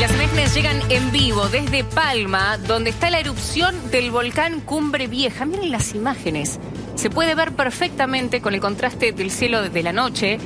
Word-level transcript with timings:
Las 0.00 0.12
imágenes 0.12 0.54
llegan 0.54 0.80
en 0.90 1.10
vivo 1.10 1.48
desde 1.48 1.82
Palma, 1.82 2.56
donde 2.56 2.90
está 2.90 3.10
la 3.10 3.18
erupción 3.18 3.90
del 3.90 4.12
volcán 4.12 4.60
Cumbre 4.60 5.08
Vieja. 5.08 5.44
Miren 5.44 5.72
las 5.72 5.92
imágenes. 5.92 6.60
Se 6.94 7.10
puede 7.10 7.34
ver 7.34 7.50
perfectamente 7.50 8.40
con 8.40 8.54
el 8.54 8.60
contraste 8.60 9.10
del 9.10 9.32
cielo 9.32 9.68
de 9.68 9.82
la 9.82 9.92
noche, 9.92 10.38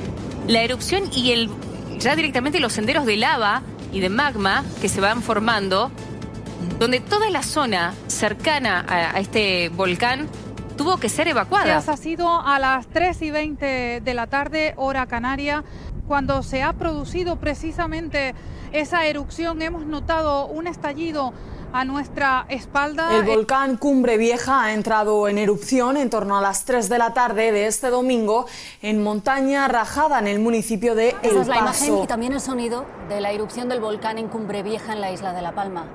la 0.47 0.63
erupción 0.63 1.03
y 1.13 1.33
el 1.33 1.51
ya 1.99 2.15
directamente 2.15 2.59
los 2.59 2.73
senderos 2.73 3.05
de 3.05 3.15
lava 3.15 3.61
y 3.91 3.99
de 3.99 4.09
magma 4.09 4.63
que 4.81 4.89
se 4.89 4.99
van 4.99 5.21
formando, 5.21 5.91
donde 6.79 6.99
toda 6.99 7.29
la 7.29 7.43
zona 7.43 7.93
cercana 8.07 8.83
a, 8.89 9.19
este 9.19 9.69
volcán 9.69 10.29
tuvo 10.77 10.97
que 10.97 11.09
ser 11.09 11.27
evacuada. 11.27 11.77
ha 11.77 11.97
sido 11.97 12.41
a 12.41 12.57
las 12.57 12.87
3 12.87 13.21
y 13.21 13.29
20 13.29 14.01
de 14.03 14.13
la 14.15 14.25
tarde, 14.25 14.73
hora 14.77 15.05
canaria, 15.05 15.63
cuando 16.07 16.41
se 16.41 16.63
ha 16.63 16.73
producido 16.73 17.35
precisamente 17.35 18.33
esa 18.73 19.05
erupción. 19.05 19.61
Hemos 19.61 19.85
notado 19.85 20.47
un 20.47 20.67
estallido 20.67 21.33
a 21.71 21.85
nuestra 21.85 22.45
espalda. 22.49 23.17
El 23.17 23.23
volcán 23.23 23.77
Cumbre 23.77 24.17
Vieja 24.17 24.63
ha 24.63 24.73
entrado 24.73 25.27
en 25.27 25.37
erupción 25.37 25.97
en 25.97 26.09
torno 26.09 26.37
a 26.37 26.41
las 26.41 26.65
3 26.65 26.87
de 26.87 26.97
la 26.97 27.13
tarde 27.13 27.51
de 27.51 27.65
este 27.67 27.89
domingo 27.89 28.45
en 28.81 29.01
Montaña 29.01 29.67
Rajada, 29.67 30.19
en 30.19 30.27
el 30.27 30.39
municipio 30.39 30.93
de 30.93 31.09
El 31.09 31.15
Paso. 31.15 31.29
Esa 31.29 31.41
es 31.41 31.47
la 31.47 31.57
imagen 31.57 31.97
y 32.03 32.07
también 32.07 32.33
el 32.33 32.41
sonido 32.41 32.85
de 33.09 33.21
la 33.21 33.31
erupción 33.31 33.69
del 33.69 33.79
volcán 33.79 34.17
en 34.17 34.27
Cumbre 34.27 34.61
Vieja 34.61 34.93
en 34.93 35.01
la 35.01 35.11
isla 35.11 35.33
de 35.33 35.41
La 35.41 35.53
Palma. 35.53 35.85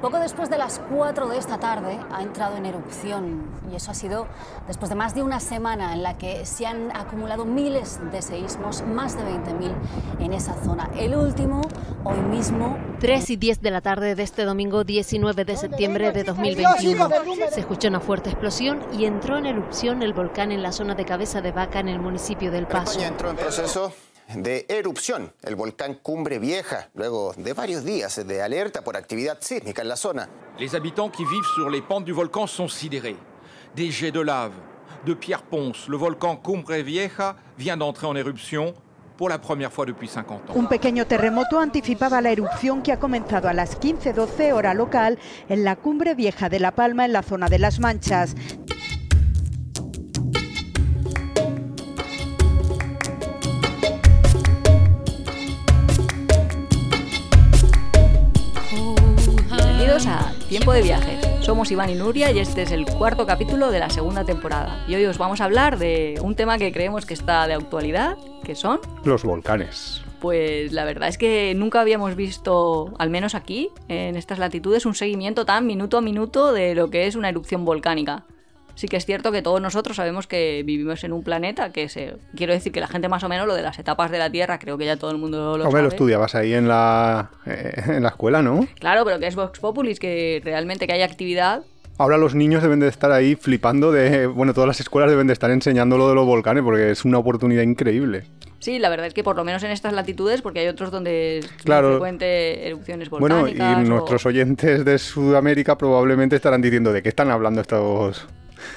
Poco 0.00 0.18
después 0.18 0.50
de 0.50 0.58
las 0.58 0.80
4 0.90 1.28
de 1.28 1.38
esta 1.38 1.58
tarde 1.58 1.98
ha 2.12 2.22
entrado 2.22 2.56
en 2.56 2.66
erupción 2.66 3.46
y 3.72 3.76
eso 3.76 3.90
ha 3.90 3.94
sido 3.94 4.26
después 4.66 4.90
de 4.90 4.94
más 4.94 5.14
de 5.14 5.22
una 5.22 5.40
semana 5.40 5.94
en 5.94 6.02
la 6.02 6.18
que 6.18 6.44
se 6.44 6.66
han 6.66 6.94
acumulado 6.94 7.46
miles 7.46 7.98
de 8.12 8.20
seísmos, 8.20 8.82
más 8.82 9.16
de 9.16 9.22
20.000 9.24 9.72
en 10.20 10.32
esa 10.34 10.54
zona. 10.64 10.90
El 10.98 11.14
último, 11.14 11.62
hoy 12.04 12.18
mismo. 12.18 12.76
3 13.00 13.30
y 13.30 13.36
10 13.36 13.62
de 13.62 13.70
la 13.70 13.80
tarde 13.80 14.14
de 14.14 14.22
este 14.22 14.44
domingo 14.44 14.84
19 14.84 15.44
de 15.44 15.56
septiembre 15.56 16.12
de 16.12 16.24
2021. 16.24 17.08
Se 17.50 17.60
escuchó 17.60 17.88
una 17.88 18.00
fuerte 18.00 18.28
explosión 18.30 18.80
y 18.98 19.06
entró 19.06 19.38
en 19.38 19.46
erupción 19.46 20.02
el 20.02 20.12
volcán 20.12 20.52
en 20.52 20.62
la 20.62 20.72
zona 20.72 20.94
de 20.94 21.06
Cabeza 21.06 21.40
de 21.40 21.52
Vaca 21.52 21.80
en 21.80 21.88
el 21.88 22.00
municipio 22.00 22.50
del 22.50 22.66
Paso. 22.66 22.92
España 22.92 23.08
entró 23.08 23.30
en 23.30 23.36
proceso 23.36 23.92
de 24.34 24.66
erupción, 24.68 25.32
el 25.42 25.54
volcán 25.56 25.94
Cumbre 25.94 26.38
Vieja, 26.38 26.88
luego 26.94 27.32
de 27.36 27.52
varios 27.52 27.84
días 27.84 28.26
de 28.26 28.42
alerta 28.42 28.82
por 28.82 28.96
actividad 28.96 29.38
sísmica 29.40 29.82
en 29.82 29.88
la 29.88 29.96
zona. 29.96 30.28
Les 30.58 30.74
habitants 30.74 31.10
qui 31.10 31.24
vivent 31.24 31.44
sur 31.54 31.70
les 31.70 31.82
pentes 31.82 32.04
du 32.04 32.12
volcan 32.12 32.46
sont 32.46 32.68
sidérés. 32.68 33.16
Des 33.74 33.90
jets 33.90 34.12
de 34.12 34.20
lave, 34.20 34.52
de 35.04 35.14
pierres 35.14 35.42
ponce, 35.42 35.88
le 35.88 35.96
volcan 35.96 36.36
Cumbre 36.36 36.82
Vieja 36.82 37.36
vient 37.58 37.76
d'entrer 37.76 38.06
en 38.06 38.16
éruption 38.16 38.74
pour 39.16 39.28
la 39.28 39.38
première 39.38 39.72
fois 39.72 39.86
depuis 39.86 40.08
50 40.08 40.50
ans. 40.50 40.56
Un 40.56 40.66
pequeño 40.66 41.06
terremoto 41.06 41.58
anticipaba 41.58 42.20
la 42.20 42.32
erupción 42.32 42.82
que 42.82 42.92
ha 42.92 42.98
comenzado 42.98 43.48
a 43.48 43.52
las 43.52 43.80
15.12 43.80 44.52
hora 44.52 44.74
local 44.74 45.18
en 45.48 45.64
la 45.64 45.76
Cumbre 45.76 46.14
Vieja 46.14 46.48
de 46.48 46.58
La 46.58 46.72
Palma 46.72 47.04
en 47.04 47.12
la 47.12 47.22
zona 47.22 47.48
de 47.48 47.58
Las 47.58 47.80
Manchas. 47.80 48.34
Bienvenidos 59.96 60.36
a 60.44 60.48
Tiempo 60.48 60.72
de 60.74 60.82
Viajes. 60.82 61.26
Somos 61.40 61.70
Iván 61.70 61.88
y 61.88 61.94
Nuria 61.94 62.30
y 62.30 62.38
este 62.38 62.60
es 62.60 62.70
el 62.70 62.84
cuarto 62.84 63.24
capítulo 63.24 63.70
de 63.70 63.78
la 63.78 63.88
segunda 63.88 64.24
temporada. 64.24 64.84
Y 64.86 64.94
hoy 64.94 65.06
os 65.06 65.16
vamos 65.16 65.40
a 65.40 65.46
hablar 65.46 65.78
de 65.78 66.18
un 66.20 66.34
tema 66.34 66.58
que 66.58 66.70
creemos 66.70 67.06
que 67.06 67.14
está 67.14 67.46
de 67.46 67.54
actualidad, 67.54 68.18
que 68.44 68.54
son... 68.54 68.78
Los 69.04 69.24
volcanes. 69.24 70.02
Pues 70.20 70.72
la 70.72 70.84
verdad 70.84 71.08
es 71.08 71.16
que 71.16 71.54
nunca 71.56 71.80
habíamos 71.80 72.14
visto, 72.14 72.92
al 72.98 73.08
menos 73.08 73.34
aquí, 73.34 73.70
en 73.88 74.16
estas 74.16 74.38
latitudes, 74.38 74.84
un 74.84 74.94
seguimiento 74.94 75.46
tan 75.46 75.64
minuto 75.64 75.96
a 75.96 76.02
minuto 76.02 76.52
de 76.52 76.74
lo 76.74 76.90
que 76.90 77.06
es 77.06 77.16
una 77.16 77.30
erupción 77.30 77.64
volcánica. 77.64 78.24
Sí 78.76 78.86
que 78.88 78.96
es 78.98 79.04
cierto 79.06 79.32
que 79.32 79.42
todos 79.42 79.60
nosotros 79.60 79.96
sabemos 79.96 80.26
que 80.26 80.62
vivimos 80.64 81.02
en 81.02 81.12
un 81.12 81.22
planeta 81.24 81.72
que 81.72 81.88
se... 81.88 82.16
Quiero 82.36 82.52
decir 82.52 82.70
que 82.72 82.80
la 82.80 82.86
gente 82.86 83.08
más 83.08 83.24
o 83.24 83.28
menos 83.28 83.46
lo 83.48 83.54
de 83.54 83.62
las 83.62 83.78
etapas 83.78 84.10
de 84.10 84.18
la 84.18 84.30
Tierra, 84.30 84.58
creo 84.58 84.76
que 84.78 84.84
ya 84.84 84.96
todo 84.98 85.10
el 85.10 85.16
mundo 85.18 85.56
lo 85.56 85.64
Hombre, 85.64 85.70
sabe. 85.70 85.82
lo 85.82 85.88
estudiabas 85.88 86.34
ahí 86.34 86.52
en 86.54 86.68
la, 86.68 87.30
eh, 87.46 87.72
en 87.88 88.02
la 88.02 88.10
escuela, 88.10 88.42
¿no? 88.42 88.68
Claro, 88.78 89.04
pero 89.04 89.18
que 89.18 89.26
es 89.26 89.34
Vox 89.34 89.58
Populis, 89.58 89.98
que 89.98 90.40
realmente 90.44 90.86
que 90.86 90.92
haya 90.92 91.06
actividad 91.06 91.62
Ahora 91.98 92.18
los 92.18 92.34
niños 92.34 92.62
deben 92.62 92.78
de 92.78 92.88
estar 92.88 93.10
ahí 93.10 93.36
flipando 93.36 93.90
de... 93.90 94.26
Bueno, 94.26 94.52
todas 94.52 94.68
las 94.68 94.78
escuelas 94.80 95.10
deben 95.10 95.26
de 95.28 95.32
estar 95.32 95.50
enseñando 95.50 95.96
lo 95.96 96.10
de 96.10 96.14
los 96.14 96.26
volcanes 96.26 96.62
porque 96.62 96.90
es 96.90 97.06
una 97.06 97.16
oportunidad 97.16 97.62
increíble. 97.62 98.24
Sí, 98.58 98.78
la 98.78 98.90
verdad 98.90 99.06
es 99.06 99.14
que 99.14 99.24
por 99.24 99.34
lo 99.34 99.44
menos 99.44 99.62
en 99.62 99.70
estas 99.70 99.94
latitudes, 99.94 100.42
porque 100.42 100.58
hay 100.60 100.66
otros 100.68 100.90
donde 100.90 101.38
es 101.38 101.46
Claro. 101.64 101.92
frecuente 101.92 102.68
erupciones 102.68 103.08
Bueno, 103.08 103.36
volcánicas. 103.40 103.78
y 103.78 103.86
o- 103.86 103.88
nuestros 103.88 104.26
oyentes 104.26 104.84
de 104.84 104.98
Sudamérica 104.98 105.78
probablemente 105.78 106.36
estarán 106.36 106.60
diciendo 106.60 106.92
de 106.92 107.02
qué 107.02 107.08
están 107.08 107.30
hablando 107.30 107.62
estos, 107.62 108.26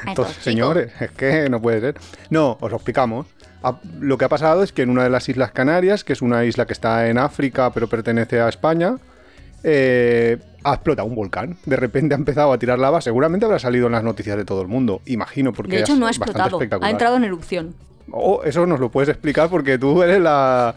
chicos. 0.08 0.28
señores. 0.42 0.92
Es 1.00 1.12
que 1.12 1.50
no 1.50 1.62
puede 1.62 1.82
ser. 1.82 1.96
No, 2.30 2.58
os 2.60 2.72
lo 2.72 2.78
explicamos. 2.78 3.28
Lo 4.00 4.18
que 4.18 4.26
ha 4.26 4.30
pasado 4.30 4.64
es 4.64 4.72
que 4.72 4.84
en 4.84 4.90
una 4.90 5.04
de 5.04 5.10
las 5.10 5.28
Islas 5.28 5.52
Canarias, 5.52 6.04
que 6.04 6.14
es 6.14 6.22
una 6.22 6.46
isla 6.46 6.66
que 6.66 6.74
está 6.74 7.10
en 7.10 7.18
África 7.18 7.72
pero 7.74 7.88
pertenece 7.88 8.40
a 8.40 8.48
España, 8.48 8.96
eh, 9.64 10.38
ha 10.64 10.74
explotado 10.74 11.08
un 11.08 11.16
volcán. 11.16 11.58
De 11.66 11.76
repente 11.76 12.16
ha 12.16 12.18
empezado 12.18 12.54
a 12.54 12.58
tirar 12.58 12.80
lava. 12.80 13.02
Seguramente 13.02 13.46
habrá 13.46 13.60
salido 13.60 13.88
en 13.88 13.94
las 13.94 14.04
noticias 14.04 14.38
de 14.38 14.46
todo 14.46 14.62
el 14.62 14.68
mundo. 14.68 15.02
Imagino, 15.06 15.54
porque 15.54 15.76
De 15.76 15.82
hecho, 15.82 15.94
es 15.94 16.00
no 16.00 16.08
ha 16.08 16.10
explotado, 16.10 16.60
ha 16.82 16.90
entrado 16.90 17.18
en 17.18 17.24
erupción. 17.26 17.76
Oh, 18.12 18.42
eso 18.44 18.66
nos 18.66 18.80
lo 18.80 18.90
puedes 18.90 19.10
explicar 19.10 19.50
porque 19.50 19.78
tú 19.78 20.02
eres 20.02 20.20
la, 20.20 20.76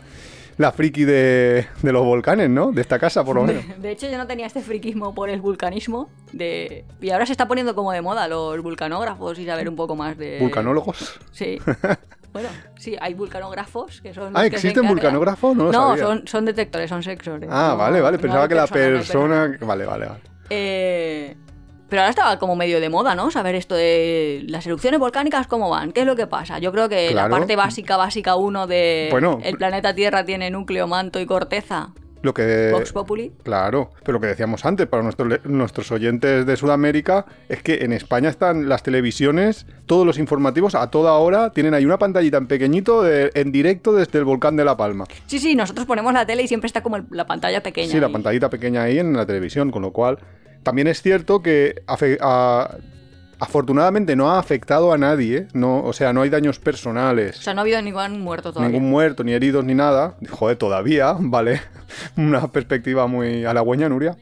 la 0.62 0.72
friki 0.72 1.04
de, 1.04 1.66
de 1.82 1.92
los 1.92 2.04
volcanes, 2.04 2.48
¿no? 2.48 2.72
De 2.72 2.80
esta 2.80 2.98
casa, 2.98 3.22
por 3.22 3.36
lo 3.36 3.42
menos. 3.44 3.64
De 3.78 3.90
hecho, 3.90 4.08
yo 4.08 4.16
no 4.16 4.26
tenía 4.26 4.46
este 4.46 4.62
friquismo 4.62 5.14
por 5.14 5.28
el 5.28 5.40
vulcanismo. 5.42 6.08
De... 6.32 6.84
Y 7.00 7.10
ahora 7.10 7.26
se 7.26 7.32
está 7.32 7.46
poniendo 7.46 7.74
como 7.74 7.92
de 7.92 8.00
moda 8.00 8.28
los 8.28 8.62
vulcanógrafos 8.62 9.38
y 9.38 9.44
saber 9.44 9.68
un 9.68 9.76
poco 9.76 9.94
más 9.94 10.16
de. 10.16 10.38
¿Vulcanólogos? 10.40 11.20
Sí. 11.32 11.58
Bueno, 12.32 12.48
sí, 12.78 12.96
hay 12.98 13.12
vulcanógrafos 13.12 14.00
que 14.00 14.14
son. 14.14 14.34
Ah, 14.34 14.46
¿existen 14.46 14.88
vulcanógrafos? 14.88 15.54
No 15.54 15.64
lo 15.64 15.72
sabía. 15.74 16.02
son, 16.02 16.26
son 16.26 16.46
detectores, 16.46 16.88
son 16.88 17.02
sexores. 17.02 17.46
Ah, 17.52 17.72
No- 17.72 17.76
vale, 17.76 18.00
vale. 18.00 18.16
no 18.16 18.22
Pensaba 18.22 18.48
que 18.48 18.54
la 18.54 18.66
persona, 18.66 19.48
no 19.48 19.50
persona... 19.50 19.66
Vale, 19.66 19.84
vale, 19.84 20.06
vale. 20.06 20.20
Eh, 20.48 21.36
pero 21.92 22.00
ahora 22.04 22.08
estaba 22.10 22.38
como 22.38 22.56
medio 22.56 22.80
de 22.80 22.88
moda, 22.88 23.14
¿no? 23.14 23.30
Saber 23.30 23.54
esto 23.54 23.75
de 23.75 24.44
las 24.48 24.66
erupciones 24.66 24.98
volcánicas, 24.98 25.47
¿cómo 25.47 25.69
van? 25.69 25.92
¿Qué 25.92 26.00
es 26.00 26.06
lo 26.06 26.16
que 26.16 26.26
pasa? 26.26 26.58
Yo 26.58 26.72
creo 26.72 26.88
que 26.88 27.08
Claro. 27.10 27.28
la 27.28 27.36
parte 27.36 27.54
básica, 27.54 27.98
básica 27.98 28.34
uno 28.34 28.66
de 28.66 29.08
Bueno. 29.10 29.41
el 29.44 29.58
planeta 29.58 29.94
Tierra 29.94 30.25
tiene 30.25 30.50
núcleo, 30.50 30.86
manto 30.86 31.20
y 31.20 31.26
corteza. 31.26 31.91
Lo 32.22 32.32
que... 32.32 32.70
Vox 32.72 32.92
Populi. 32.94 33.32
Claro, 33.42 33.91
pero 34.04 34.14
lo 34.14 34.20
que 34.22 34.28
decíamos 34.28 34.64
antes, 34.64 34.86
para 34.86 35.02
nuestros, 35.02 35.44
nuestros 35.44 35.91
oyentes 35.92 36.47
de 36.47 36.56
Sudamérica, 36.56 37.26
es 37.50 37.62
que 37.62 37.84
en 37.84 37.92
España 37.92 38.31
están 38.31 38.70
las 38.70 38.82
televisiones, 38.82 39.66
todos 39.84 40.06
los 40.06 40.19
informativos 40.19 40.75
a 40.75 40.88
toda 40.91 41.12
hora, 41.14 41.50
tienen 41.50 41.75
ahí 41.75 41.84
una 41.84 41.98
pantallita 41.98 42.38
en 42.38 42.47
pequeñito 42.47 43.02
de- 43.02 43.32
en 43.34 43.52
directo 43.52 43.92
desde 43.92 44.19
el 44.20 44.25
volcán 44.25 44.56
de 44.56 44.64
La 44.64 44.78
Palma. 44.78 45.04
Sí, 45.26 45.38
sí, 45.41 45.54
nosotros 45.54 45.84
ponemos 45.84 46.14
la 46.14 46.25
tele 46.25 46.44
y 46.44 46.48
siempre 46.48 46.69
está 46.69 46.82
como 46.82 46.97
el- 46.97 47.04
la 47.10 47.26
pantalla 47.26 47.62
pequeña. 47.62 47.91
Sí, 47.91 48.00
la 48.00 48.08
pantallita 48.08 48.48
pequeña 48.48 48.84
ahí 48.84 48.98
en 48.98 49.14
la 49.14 49.26
televisión, 49.26 49.70
con 49.70 49.82
lo 49.82 49.91
cual 49.92 50.19
también 50.62 50.86
es 50.88 51.02
cierto 51.02 51.42
que 51.42 51.82
a- 51.86 52.76
afortunadamente 53.40 54.14
no 54.14 54.30
ha 54.30 54.38
afectado 54.38 54.92
a 54.92 54.98
nadie, 54.98 55.48
no, 55.52 55.82
o 55.84 55.92
sea, 55.92 56.12
no 56.12 56.22
hay 56.22 56.30
daños 56.30 56.58
personales. 56.58 57.38
O 57.38 57.42
sea, 57.42 57.54
no 57.54 57.60
ha 57.60 57.62
habido 57.62 57.82
ningún 57.82 58.20
muerto 58.20 58.52
todavía. 58.52 58.70
Ningún 58.72 58.88
muerto, 58.90 59.24
ni 59.24 59.32
heridos, 59.32 59.64
ni 59.64 59.74
nada. 59.74 60.14
Joder, 60.30 60.56
todavía, 60.56 61.16
¿vale? 61.18 61.60
Una 62.16 62.46
perspectiva 62.48 63.06
muy 63.06 63.44
halagüeña, 63.44 63.88
Nuria. 63.88 64.16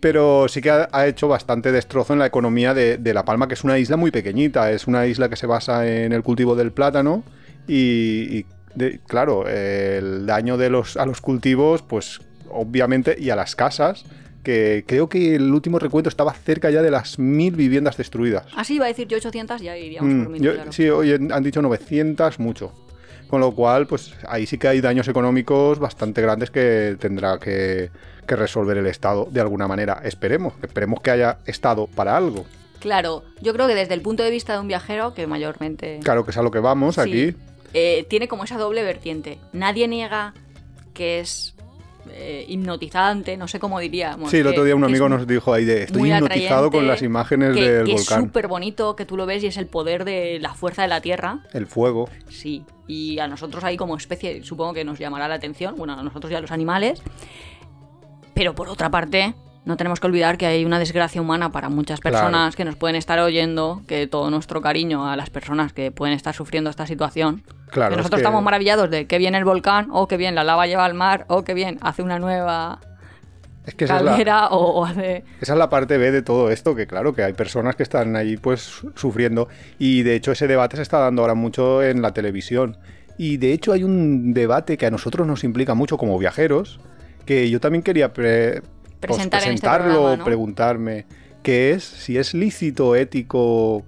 Pero 0.00 0.46
sí 0.48 0.60
que 0.60 0.70
ha, 0.70 0.88
ha 0.92 1.06
hecho 1.06 1.26
bastante 1.28 1.72
destrozo 1.72 2.12
en 2.12 2.18
la 2.18 2.26
economía 2.26 2.74
de, 2.74 2.98
de 2.98 3.14
La 3.14 3.24
Palma, 3.24 3.48
que 3.48 3.54
es 3.54 3.64
una 3.64 3.78
isla 3.78 3.96
muy 3.96 4.10
pequeñita. 4.10 4.70
Es 4.70 4.86
una 4.86 5.06
isla 5.06 5.28
que 5.28 5.36
se 5.36 5.46
basa 5.46 5.86
en 5.88 6.12
el 6.12 6.22
cultivo 6.22 6.54
del 6.56 6.72
plátano 6.72 7.22
y, 7.68 8.38
y 8.38 8.46
de- 8.74 9.00
claro, 9.06 9.48
el 9.48 10.26
daño 10.26 10.56
de 10.58 10.70
los, 10.70 10.96
a 10.96 11.06
los 11.06 11.20
cultivos, 11.20 11.82
pues 11.82 12.20
obviamente, 12.50 13.16
y 13.18 13.30
a 13.30 13.36
las 13.36 13.56
casas, 13.56 14.04
que 14.46 14.84
creo 14.86 15.08
que 15.08 15.34
el 15.34 15.52
último 15.52 15.80
recuento 15.80 16.08
estaba 16.08 16.32
cerca 16.32 16.70
ya 16.70 16.80
de 16.80 16.90
las 16.92 17.18
mil 17.18 17.56
viviendas 17.56 17.96
destruidas. 17.96 18.46
Ah, 18.54 18.62
sí, 18.62 18.76
iba 18.76 18.84
a 18.84 18.88
decir 18.88 19.08
yo 19.08 19.16
800, 19.16 19.60
ya 19.60 19.76
iríamos 19.76 20.08
Mm, 20.12 20.22
por 20.22 20.32
mil, 20.32 20.40
yo- 20.42 20.54
claro. 20.54 20.70
Sí, 20.72 20.88
hoy 20.88 21.12
han 21.12 21.42
dicho 21.42 21.60
900, 21.60 22.38
mucho. 22.38 22.72
Con 23.26 23.40
lo 23.40 23.52
cual, 23.56 23.88
pues 23.88 24.14
ahí 24.28 24.46
sí 24.46 24.56
que 24.56 24.68
hay 24.68 24.80
daños 24.80 25.08
económicos 25.08 25.80
bastante 25.80 26.22
grandes 26.22 26.52
que 26.52 26.96
tendrá 27.00 27.40
que, 27.40 27.90
que 28.24 28.36
resolver 28.36 28.76
el 28.78 28.86
Estado 28.86 29.26
de 29.32 29.40
alguna 29.40 29.66
manera. 29.66 30.00
Esperemos, 30.04 30.54
esperemos 30.62 31.00
que 31.00 31.10
haya 31.10 31.38
Estado 31.44 31.88
para 31.88 32.16
algo. 32.16 32.46
Claro, 32.78 33.24
yo 33.42 33.52
creo 33.52 33.66
que 33.66 33.74
desde 33.74 33.94
el 33.94 34.00
punto 34.00 34.22
de 34.22 34.30
vista 34.30 34.52
de 34.52 34.60
un 34.60 34.68
viajero, 34.68 35.12
que 35.12 35.26
mayormente... 35.26 35.98
Claro 36.04 36.24
que 36.24 36.30
es 36.30 36.36
a 36.36 36.42
lo 36.42 36.52
que 36.52 36.60
vamos 36.60 36.94
Sí. 36.94 37.00
aquí. 37.00 37.34
eh, 37.74 38.06
tiene 38.08 38.28
como 38.28 38.44
esa 38.44 38.58
doble 38.58 38.84
vertiente. 38.84 39.38
Nadie 39.52 39.88
niega 39.88 40.32
que 40.94 41.18
es 41.20 41.54
eh, 42.12 42.44
hipnotizante, 42.48 43.36
no 43.36 43.48
sé 43.48 43.58
cómo 43.58 43.78
diríamos. 43.80 44.30
Sí, 44.30 44.38
el 44.38 44.46
otro 44.46 44.64
día 44.64 44.74
un 44.74 44.84
amigo 44.84 45.08
nos 45.08 45.26
dijo 45.26 45.52
ahí 45.52 45.64
de 45.64 45.84
estoy 45.84 46.12
hipnotizado 46.12 46.70
con 46.70 46.86
las 46.86 47.02
imágenes 47.02 47.54
que, 47.54 47.70
del 47.70 47.86
que 47.86 47.92
volcán. 47.92 48.18
es 48.18 48.24
súper 48.24 48.48
bonito, 48.48 48.96
que 48.96 49.04
tú 49.04 49.16
lo 49.16 49.26
ves 49.26 49.42
y 49.44 49.46
es 49.48 49.56
el 49.56 49.66
poder 49.66 50.04
de 50.04 50.38
la 50.40 50.54
fuerza 50.54 50.82
de 50.82 50.88
la 50.88 51.00
Tierra. 51.00 51.40
El 51.52 51.66
fuego. 51.66 52.08
Sí, 52.28 52.64
y 52.86 53.18
a 53.18 53.28
nosotros 53.28 53.64
ahí 53.64 53.76
como 53.76 53.96
especie 53.96 54.42
supongo 54.42 54.74
que 54.74 54.84
nos 54.84 54.98
llamará 54.98 55.28
la 55.28 55.34
atención, 55.34 55.74
bueno, 55.76 55.94
a 55.94 56.02
nosotros 56.02 56.32
y 56.32 56.34
a 56.34 56.40
los 56.40 56.50
animales. 56.50 57.02
Pero 58.34 58.54
por 58.54 58.68
otra 58.68 58.90
parte, 58.90 59.34
no 59.66 59.76
tenemos 59.76 60.00
que 60.00 60.06
olvidar 60.06 60.38
que 60.38 60.46
hay 60.46 60.64
una 60.64 60.78
desgracia 60.78 61.20
humana 61.20 61.52
para 61.52 61.68
muchas 61.68 62.00
personas 62.00 62.54
Claro. 62.54 62.56
que 62.56 62.64
nos 62.64 62.76
pueden 62.76 62.96
estar 62.96 63.18
oyendo, 63.18 63.82
que 63.86 64.06
todo 64.06 64.30
nuestro 64.30 64.62
cariño 64.62 65.06
a 65.10 65.16
las 65.16 65.28
personas 65.28 65.72
que 65.74 65.90
pueden 65.90 66.14
estar 66.14 66.34
sufriendo 66.34 66.70
esta 66.70 66.86
situación. 66.86 67.42
Claro, 67.70 67.90
que 67.90 67.94
es 67.94 67.98
nosotros 67.98 68.18
que- 68.18 68.22
estamos 68.22 68.42
maravillados 68.42 68.88
de 68.90 69.06
que 69.06 69.18
bien 69.18 69.34
el 69.34 69.44
volcán, 69.44 69.88
o 69.92 70.08
que 70.08 70.16
bien 70.16 70.34
la 70.34 70.44
lava 70.44 70.66
lleva 70.66 70.84
al 70.86 70.94
mar, 70.94 71.26
o 71.28 71.44
que 71.44 71.52
bien 71.52 71.78
hace 71.82 72.02
una 72.02 72.18
nueva 72.18 72.78
Es 73.66 73.74
que 73.74 73.84
esa 73.86 73.96
es, 73.96 74.02
la, 74.04 74.10
caldera, 74.12 74.46
o, 74.50 74.80
o 74.80 74.84
hace... 74.84 75.24
esa 75.40 75.52
es 75.54 75.58
la 75.58 75.68
parte 75.68 75.98
B 75.98 76.12
de 76.12 76.22
todo 76.22 76.50
esto, 76.52 76.76
que 76.76 76.86
claro, 76.86 77.12
que 77.12 77.24
hay 77.24 77.32
personas 77.32 77.74
que 77.74 77.82
están 77.82 78.14
ahí 78.14 78.36
pues 78.36 78.60
su- 78.62 78.92
sufriendo. 78.94 79.48
Y 79.80 80.04
de 80.04 80.14
hecho 80.14 80.30
ese 80.30 80.46
debate 80.46 80.76
se 80.76 80.82
está 80.82 81.00
dando 81.00 81.22
ahora 81.22 81.34
mucho 81.34 81.82
en 81.82 82.00
la 82.02 82.12
televisión. 82.14 82.76
Y 83.18 83.38
de 83.38 83.52
hecho 83.52 83.72
hay 83.72 83.82
un 83.82 84.32
debate 84.32 84.76
que 84.78 84.86
a 84.86 84.90
nosotros 84.92 85.26
nos 85.26 85.42
implica 85.42 85.74
mucho 85.74 85.98
como 85.98 86.16
viajeros, 86.18 86.78
que 87.24 87.50
yo 87.50 87.58
también 87.58 87.82
quería 87.82 88.12
pre- 88.12 88.62
pues, 89.00 89.12
Presentar 89.12 89.42
en 89.42 89.54
este 89.54 89.66
presentarlo, 89.66 89.92
programa, 89.94 90.16
¿no? 90.16 90.24
preguntarme, 90.24 91.06
que 91.42 91.72
es 91.72 91.84
si 91.84 92.18
es 92.18 92.34
lícito, 92.34 92.96
ético, 92.96 93.84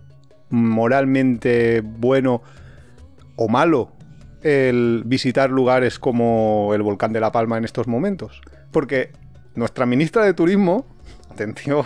moralmente 0.51 1.83
bueno 1.83 2.43
o 3.37 3.49
malo 3.49 3.93
el 4.43 5.03
visitar 5.05 5.51
lugares 5.51 5.99
como 5.99 6.71
el 6.75 6.83
volcán 6.83 7.13
de 7.13 7.21
La 7.21 7.33
Palma 7.33 7.59
en 7.59 7.65
estos 7.65 7.87
momentos. 7.89 8.41
Porque 8.71 9.11
nuestra 9.55 9.87
ministra 9.87 10.25
de 10.25 10.35
Turismo, 10.35 10.87
atención, 11.31 11.85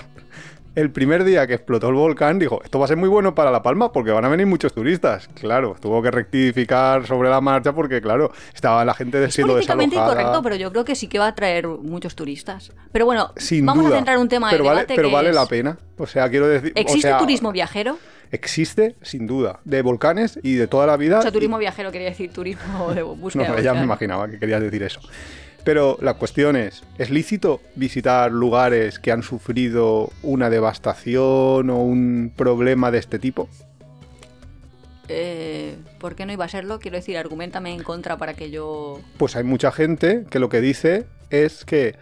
el 0.75 0.91
primer 0.91 1.25
día 1.25 1.47
que 1.47 1.55
explotó 1.55 1.89
el 1.89 1.95
volcán 1.95 2.39
dijo, 2.39 2.63
esto 2.65 2.79
va 2.79 2.87
a 2.87 2.89
ser 2.89 2.97
muy 2.97 3.09
bueno 3.09 3.35
para 3.35 3.51
La 3.51 3.63
Palma 3.63 3.93
porque 3.93 4.11
van 4.11 4.25
a 4.25 4.29
venir 4.29 4.47
muchos 4.47 4.73
turistas. 4.73 5.29
Claro, 5.35 5.77
tuvo 5.81 6.01
que 6.03 6.11
rectificar 6.11 7.07
sobre 7.07 7.29
la 7.29 7.41
marcha 7.41 7.73
porque, 7.75 8.01
claro, 8.01 8.33
estaba 8.55 8.85
la 8.85 8.95
gente 8.95 9.19
del 9.19 9.29
Es 9.29 9.35
cielo 9.35 9.53
políticamente 9.53 9.97
desalojada. 9.97 10.21
incorrecto, 10.23 10.43
pero 10.43 10.57
yo 10.57 10.71
creo 10.73 10.85
que 10.85 10.95
sí 10.95 11.09
que 11.09 11.19
va 11.19 11.27
a 11.29 11.35
traer 11.35 11.67
muchos 11.69 12.15
turistas. 12.15 12.73
Pero 12.91 13.05
bueno, 13.05 13.33
Sin 13.37 13.67
vamos 13.67 13.85
duda. 13.85 13.97
a 13.97 13.99
centrar 13.99 14.19
un 14.19 14.29
tema 14.29 14.49
pero 14.51 14.65
de 14.65 14.69
vale, 14.71 14.81
debate 14.81 14.95
pero 14.97 15.09
que 15.09 15.15
vale 15.15 15.29
es, 15.31 15.35
la 15.35 15.47
pena. 15.47 15.79
O 15.99 16.07
sea, 16.07 16.29
quiero 16.31 16.49
decir... 16.49 16.73
o 16.75 16.81
¿Existe 16.81 17.09
sea, 17.09 17.19
turismo 17.19 17.53
viajero? 17.53 17.99
Existe, 18.31 18.97
sin 19.03 19.27
duda, 19.27 19.61
de 19.65 19.83
volcanes 19.83 20.41
y 20.43 20.55
de 20.55 20.67
toda 20.67 20.87
la 20.87 20.97
vida. 20.97 21.19
O 21.19 21.23
sea, 21.23 21.29
y- 21.29 21.35
turismo 21.35 21.59
viajero 21.59 21.93
quería 21.93 22.09
decir 22.09 22.33
turismo 22.33 22.95
de 22.95 23.03
búsqueda. 23.03 23.49
No, 23.53 23.61
ya 23.61 23.75
me 23.75 23.83
imaginaba 23.83 24.27
que 24.29 24.39
querías 24.39 24.63
decir 24.63 24.83
eso. 24.83 25.01
Pero 25.65 25.97
la 26.01 26.15
cuestión 26.15 26.57
es, 26.57 26.83
¿es 26.99 27.11
lícito 27.11 27.61
visitar 27.77 28.33
lugares 28.33 28.99
que 28.99 29.13
han 29.13 29.23
sufrido 29.23 30.11
una 30.23 30.51
devastación 30.51 31.71
o 31.71 31.77
un 31.77 32.33
problema 32.37 32.91
de 32.91 32.99
este 32.99 33.19
tipo? 33.19 33.49
eh, 35.09 35.77
¿Por 35.99 36.15
qué 36.15 36.27
no 36.27 36.33
iba 36.33 36.45
a 36.45 36.49
serlo? 36.49 36.79
Quiero 36.79 36.97
decir, 36.97 37.17
argumentame 37.17 37.73
en 37.73 37.83
contra 37.83 38.17
para 38.17 38.35
que 38.35 38.51
yo... 38.51 39.01
Pues 39.19 39.37
hay 39.37 39.45
mucha 39.45 39.71
gente 39.71 40.25
que 40.31 40.39
lo 40.39 40.49
que 40.49 40.61
dice 40.61 41.07
es 41.31 41.65
que 41.65 41.97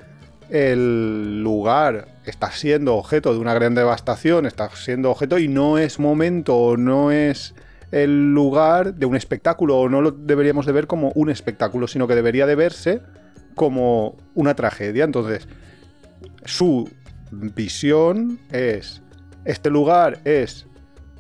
el 0.49 1.43
lugar 1.43 2.09
está 2.25 2.51
siendo 2.51 2.97
objeto 2.97 3.33
de 3.33 3.41
una 3.41 3.55
gran 3.55 3.75
devastación, 3.75 4.47
está 4.47 4.71
siendo 4.71 5.11
objeto 5.11 5.39
y 5.39 5.49
no 5.49 5.79
es 5.79 5.99
momento 5.99 6.57
o 6.57 6.77
no 6.77 7.11
es 7.13 7.55
el 7.93 8.33
lugar 8.33 8.95
de 8.95 9.07
un 9.07 9.17
espectáculo 9.17 9.79
o 9.79 9.89
no 9.89 10.01
lo 10.01 10.13
deberíamos 10.13 10.67
de 10.67 10.73
ver 10.73 10.87
como 10.87 11.13
un 11.15 11.31
espectáculo, 11.31 11.89
sino 11.89 12.07
que 12.07 12.15
debería 12.15 12.47
de 12.47 12.55
verse 12.55 13.01
como 13.61 14.17
una 14.35 14.55
tragedia. 14.55 15.05
Entonces, 15.05 15.47
su 16.47 16.89
visión 17.31 18.39
es, 18.51 19.03
este 19.45 19.69
lugar 19.69 20.21
es 20.25 20.67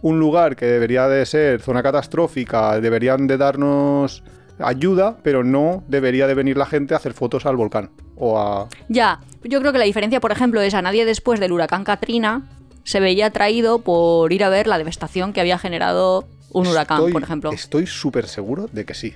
un 0.01 0.19
lugar 0.19 0.57
que 0.57 0.65
debería 0.65 1.07
de 1.07 1.27
ser 1.27 1.61
zona 1.61 1.83
catastrófica, 1.83 2.81
deberían 2.81 3.27
de 3.27 3.37
darnos 3.37 4.25
ayuda, 4.59 5.19
pero 5.23 5.45
no 5.45 5.85
debería 5.87 6.27
de 6.27 6.33
venir 6.33 6.57
la 6.57 6.65
gente 6.65 6.95
a 6.95 6.97
hacer 6.97 7.13
fotos 7.13 7.45
al 7.45 7.57
volcán 7.57 7.91
o 8.17 8.39
a... 8.39 8.69
Ya, 8.89 9.21
yo 9.45 9.61
creo 9.61 9.73
que 9.73 9.79
la 9.79 9.85
diferencia, 9.85 10.19
por 10.19 10.33
ejemplo, 10.33 10.63
es 10.63 10.73
a 10.73 10.81
nadie 10.81 11.05
después 11.05 11.41
del 11.41 11.53
huracán 11.53 11.85
Katrina 11.85 12.49
se 12.85 13.01
veía 13.01 13.27
atraído 13.27 13.81
por 13.81 14.33
ir 14.33 14.45
a 14.45 14.49
ver 14.49 14.67
la 14.67 14.79
devastación 14.79 15.35
que 15.35 15.43
había 15.43 15.59
generado 15.59 16.27
un 16.53 16.67
huracán, 16.67 17.01
Estoy- 17.01 17.13
por 17.13 17.23
ejemplo. 17.23 17.53
Estoy 17.53 17.87
súper 17.87 18.27
seguro 18.27 18.67
de 18.73 18.87
que 18.87 18.95
sí. 18.95 19.15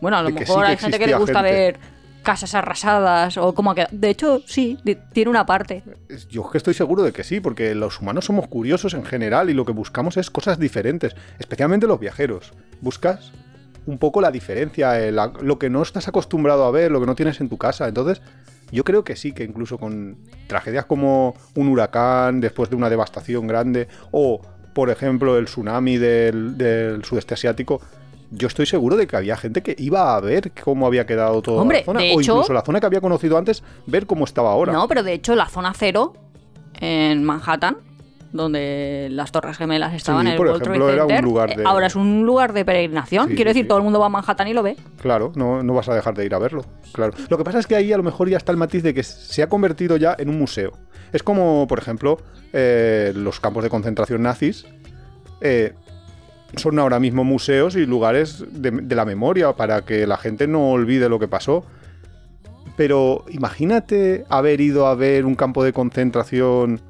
Bueno, 0.00 0.16
a 0.16 0.22
lo 0.22 0.30
mejor 0.30 0.64
sí 0.64 0.70
hay 0.70 0.76
gente 0.78 0.98
que 0.98 1.08
le 1.08 1.16
gusta 1.18 1.42
gente. 1.42 1.52
ver 1.52 1.97
casas 2.22 2.54
arrasadas 2.54 3.36
o 3.36 3.54
como 3.54 3.74
que... 3.74 3.86
De 3.90 4.10
hecho, 4.10 4.42
sí, 4.46 4.78
tiene 5.12 5.30
una 5.30 5.46
parte. 5.46 5.82
Yo 6.30 6.42
es 6.42 6.50
que 6.50 6.58
estoy 6.58 6.74
seguro 6.74 7.02
de 7.02 7.12
que 7.12 7.24
sí, 7.24 7.40
porque 7.40 7.74
los 7.74 8.00
humanos 8.00 8.26
somos 8.26 8.48
curiosos 8.48 8.94
en 8.94 9.04
general 9.04 9.50
y 9.50 9.54
lo 9.54 9.64
que 9.64 9.72
buscamos 9.72 10.16
es 10.16 10.30
cosas 10.30 10.58
diferentes, 10.58 11.16
especialmente 11.38 11.86
los 11.86 12.00
viajeros. 12.00 12.52
Buscas 12.80 13.32
un 13.86 13.98
poco 13.98 14.20
la 14.20 14.30
diferencia, 14.30 15.00
eh, 15.00 15.10
lo 15.12 15.58
que 15.58 15.70
no 15.70 15.82
estás 15.82 16.08
acostumbrado 16.08 16.64
a 16.64 16.70
ver, 16.70 16.90
lo 16.90 17.00
que 17.00 17.06
no 17.06 17.14
tienes 17.14 17.40
en 17.40 17.48
tu 17.48 17.56
casa. 17.56 17.88
Entonces, 17.88 18.20
yo 18.70 18.84
creo 18.84 19.02
que 19.02 19.16
sí, 19.16 19.32
que 19.32 19.44
incluso 19.44 19.78
con 19.78 20.18
tragedias 20.46 20.84
como 20.84 21.34
un 21.54 21.68
huracán 21.68 22.40
después 22.40 22.68
de 22.68 22.76
una 22.76 22.90
devastación 22.90 23.46
grande 23.46 23.88
o, 24.10 24.42
por 24.74 24.90
ejemplo, 24.90 25.38
el 25.38 25.46
tsunami 25.46 25.96
del, 25.96 26.58
del 26.58 27.04
sudeste 27.04 27.34
asiático, 27.34 27.80
yo 28.30 28.46
estoy 28.48 28.66
seguro 28.66 28.96
de 28.96 29.06
que 29.06 29.16
había 29.16 29.36
gente 29.36 29.62
que 29.62 29.74
iba 29.78 30.14
a 30.16 30.20
ver 30.20 30.52
cómo 30.64 30.86
había 30.86 31.06
quedado 31.06 31.40
toda 31.42 31.62
Hombre, 31.62 31.78
la 31.80 31.84
zona, 31.84 32.00
de 32.00 32.14
o 32.14 32.20
hecho- 32.20 32.32
incluso 32.34 32.52
la 32.52 32.62
zona 32.62 32.80
que 32.80 32.86
había 32.86 33.00
conocido 33.00 33.38
antes, 33.38 33.62
ver 33.86 34.06
cómo 34.06 34.24
estaba 34.24 34.52
ahora. 34.52 34.72
No, 34.72 34.86
pero 34.88 35.02
de 35.02 35.12
hecho 35.14 35.34
la 35.34 35.46
zona 35.46 35.72
cero 35.74 36.14
en 36.80 37.24
Manhattan, 37.24 37.76
donde 38.32 39.08
las 39.10 39.32
Torres 39.32 39.56
Gemelas 39.56 39.94
estaban 39.94 40.22
Sí, 40.22 40.26
en 40.28 40.32
el 40.32 40.36
por 40.36 40.48
World 40.48 40.62
ejemplo, 40.62 40.84
Trade 40.86 40.96
era 41.10 41.18
un 41.20 41.24
lugar 41.24 41.50
eh, 41.52 41.56
de- 41.56 41.64
ahora 41.64 41.86
es 41.86 41.96
un 41.96 42.26
lugar 42.26 42.52
de 42.52 42.64
peregrinación. 42.64 43.28
Sí, 43.30 43.34
Quiero 43.34 43.48
decir, 43.50 43.64
sí. 43.64 43.68
todo 43.68 43.78
el 43.78 43.84
mundo 43.84 43.98
va 43.98 44.06
a 44.06 44.10
Manhattan 44.10 44.48
y 44.48 44.52
lo 44.52 44.62
ve. 44.62 44.76
Claro, 45.00 45.32
no, 45.34 45.62
no 45.62 45.72
vas 45.74 45.88
a 45.88 45.94
dejar 45.94 46.14
de 46.14 46.26
ir 46.26 46.34
a 46.34 46.38
verlo. 46.38 46.62
Claro. 46.92 47.14
Lo 47.30 47.38
que 47.38 47.44
pasa 47.44 47.58
es 47.58 47.66
que 47.66 47.74
ahí 47.74 47.90
a 47.92 47.96
lo 47.96 48.02
mejor 48.02 48.28
ya 48.28 48.36
está 48.36 48.52
el 48.52 48.58
matiz 48.58 48.82
de 48.82 48.92
que 48.92 49.02
se 49.02 49.42
ha 49.42 49.48
convertido 49.48 49.96
ya 49.96 50.14
en 50.18 50.28
un 50.28 50.38
museo. 50.38 50.72
Es 51.14 51.22
como, 51.22 51.66
por 51.66 51.78
ejemplo, 51.78 52.18
eh, 52.52 53.12
los 53.16 53.40
campos 53.40 53.64
de 53.64 53.70
concentración 53.70 54.22
nazis. 54.22 54.66
eh, 55.40 55.72
son 56.56 56.78
ahora 56.78 56.98
mismo 56.98 57.24
museos 57.24 57.76
y 57.76 57.86
lugares 57.86 58.44
de, 58.50 58.70
de 58.70 58.94
la 58.94 59.04
memoria 59.04 59.52
para 59.52 59.82
que 59.82 60.06
la 60.06 60.16
gente 60.16 60.46
no 60.46 60.70
olvide 60.70 61.08
lo 61.08 61.18
que 61.18 61.28
pasó. 61.28 61.64
Pero 62.76 63.24
imagínate 63.30 64.24
haber 64.28 64.60
ido 64.60 64.86
a 64.86 64.94
ver 64.94 65.26
un 65.26 65.34
campo 65.34 65.64
de 65.64 65.72
concentración 65.72 66.80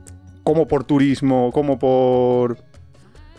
como 0.49 0.67
por 0.67 0.85
turismo, 0.85 1.51
como 1.53 1.79
por, 1.79 2.57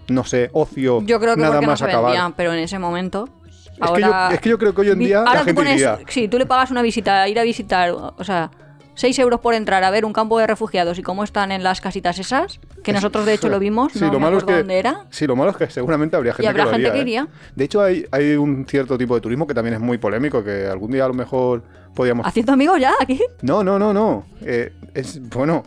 no 0.10 0.24
sé, 0.24 0.50
ocio. 0.54 1.01
Yo 1.01 1.19
creo 1.19 1.36
que 1.36 1.42
nada 1.42 1.54
porque 1.54 1.66
no 1.66 1.71
más 1.71 1.80
se 1.80 1.86
acabar. 1.86 2.33
pero 2.36 2.54
en 2.54 2.60
ese 2.60 2.77
momento. 2.77 3.27
Es, 3.56 3.71
ahora, 3.80 3.95
que 3.95 4.01
yo, 4.01 4.36
es 4.36 4.42
que 4.42 4.50
yo 4.50 4.57
creo 4.60 4.75
que 4.75 4.81
hoy 4.81 4.89
en 4.89 5.00
día 5.00 5.19
ahora 5.19 5.33
la 5.33 5.39
tú 5.39 5.45
gente 5.45 5.62
pones, 5.63 5.88
sí, 6.07 6.27
tú 6.27 6.38
le 6.38 6.45
pagas 6.45 6.69
una 6.69 6.81
visita, 6.81 7.27
ir 7.27 7.39
a 7.39 7.44
visitar, 7.44 7.92
o 7.92 8.24
sea, 8.24 8.51
6 8.94 9.18
euros 9.19 9.39
por 9.39 9.54
entrar 9.54 9.83
a 9.83 9.89
ver 9.89 10.06
un 10.06 10.13
campo 10.13 10.38
de 10.38 10.45
refugiados 10.45 10.99
y 10.99 11.02
cómo 11.02 11.23
están 11.23 11.52
en 11.52 11.64
las 11.64 11.81
casitas 11.81 12.19
esas, 12.19 12.59
que 12.83 12.94
nosotros 12.94 13.26
de 13.26 13.33
hecho 13.33 13.50
lo 13.50 13.59
vimos, 13.59 13.94
Sí, 13.94 14.00
no 14.00 14.07
lo 14.07 14.14
me 14.14 14.19
malo 14.19 14.38
es 14.38 14.44
que, 14.44 14.54
dónde 14.54 14.80
era. 14.80 15.06
Sí, 15.09 15.28
lo 15.28 15.36
malo 15.36 15.52
es 15.52 15.57
que 15.57 15.69
seguramente 15.69 16.16
habría 16.16 16.33
gente 16.33 16.45
Y 16.45 16.48
habrá 16.48 16.64
que 16.66 16.69
lo 16.71 16.76
gente 16.78 16.98
¿eh? 16.98 17.02
iría. 17.02 17.28
De 17.56 17.64
hecho, 17.66 17.81
hay, 17.81 18.06
hay 18.12 18.36
un 18.36 18.66
cierto 18.68 18.98
tipo 18.98 19.16
de 19.16 19.21
turismo 19.21 19.48
que 19.48 19.54
también 19.54 19.76
es 19.76 19.80
muy 19.80 19.98
polémico, 19.98 20.44
que 20.44 20.66
algún 20.68 20.92
día 20.92 21.06
a 21.06 21.07
lo 21.07 21.14
mejor 21.14 21.64
podíamos... 21.94 22.26
¿Haciendo 22.26 22.54
amigos 22.54 22.80
ya 22.80 22.94
aquí? 23.00 23.19
No, 23.42 23.64
no, 23.64 23.80
no, 23.80 23.94
no. 23.94 24.26
Eh, 24.42 24.74
es, 24.94 25.19
bueno, 25.30 25.64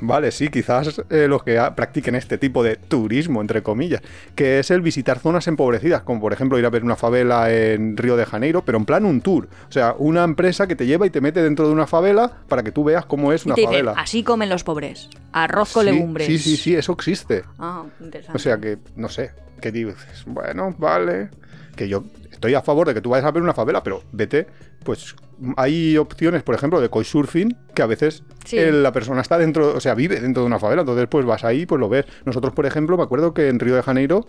vale, 0.00 0.30
sí, 0.30 0.48
quizás 0.48 1.02
eh, 1.10 1.26
los 1.28 1.42
que 1.42 1.60
practiquen 1.74 2.14
este 2.14 2.38
tipo 2.38 2.62
de 2.62 2.76
turismo, 2.76 3.40
entre 3.40 3.62
comillas, 3.62 4.00
que 4.34 4.58
es 4.58 4.70
el 4.70 4.80
visitar 4.80 5.18
zonas 5.18 5.46
empobrecidas, 5.48 6.02
como 6.02 6.20
por 6.20 6.32
ejemplo 6.32 6.58
ir 6.58 6.66
a 6.66 6.70
ver 6.70 6.84
una 6.84 6.96
favela 6.96 7.52
en 7.52 7.96
Río 7.96 8.16
de 8.16 8.26
Janeiro, 8.26 8.64
pero 8.64 8.78
en 8.78 8.84
plan 8.84 9.04
un 9.04 9.20
tour. 9.20 9.48
O 9.68 9.72
sea, 9.72 9.94
una 9.98 10.24
empresa 10.24 10.66
que 10.66 10.76
te 10.76 10.86
lleva 10.86 11.06
y 11.06 11.10
te 11.10 11.20
mete 11.20 11.42
dentro 11.42 11.66
de 11.66 11.72
una 11.72 11.86
favela 11.86 12.30
para 12.48 12.62
que 12.62 12.72
tú 12.72 12.84
veas 12.84 13.06
cómo 13.06 13.32
es 13.32 13.44
Y 13.44 13.48
una 13.48 13.54
te 13.56 13.64
favela. 13.64 13.92
así 13.96 14.22
comen 14.22 14.48
los 14.48 14.64
pobres. 14.64 15.08
Arroz 15.32 15.72
con 15.72 15.84
Sí, 15.84 15.90
legumbres. 15.92 16.26
Sí, 16.26 16.38
sí, 16.38 16.56
sí, 16.56 16.74
eso 16.74 16.92
existe. 16.92 17.42
Ah, 17.58 17.84
interesante. 18.00 18.36
O 18.36 18.38
sea 18.40 18.58
que, 18.58 18.78
no 18.96 19.08
sé, 19.08 19.32
¿qué 19.60 19.70
dices? 19.72 20.24
Bueno, 20.26 20.74
vale. 20.78 21.30
Que 21.76 21.88
yo 21.88 22.04
estoy 22.30 22.54
a 22.54 22.62
favor 22.62 22.88
de 22.88 22.94
que 22.94 23.00
tú 23.00 23.10
vayas 23.10 23.26
a 23.26 23.30
ver 23.30 23.42
una 23.42 23.54
favela, 23.54 23.82
pero 23.82 24.02
vete, 24.12 24.46
pues 24.84 25.14
hay 25.56 25.96
opciones, 25.98 26.42
por 26.42 26.54
ejemplo, 26.54 26.80
de 26.80 26.88
couchsurfing, 26.88 27.56
que 27.74 27.82
a 27.82 27.86
veces 27.86 28.22
Sí. 28.44 28.58
eh, 28.58 28.72
la 28.72 28.92
persona 28.92 29.20
está 29.20 29.36
dentro, 29.38 29.74
o 29.74 29.80
sea, 29.80 29.94
vive 29.94 30.20
dentro 30.20 30.42
de 30.42 30.46
una 30.46 30.58
favela, 30.58 30.82
entonces 30.82 31.06
pues 31.10 31.24
vas 31.26 31.44
ahí, 31.44 31.66
pues 31.66 31.78
lo 31.78 31.88
ves. 31.88 32.06
Nosotros, 32.24 32.54
por 32.54 32.66
ejemplo, 32.66 32.96
me 32.96 33.02
acuerdo 33.02 33.34
que 33.34 33.48
en 33.48 33.58
Río 33.60 33.74
de 33.76 33.82
Janeiro 33.82 34.26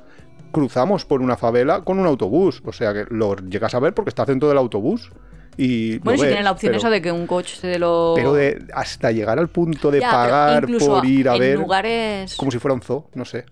cruzamos 0.51 1.05
por 1.05 1.21
una 1.21 1.37
favela 1.37 1.81
con 1.81 1.99
un 1.99 2.05
autobús, 2.05 2.61
o 2.65 2.71
sea 2.73 2.93
que 2.93 3.05
lo 3.09 3.35
llegas 3.35 3.73
a 3.75 3.79
ver 3.79 3.93
porque 3.93 4.09
estás 4.09 4.27
dentro 4.27 4.47
del 4.49 4.57
autobús 4.57 5.11
y... 5.57 5.97
bueno, 5.99 6.17
si 6.17 6.23
ves, 6.23 6.29
tienen 6.31 6.43
la 6.45 6.51
opción 6.51 6.71
pero- 6.71 6.77
esa 6.79 6.89
de 6.89 7.01
que 7.01 7.11
un 7.11 7.27
coche 7.27 7.57
te 7.61 7.79
lo... 7.79 8.13
Pero 8.15 8.33
de 8.33 8.65
hasta 8.73 9.11
llegar 9.11 9.39
al 9.39 9.49
punto 9.49 9.91
de 9.91 9.99
Ya, 10.01 10.11
pagar 10.11 10.67
por 10.67 11.05
ir 11.05 11.27
a 11.29 11.33
en 11.35 11.39
ver... 11.39 11.59
lugares... 11.59 12.35
Como 12.35 12.51
si 12.51 12.59
fuera 12.59 12.73
un 12.75 12.81
zoo, 12.81 13.09
no 13.15 13.25
sé. 13.25 13.45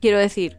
Quiero 0.00 0.18
decir, 0.18 0.56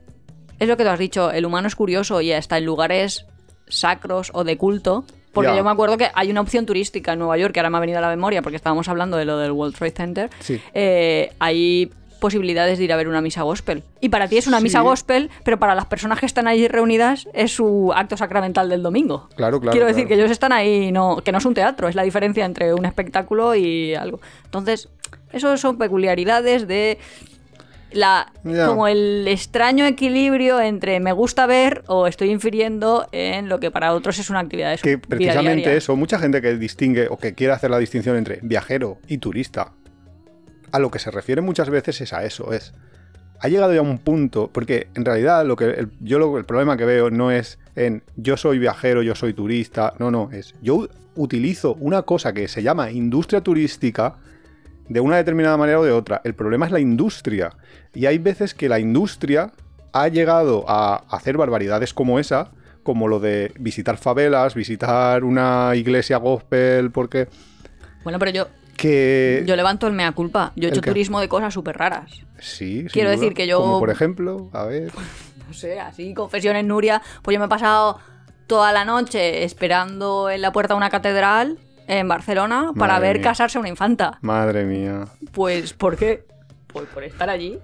es 0.59 0.67
lo 0.67 0.77
que 0.77 0.83
tú 0.83 0.89
has 0.89 0.99
dicho, 0.99 1.31
el 1.31 1.45
humano 1.45 1.67
es 1.67 1.75
curioso 1.75 2.21
y 2.21 2.31
hasta 2.31 2.57
en 2.57 2.65
lugares 2.65 3.25
sacros 3.67 4.31
o 4.33 4.43
de 4.43 4.57
culto. 4.57 5.05
Porque 5.33 5.55
yo 5.55 5.63
me 5.63 5.69
acuerdo 5.69 5.97
que 5.97 6.09
hay 6.15 6.31
una 6.31 6.41
opción 6.41 6.65
turística 6.65 7.13
en 7.13 7.19
Nueva 7.19 7.37
York, 7.37 7.53
que 7.53 7.59
ahora 7.59 7.69
me 7.69 7.77
ha 7.77 7.81
venido 7.81 7.99
a 7.99 8.01
la 8.01 8.09
memoria 8.09 8.41
porque 8.41 8.55
estábamos 8.55 8.87
hablando 8.89 9.17
de 9.17 9.25
lo 9.25 9.37
del 9.37 9.51
World 9.51 9.75
Trade 9.75 9.91
Center. 9.91 10.29
Sí. 10.39 10.59
Eh, 10.73 11.31
hay 11.37 11.91
posibilidades 12.19 12.79
de 12.79 12.85
ir 12.85 12.91
a 12.91 12.95
ver 12.95 13.07
una 13.07 13.21
misa 13.21 13.43
gospel. 13.43 13.83
Y 14.01 14.09
para 14.09 14.27
ti 14.27 14.37
es 14.39 14.47
una 14.47 14.57
Sí. 14.57 14.63
misa 14.63 14.81
gospel, 14.81 15.29
pero 15.43 15.59
para 15.59 15.75
las 15.75 15.85
personas 15.85 16.19
que 16.19 16.25
están 16.25 16.47
allí 16.47 16.67
reunidas 16.67 17.27
es 17.33 17.51
su 17.51 17.93
acto 17.95 18.17
sacramental 18.17 18.67
del 18.67 18.81
domingo. 18.81 19.29
Claro, 19.35 19.59
claro. 19.59 19.71
Quiero 19.73 19.85
decir 19.85 20.05
claro. 20.05 20.07
que 20.07 20.13
ellos 20.15 20.31
están 20.31 20.51
ahí, 20.51 20.91
no, 20.91 21.17
que 21.17 21.31
no 21.31 21.37
es 21.37 21.45
un 21.45 21.53
teatro, 21.53 21.87
es 21.87 21.93
la 21.93 22.01
diferencia 22.01 22.43
entre 22.43 22.73
un 22.73 22.85
espectáculo 22.85 23.53
y 23.53 23.93
algo. 23.93 24.19
Entonces, 24.45 24.89
eso 25.31 25.55
son 25.57 25.77
peculiaridades 25.77 26.67
de 26.67 26.97
la 27.91 28.31
como 28.67 28.87
el 28.87 29.27
extraño 29.27 29.85
equilibrio 29.85 30.59
entre 30.59 30.99
me 30.99 31.11
gusta 31.13 31.45
ver 31.45 31.83
o 31.87 32.07
estoy 32.07 32.31
infiriendo 32.31 33.07
en 33.11 33.47
lo 33.49 33.59
que 33.59 33.71
para 33.71 33.93
otros 33.93 34.19
es 34.19 34.29
una 34.29 34.39
actividad 34.39 34.71
de 34.71 34.77
Que 34.77 34.97
precisamente 34.97 35.55
diaria. 35.61 35.77
eso, 35.77 35.95
mucha 35.95 36.19
gente 36.19 36.41
que 36.41 36.55
distingue 36.57 37.07
o 37.09 37.17
que 37.17 37.33
quiere 37.33 37.53
hacer 37.53 37.71
la 37.71 37.79
distinción 37.79 38.17
entre 38.17 38.39
viajero 38.43 38.97
y 39.07 39.19
turista, 39.19 39.71
a 40.71 40.79
lo 40.79 40.91
que 40.91 40.99
se 40.99 41.11
refiere 41.11 41.41
muchas 41.41 41.69
veces 41.69 42.01
es 42.01 42.11
a 42.13 42.25
eso, 42.25 42.51
es 42.53 42.73
ha 43.39 43.47
llegado 43.49 43.73
ya 43.73 43.81
un 43.81 43.99
punto, 43.99 44.49
porque 44.51 44.87
en 44.95 45.05
realidad 45.05 45.45
lo 45.45 45.55
que 45.55 45.65
el- 45.65 45.91
yo 46.01 46.17
lo- 46.19 46.37
el 46.39 46.45
problema 46.45 46.75
que 46.75 46.85
veo 46.85 47.09
no 47.11 47.29
es 47.31 47.59
en 47.75 48.03
yo 48.15 48.35
soy 48.35 48.57
viajero, 48.59 49.01
yo 49.03 49.13
soy 49.15 49.33
turista, 49.33 49.93
no, 49.99 50.09
no, 50.11 50.29
es 50.33 50.55
yo 50.61 50.87
utilizo 51.15 51.75
una 51.79 52.01
cosa 52.01 52.33
que 52.33 52.47
se 52.47 52.63
llama 52.63 52.91
industria 52.91 53.41
turística 53.41 54.15
de 54.89 54.99
una 54.99 55.17
determinada 55.17 55.57
manera 55.57 55.79
o 55.79 55.83
de 55.83 55.91
otra. 55.91 56.21
El 56.23 56.33
problema 56.35 56.65
es 56.65 56.71
la 56.71 56.79
industria. 56.79 57.53
Y 57.93 58.05
hay 58.05 58.17
veces 58.17 58.53
que 58.53 58.69
la 58.69 58.79
industria 58.79 59.51
ha 59.93 60.07
llegado 60.07 60.65
a 60.67 61.03
hacer 61.09 61.37
barbaridades 61.37 61.93
como 61.93 62.19
esa, 62.19 62.51
como 62.83 63.07
lo 63.07 63.19
de 63.19 63.51
visitar 63.59 63.97
favelas, 63.97 64.53
visitar 64.55 65.23
una 65.23 65.71
iglesia 65.75 66.17
gospel, 66.17 66.91
porque 66.91 67.27
Bueno, 68.03 68.19
pero 68.19 68.31
yo, 68.31 68.47
que... 68.77 69.43
yo 69.45 69.55
levanto 69.55 69.87
el 69.87 69.93
mea 69.93 70.11
culpa. 70.13 70.53
Yo 70.55 70.63
he 70.63 70.67
¿El 70.67 70.73
hecho 70.73 70.81
qué? 70.81 70.91
turismo 70.91 71.19
de 71.19 71.27
cosas 71.27 71.53
súper 71.53 71.77
raras. 71.77 72.11
Sí, 72.39 72.85
Quiero 72.91 73.09
duda. 73.09 73.19
decir 73.19 73.33
que 73.33 73.47
yo- 73.47 73.59
Como 73.59 73.79
por 73.79 73.89
ejemplo, 73.89 74.49
a 74.53 74.65
ver... 74.65 74.91
No 75.47 75.53
sé, 75.53 75.79
así, 75.79 76.13
confesiones 76.13 76.65
Nuria. 76.65 77.01
Pues 77.21 77.33
yo 77.33 77.39
me 77.39 77.45
he 77.45 77.49
pasado 77.49 77.99
toda 78.47 78.73
la 78.73 78.83
noche 78.83 79.45
esperando 79.45 80.29
en 80.29 80.41
la 80.41 80.51
puerta 80.51 80.73
de 80.73 80.77
una 80.77 80.89
catedral 80.89 81.57
en 81.87 82.07
Barcelona 82.07 82.71
para 82.77 82.93
Madre 82.93 83.07
ver 83.07 83.17
mía. 83.17 83.23
casarse 83.29 83.57
una 83.59 83.69
infanta. 83.69 84.17
Madre 84.21 84.65
mía. 84.65 85.05
Pues, 85.31 85.73
¿por 85.73 85.95
qué? 85.95 86.25
Pues 86.67 86.87
por 86.89 87.03
estar 87.03 87.29
allí. 87.29 87.57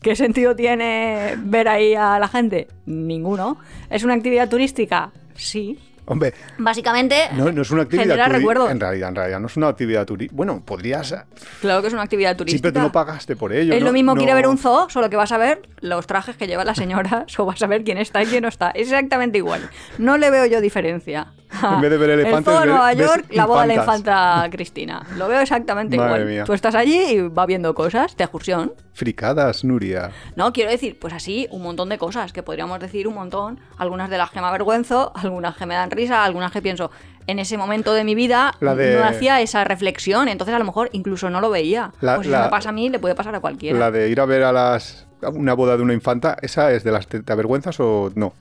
¿Qué 0.00 0.14
sentido 0.16 0.54
tiene 0.54 1.34
ver 1.38 1.66
ahí 1.68 1.94
a 1.94 2.18
la 2.18 2.28
gente? 2.28 2.68
Ninguno. 2.86 3.58
¿Es 3.90 4.04
una 4.04 4.14
actividad 4.14 4.48
turística? 4.48 5.10
Sí. 5.34 5.78
Hombre, 6.06 6.34
Básicamente, 6.58 7.16
no, 7.32 7.50
no 7.50 7.62
es 7.62 7.70
una 7.70 7.80
actividad 7.84 8.02
genera 8.04 8.24
turística. 8.26 8.38
recuerdos. 8.38 8.70
En 8.70 8.78
realidad, 8.78 9.08
en 9.08 9.14
realidad 9.14 9.40
no 9.40 9.46
es 9.46 9.56
una 9.56 9.68
actividad 9.68 10.04
turística. 10.04 10.36
Bueno, 10.36 10.62
podrías... 10.62 11.14
Claro 11.62 11.80
que 11.80 11.86
es 11.88 11.94
una 11.94 12.02
actividad 12.02 12.32
Sí, 12.32 12.36
turística. 12.36 12.62
pero 12.68 12.74
tú 12.74 12.80
no 12.88 12.92
pagaste 12.92 13.36
por 13.36 13.54
ello. 13.54 13.72
es 13.72 13.80
¿no? 13.80 13.86
lo 13.86 13.92
mismo 13.94 14.14
que 14.14 14.24
ir 14.24 14.28
a 14.28 14.32
No- 14.32 14.36
ver 14.36 14.48
un 14.48 14.58
zoo, 14.58 14.90
solo 14.90 15.08
que 15.08 15.16
vas 15.16 15.32
a 15.32 15.38
ver 15.38 15.62
los 15.80 16.06
trajes 16.06 16.36
que 16.36 16.46
llevan 16.46 16.66
las 16.66 16.76
señoras 16.76 17.24
o 17.38 17.46
vas 17.46 17.62
a 17.62 17.66
ver 17.66 17.84
quién 17.84 17.96
está 17.96 18.22
y 18.22 18.26
quién 18.26 18.42
no 18.42 18.48
está. 18.48 18.70
Es 18.72 18.88
exactamente 18.88 19.38
igual. 19.38 19.70
No 19.96 20.18
le 20.18 20.28
veo 20.30 20.44
yo 20.44 20.60
diferencia. 20.60 21.28
En 21.74 21.80
vez 21.80 21.90
de 21.90 21.96
ver 21.98 22.10
elefantes, 22.10 22.38
el 22.38 22.44
zoo 22.44 22.52
de 22.54 22.66
ves- 22.66 22.68
Nueva 22.74 22.92
York, 22.92 23.26
la 23.30 23.46
boda 23.46 23.62
de 23.62 23.66
la 23.68 23.74
infanta 23.74 24.48
Cristina. 24.50 25.02
Lo 25.16 25.28
veo 25.28 25.40
exactamente 25.40 25.96
Madre 25.96 26.12
igual. 26.14 26.26
mía. 26.26 26.44
Tú 26.44 26.52
estás 26.52 26.74
allí 26.74 26.98
y 27.10 27.20
vas 27.28 27.46
viendo 27.46 27.74
cosas 27.74 28.16
de 28.16 28.24
excursión. 28.24 28.72
Fricadas, 28.92 29.64
Nuria. 29.64 30.10
No, 30.36 30.52
quiero 30.52 30.70
decir, 30.70 30.98
pues 30.98 31.12
así, 31.12 31.48
un 31.50 31.62
montón 31.62 31.88
de 31.88 31.98
cosas, 31.98 32.32
que 32.32 32.42
podríamos 32.42 32.78
decir 32.80 33.08
un 33.08 33.14
montón. 33.14 33.58
Algunas 33.76 34.08
de 34.08 34.18
las 34.18 34.30
que 34.30 34.40
me 34.40 34.46
avergüenzo, 34.46 35.12
algunas 35.16 35.56
que 35.56 35.66
me 35.66 35.74
dan 35.74 35.90
risa, 35.90 36.24
algunas 36.24 36.52
que 36.52 36.62
pienso, 36.62 36.90
en 37.26 37.38
ese 37.38 37.56
momento 37.56 37.92
de 37.94 38.04
mi 38.04 38.14
vida 38.14 38.52
La 38.60 38.74
de- 38.74 38.96
no 38.96 39.04
hacía 39.04 39.40
esa 39.40 39.64
reflexión, 39.64 40.28
entonces 40.28 40.54
a 40.54 40.58
lo 40.58 40.64
mejor 40.64 40.90
incluso 40.92 41.28
no 41.30 41.40
lo 41.40 41.50
veía. 41.50 41.90
La- 42.00 42.16
pues 42.16 42.26
si 42.26 42.30
la- 42.32 42.42
me 42.44 42.48
pasa 42.50 42.68
a 42.68 42.72
mí, 42.72 42.88
le 42.90 42.98
puede 42.98 43.14
pasar 43.14 43.34
a 43.34 43.40
cualquiera. 43.40 43.78
La 43.78 43.90
de 43.90 44.08
ir 44.10 44.20
a 44.20 44.26
ver 44.26 44.42
a 44.44 44.52
las 44.52 45.06
una 45.32 45.54
boda 45.54 45.76
de 45.78 45.82
una 45.82 45.94
infanta, 45.94 46.36
¿esa 46.42 46.70
es 46.72 46.84
de 46.84 46.92
las 46.92 47.06
te, 47.06 47.22
te 47.22 47.32
avergüenzas 47.32 47.80
o 47.80 48.10
no? 48.14 48.34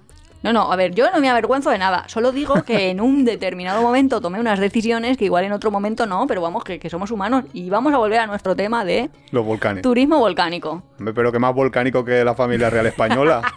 No, 0.44 0.54
no, 0.54 0.72
a 0.72 0.76
ver, 0.76 0.94
yo 0.94 1.10
no 1.12 1.20
me 1.20 1.30
avergüenzo 1.30 1.70
de 1.70 1.78
nada. 1.78 2.04
Solo 2.08 2.32
digo 2.32 2.64
que 2.64 2.90
en 2.90 3.00
un 3.02 3.24
determinado 3.26 3.82
momento 3.82 4.22
tomé 4.22 4.40
unas 4.40 4.60
decisiones 4.60 5.18
que 5.18 5.26
igual 5.26 5.46
en 5.46 5.54
otro 5.54 5.72
momento 5.72 6.06
no, 6.06 6.28
pero 6.28 6.42
vamos, 6.42 6.64
que, 6.64 6.80
que 6.80 6.90
somos 6.90 7.10
humanos. 7.12 7.46
Y 7.54 7.70
vamos 7.70 7.94
a 7.94 7.98
volver 7.98 8.20
a 8.20 8.28
nuestro 8.28 8.56
tema 8.56 8.84
de 8.86 9.10
Los 9.32 9.46
volcanes. 9.46 9.82
turismo 9.82 10.20
volcánico. 10.20 10.84
Pero 11.16 11.32
que 11.32 11.40
más 11.40 11.56
volcánico 11.56 12.04
que 12.06 12.24
la 12.24 12.36
familia 12.36 12.70
real 12.70 12.86
española. 12.88 13.42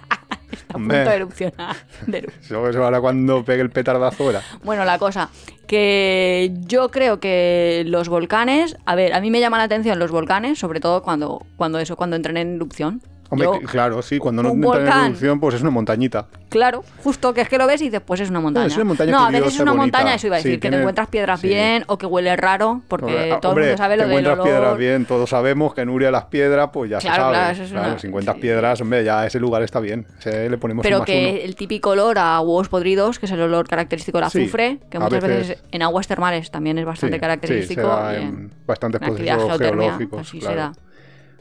A 0.68 0.72
punto 0.74 0.94
de 0.94 1.14
erupcionar. 1.16 1.76
de 2.06 2.22
eru- 2.22 2.32
eso, 2.40 2.68
eso 2.68 2.84
ahora 2.84 3.00
cuando 3.00 3.44
pegue 3.44 3.62
el 3.62 3.70
petardazo 3.70 4.30
era. 4.30 4.42
Bueno, 4.62 4.84
la 4.84 4.98
cosa, 4.98 5.28
que 5.66 6.52
yo 6.66 6.90
creo 6.90 7.18
que 7.20 7.82
los 7.86 8.08
volcanes, 8.08 8.76
a 8.86 8.94
ver, 8.94 9.12
a 9.12 9.20
mí 9.20 9.30
me 9.30 9.40
llama 9.40 9.58
la 9.58 9.64
atención 9.64 9.98
los 9.98 10.10
volcanes, 10.10 10.58
sobre 10.58 10.80
todo 10.80 11.02
cuando, 11.02 11.44
cuando 11.56 11.78
eso, 11.78 11.96
cuando 11.96 12.16
entran 12.16 12.36
en 12.36 12.56
erupción. 12.56 13.02
Hombre, 13.28 13.46
Yo- 13.46 13.54
cl- 13.54 13.66
claro, 13.66 14.02
sí, 14.02 14.18
cuando 14.18 14.42
no 14.42 14.52
un 14.52 14.62
entra 14.62 14.78
en 14.78 14.84
volcán. 14.86 15.06
erupción, 15.06 15.40
pues 15.40 15.54
es 15.56 15.60
una 15.62 15.70
montañita. 15.70 16.26
Claro, 16.48 16.84
justo 17.02 17.34
que 17.34 17.40
es 17.40 17.48
que 17.48 17.58
lo 17.58 17.66
ves 17.66 17.80
y 17.82 17.86
dices, 17.86 18.00
pues 18.06 18.20
es 18.20 18.30
una 18.30 18.38
montaña. 18.40 18.66
es 18.66 18.76
una 18.76 18.84
montaña 18.84 19.10
no, 19.12 19.26
a 19.26 19.30
veces 19.30 19.54
es 19.54 19.60
una 19.60 19.72
bonita. 19.72 19.98
montaña, 19.98 20.14
eso 20.14 20.26
iba 20.28 20.36
a 20.36 20.38
decir, 20.38 20.52
Sí, 20.52 20.56
que 20.58 20.60
tiene- 20.60 20.76
te 20.76 20.82
encuentras 20.82 21.08
piedras 21.08 21.40
sí. 21.40 21.48
bien 21.48 21.84
o 21.88 21.98
que 21.98 22.06
huele 22.06 22.36
raro, 22.36 22.82
porque 22.88 23.06
Hombre, 23.06 23.38
todo 23.40 23.52
el 23.52 23.58
mundo 23.62 23.76
sabe 23.76 23.96
lo 23.96 24.02
del 24.04 24.10
encuentras 24.12 24.34
olor. 24.34 24.44
piedras 24.46 24.78
bien, 24.78 25.04
todos 25.06 25.28
sabemos 25.30 25.74
que 25.74 25.84
Nuria 25.84 26.10
las 26.12 26.26
piedras, 26.26 26.70
pues 26.72 26.90
ya 26.90 26.98
Claro, 26.98 27.14
se 27.16 27.20
sabe. 27.20 27.34
claro, 27.36 27.52
eso 27.52 27.62
es 27.64 27.72
una- 27.72 27.98
si 27.98 28.06
encuentras 28.06 28.36
sí. 28.36 28.42
piedras, 28.42 28.80
hombre, 28.80 29.04
ya 29.04 29.26
ese 29.26 29.40
lugar 29.40 29.62
está 29.62 29.80
bien. 29.80 30.06
Ese 30.20 30.48
le 30.48 30.56
ponemos 30.58 30.84
un 30.84 30.88
Pero 30.88 30.98
más 31.00 31.06
que 31.06 31.30
uno. 31.34 31.44
el 31.44 31.56
típico 31.56 31.90
olor 31.90 32.18
a 32.18 32.40
huevos 32.40 32.68
podridos, 32.68 33.18
que 33.18 33.26
es 33.26 33.32
el 33.32 33.40
olor 33.40 33.66
característico 33.68 34.18
del 34.18 34.26
azufre, 34.26 34.78
que 34.88 34.98
muchas 35.00 35.20
veces... 35.22 35.48
veces- 35.48 35.64
en 35.72 35.82
aguas 35.82 36.06
termales 36.06 36.50
también 36.50 36.78
es 36.78 36.84
bastante 36.84 37.18
característico. 37.18 37.80
sí, 37.82 37.86
se 37.86 38.02
da 38.02 38.16
en 38.16 38.22
en- 38.22 38.50
bastantes 38.66 39.00
en 39.02 39.08
procesos 39.08 39.58
geológicos. 39.58 40.20
así 40.20 40.38
claro. 40.38 40.54
se 40.54 40.60
da. 40.60 40.72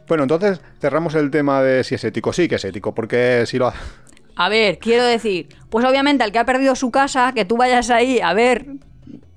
Bueno, 0.07 0.23
entonces 0.23 0.61
cerramos 0.79 1.15
el 1.15 1.31
tema 1.31 1.61
de 1.61 1.83
si 1.83 1.95
es 1.95 2.03
ético. 2.03 2.31
Sí 2.33 2.47
que 2.47 2.55
es 2.55 2.65
ético, 2.65 2.93
porque 2.93 3.45
si 3.45 3.57
lo 3.57 3.67
hace... 3.67 3.79
A 4.35 4.49
ver, 4.49 4.79
quiero 4.79 5.05
decir, 5.05 5.47
pues 5.69 5.85
obviamente 5.85 6.23
al 6.23 6.31
que 6.31 6.39
ha 6.39 6.45
perdido 6.45 6.75
su 6.75 6.91
casa, 6.91 7.31
que 7.33 7.45
tú 7.45 7.55
vayas 7.57 7.89
ahí 7.89 8.19
a 8.19 8.33
ver 8.33 8.65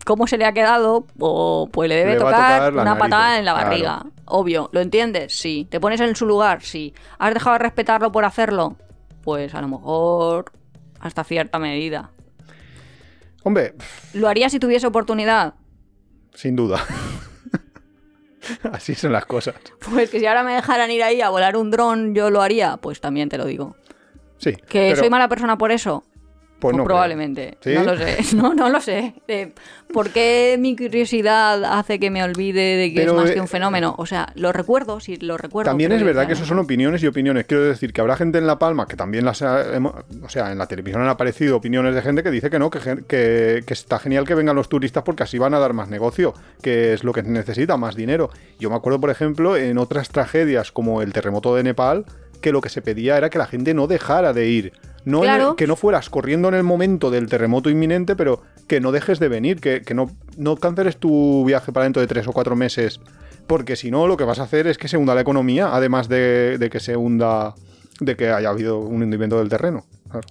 cómo 0.05 0.27
se 0.27 0.39
le 0.39 0.45
ha 0.45 0.53
quedado, 0.53 1.07
o 1.21 1.69
pues 1.73 1.89
le 1.89 1.95
debe 1.95 2.15
Le 2.15 2.19
tocar, 2.19 2.73
una 2.73 2.99
patada 2.99 3.39
en 3.39 3.45
la 3.45 3.53
claro. 3.53 3.69
barriga. 3.69 4.07
Obvio, 4.25 4.69
¿lo 4.73 4.81
entiendes? 4.81 5.39
Sí. 5.39 5.69
¿Te 5.71 5.79
pones 5.81 6.01
en 6.01 6.17
su 6.17 6.27
lugar? 6.27 6.63
Sí. 6.63 6.95
¿Has 7.19 7.33
dejado 7.33 7.55
de 7.55 7.59
respetarlo 7.61 8.11
por 8.11 8.25
hacerlo? 8.25 8.77
Pues 9.23 9.55
a 9.55 9.61
lo 9.63 9.69
mejor 9.69 10.51
hasta 11.01 11.23
cierta 11.23 11.59
medida. 11.61 12.11
Hombre, 13.45 13.75
¿Lo 14.15 14.29
haría 14.29 14.51
si 14.51 14.59
tuviese 14.59 14.87
oportunidad? 14.87 15.55
sin 16.35 16.57
duda. 16.57 16.85
Así 18.73 18.95
son 18.95 19.13
las 19.13 19.27
cosas. 19.27 19.55
Pues 19.91 20.11
que 20.11 20.21
si 20.21 20.27
ahora 20.27 20.43
me 20.43 20.53
dejaran 20.55 20.91
ir 20.91 21.03
ahí 21.03 21.21
a 21.21 21.31
volar 21.31 21.57
un 21.57 21.71
dron, 21.71 22.15
yo 22.15 22.31
lo 22.31 22.43
haría, 22.43 22.77
pues 22.79 23.01
también 23.01 23.29
te 23.29 23.39
lo 23.39 23.45
digo. 23.45 23.77
Sí. 24.39 24.53
¿Que 24.53 24.91
pero- 24.91 24.97
soy 24.97 25.11
mala 25.11 25.29
persona 25.29 25.59
por 25.59 25.73
eso? 25.73 26.05
Pues 26.59 26.77
no 26.77 26.85
creo. 26.85 26.87
probablemente. 26.87 27.57
¿Sí? 27.61 27.75
No 27.75 27.85
lo 27.85 27.97
sé. 27.97 28.19
No, 28.37 28.55
no 28.55 28.69
lo 28.69 28.81
sé. 28.81 29.15
Eh, 29.27 29.53
¿Por 29.93 30.11
qué 30.11 30.57
mi 30.59 30.77
curiosidad 30.77 31.65
hace 31.65 31.99
que 31.99 32.11
me 32.11 32.23
olvide 32.23 32.77
de 32.77 32.93
que 32.93 33.01
Pero, 33.01 33.13
es 33.13 33.17
más 33.17 33.31
eh, 33.31 33.35
que 33.35 33.41
un 33.41 33.49
fenómeno? 33.49 33.95
O 33.99 34.07
sea, 34.07 34.33
lo 34.35 34.53
recuerdo, 34.53 35.01
sí, 35.01 35.17
lo 35.17 35.37
recuerdo. 35.37 35.71
También 35.71 35.93
es 35.93 36.03
verdad 36.03 36.27
que 36.27 36.35
eso 36.35 36.45
son 36.45 36.59
opiniones 36.59 37.03
y 37.03 37.07
opiniones. 37.07 37.47
Quiero 37.47 37.65
decir 37.65 37.93
que 37.93 38.01
habrá 38.01 38.17
gente 38.17 38.39
en 38.39 38.47
La 38.47 38.59
Palma 38.59 38.87
que 38.87 38.97
también 38.97 39.25
las 39.25 39.43
ha, 39.43 39.65
o 40.23 40.29
sea, 40.29 40.53
en 40.53 40.59
la 40.59 40.67
televisión 40.67 41.03
han 41.03 41.09
aparecido 41.09 41.57
opiniones 41.57 41.95
de 41.95 42.03
gente 42.03 42.23
que 42.23 42.31
dice 42.31 42.51
que 42.51 42.59
no, 42.59 42.71
que, 42.71 42.81
que, 43.07 43.63
que 43.65 43.75
está 43.75 43.99
genial 43.99 44.27
que 44.27 44.35
vengan 44.35 44.57
los 44.57 44.69
turistas 44.69 45.03
porque 45.05 45.23
así 45.23 45.39
van 45.39 45.55
a 45.55 45.59
dar 45.59 45.73
más 45.73 45.89
negocio, 45.89 46.35
que 46.63 46.93
es 46.93 47.05
lo 47.05 47.13
que 47.13 47.23
necesita, 47.23 47.77
más 47.77 47.95
dinero. 47.95 48.31
Yo 48.59 48.71
me 48.71 48.77
acuerdo, 48.77 49.01
por 49.01 49.11
ejemplo, 49.11 49.57
en 49.57 49.79
otras 49.79 50.09
tragedias 50.11 50.73
como 50.73 51.03
el 51.03 51.13
terremoto 51.13 51.55
de 51.55 51.63
Nepal, 51.63 52.05
que 52.41 52.53
lo 52.53 52.61
que 52.61 52.69
se 52.69 52.83
pedía 52.83 53.17
era 53.17 53.31
que 53.31 53.39
la 53.39 53.47
gente 53.47 53.75
no 53.75 53.87
dejara 53.87 54.33
de 54.33 54.49
ir. 54.49 54.73
No 55.05 55.19
el- 55.19 55.25
Claro. 55.25 55.57
que 55.57 55.67
no 55.67 55.77
fueras 55.77 56.11
corriendo 56.11 56.49
en 56.49 56.55
el 56.55 56.63
momento 56.65 57.11
del 57.11 57.29
terremoto 57.29 57.71
inminente, 57.71 58.17
pero 58.17 58.43
que 58.67 58.81
no 58.81 58.93
dejes 58.93 59.19
de 59.19 59.29
venir, 59.29 59.61
que, 59.61 59.83
que 59.83 59.95
no, 59.95 60.11
no 60.37 60.57
canceles 60.57 60.97
tu 60.99 61.45
viaje 61.47 61.73
para 61.73 61.85
dentro 61.85 62.01
de 62.01 62.07
tres 62.09 62.27
o 62.29 62.33
cuatro 62.33 62.57
meses, 62.57 63.01
porque 63.47 63.77
si 63.77 63.91
no, 63.91 64.07
lo 64.07 64.17
que 64.17 64.25
vas 64.25 64.39
a 64.41 64.43
hacer 64.43 64.67
es 64.67 64.77
que 64.77 64.89
se 64.89 64.97
hunda 64.99 65.15
la 65.15 65.23
economía, 65.23 65.75
además 65.75 66.09
de, 66.09 66.59
de 66.59 66.69
que 66.71 66.81
se 66.81 66.97
hunda, 66.97 67.55
de 68.01 68.17
que 68.17 68.31
haya 68.31 68.51
habido 68.51 68.79
un 68.81 69.03
hundimiento 69.03 69.39
del 69.39 69.49
terreno. 69.49 69.87
Claro. 70.11 70.27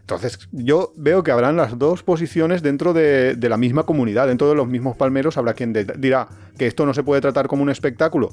Entonces, 0.00 0.40
yo 0.50 0.92
veo 0.96 1.22
que 1.22 1.30
habrán 1.30 1.56
las 1.56 1.78
dos 1.78 2.02
posiciones 2.02 2.62
dentro 2.62 2.92
de, 2.92 3.36
de 3.36 3.48
la 3.48 3.56
misma 3.56 3.84
comunidad, 3.84 4.26
dentro 4.26 4.48
de 4.48 4.56
los 4.56 4.66
mismos 4.66 4.96
palmeros, 4.96 5.36
habrá 5.36 5.54
quien 5.54 5.72
de- 5.72 5.84
dirá 5.84 6.26
que 6.58 6.66
esto 6.66 6.84
no 6.84 6.94
se 6.94 7.04
puede 7.04 7.20
tratar 7.20 7.46
como 7.46 7.62
un 7.62 7.70
espectáculo, 7.70 8.30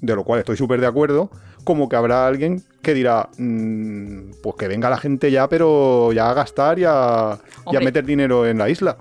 de 0.00 0.16
lo 0.16 0.24
cual 0.24 0.40
estoy 0.40 0.56
súper 0.56 0.80
de 0.80 0.88
acuerdo, 0.88 1.30
como 1.64 1.88
que 1.88 1.96
habrá 1.96 2.26
alguien 2.26 2.62
que 2.82 2.94
dirá, 2.94 3.28
"Mm, 3.38 4.32
pues 4.42 4.56
que 4.56 4.68
venga 4.68 4.90
la 4.90 4.98
gente 4.98 5.30
ya, 5.30 5.48
pero 5.48 6.12
ya 6.12 6.30
a 6.30 6.34
gastar 6.34 6.78
y 6.78 6.84
a, 6.86 7.38
y 7.72 7.76
a 7.76 7.80
meter 7.80 8.04
dinero 8.04 8.46
en 8.46 8.58
la 8.58 8.68
isla. 8.68 8.96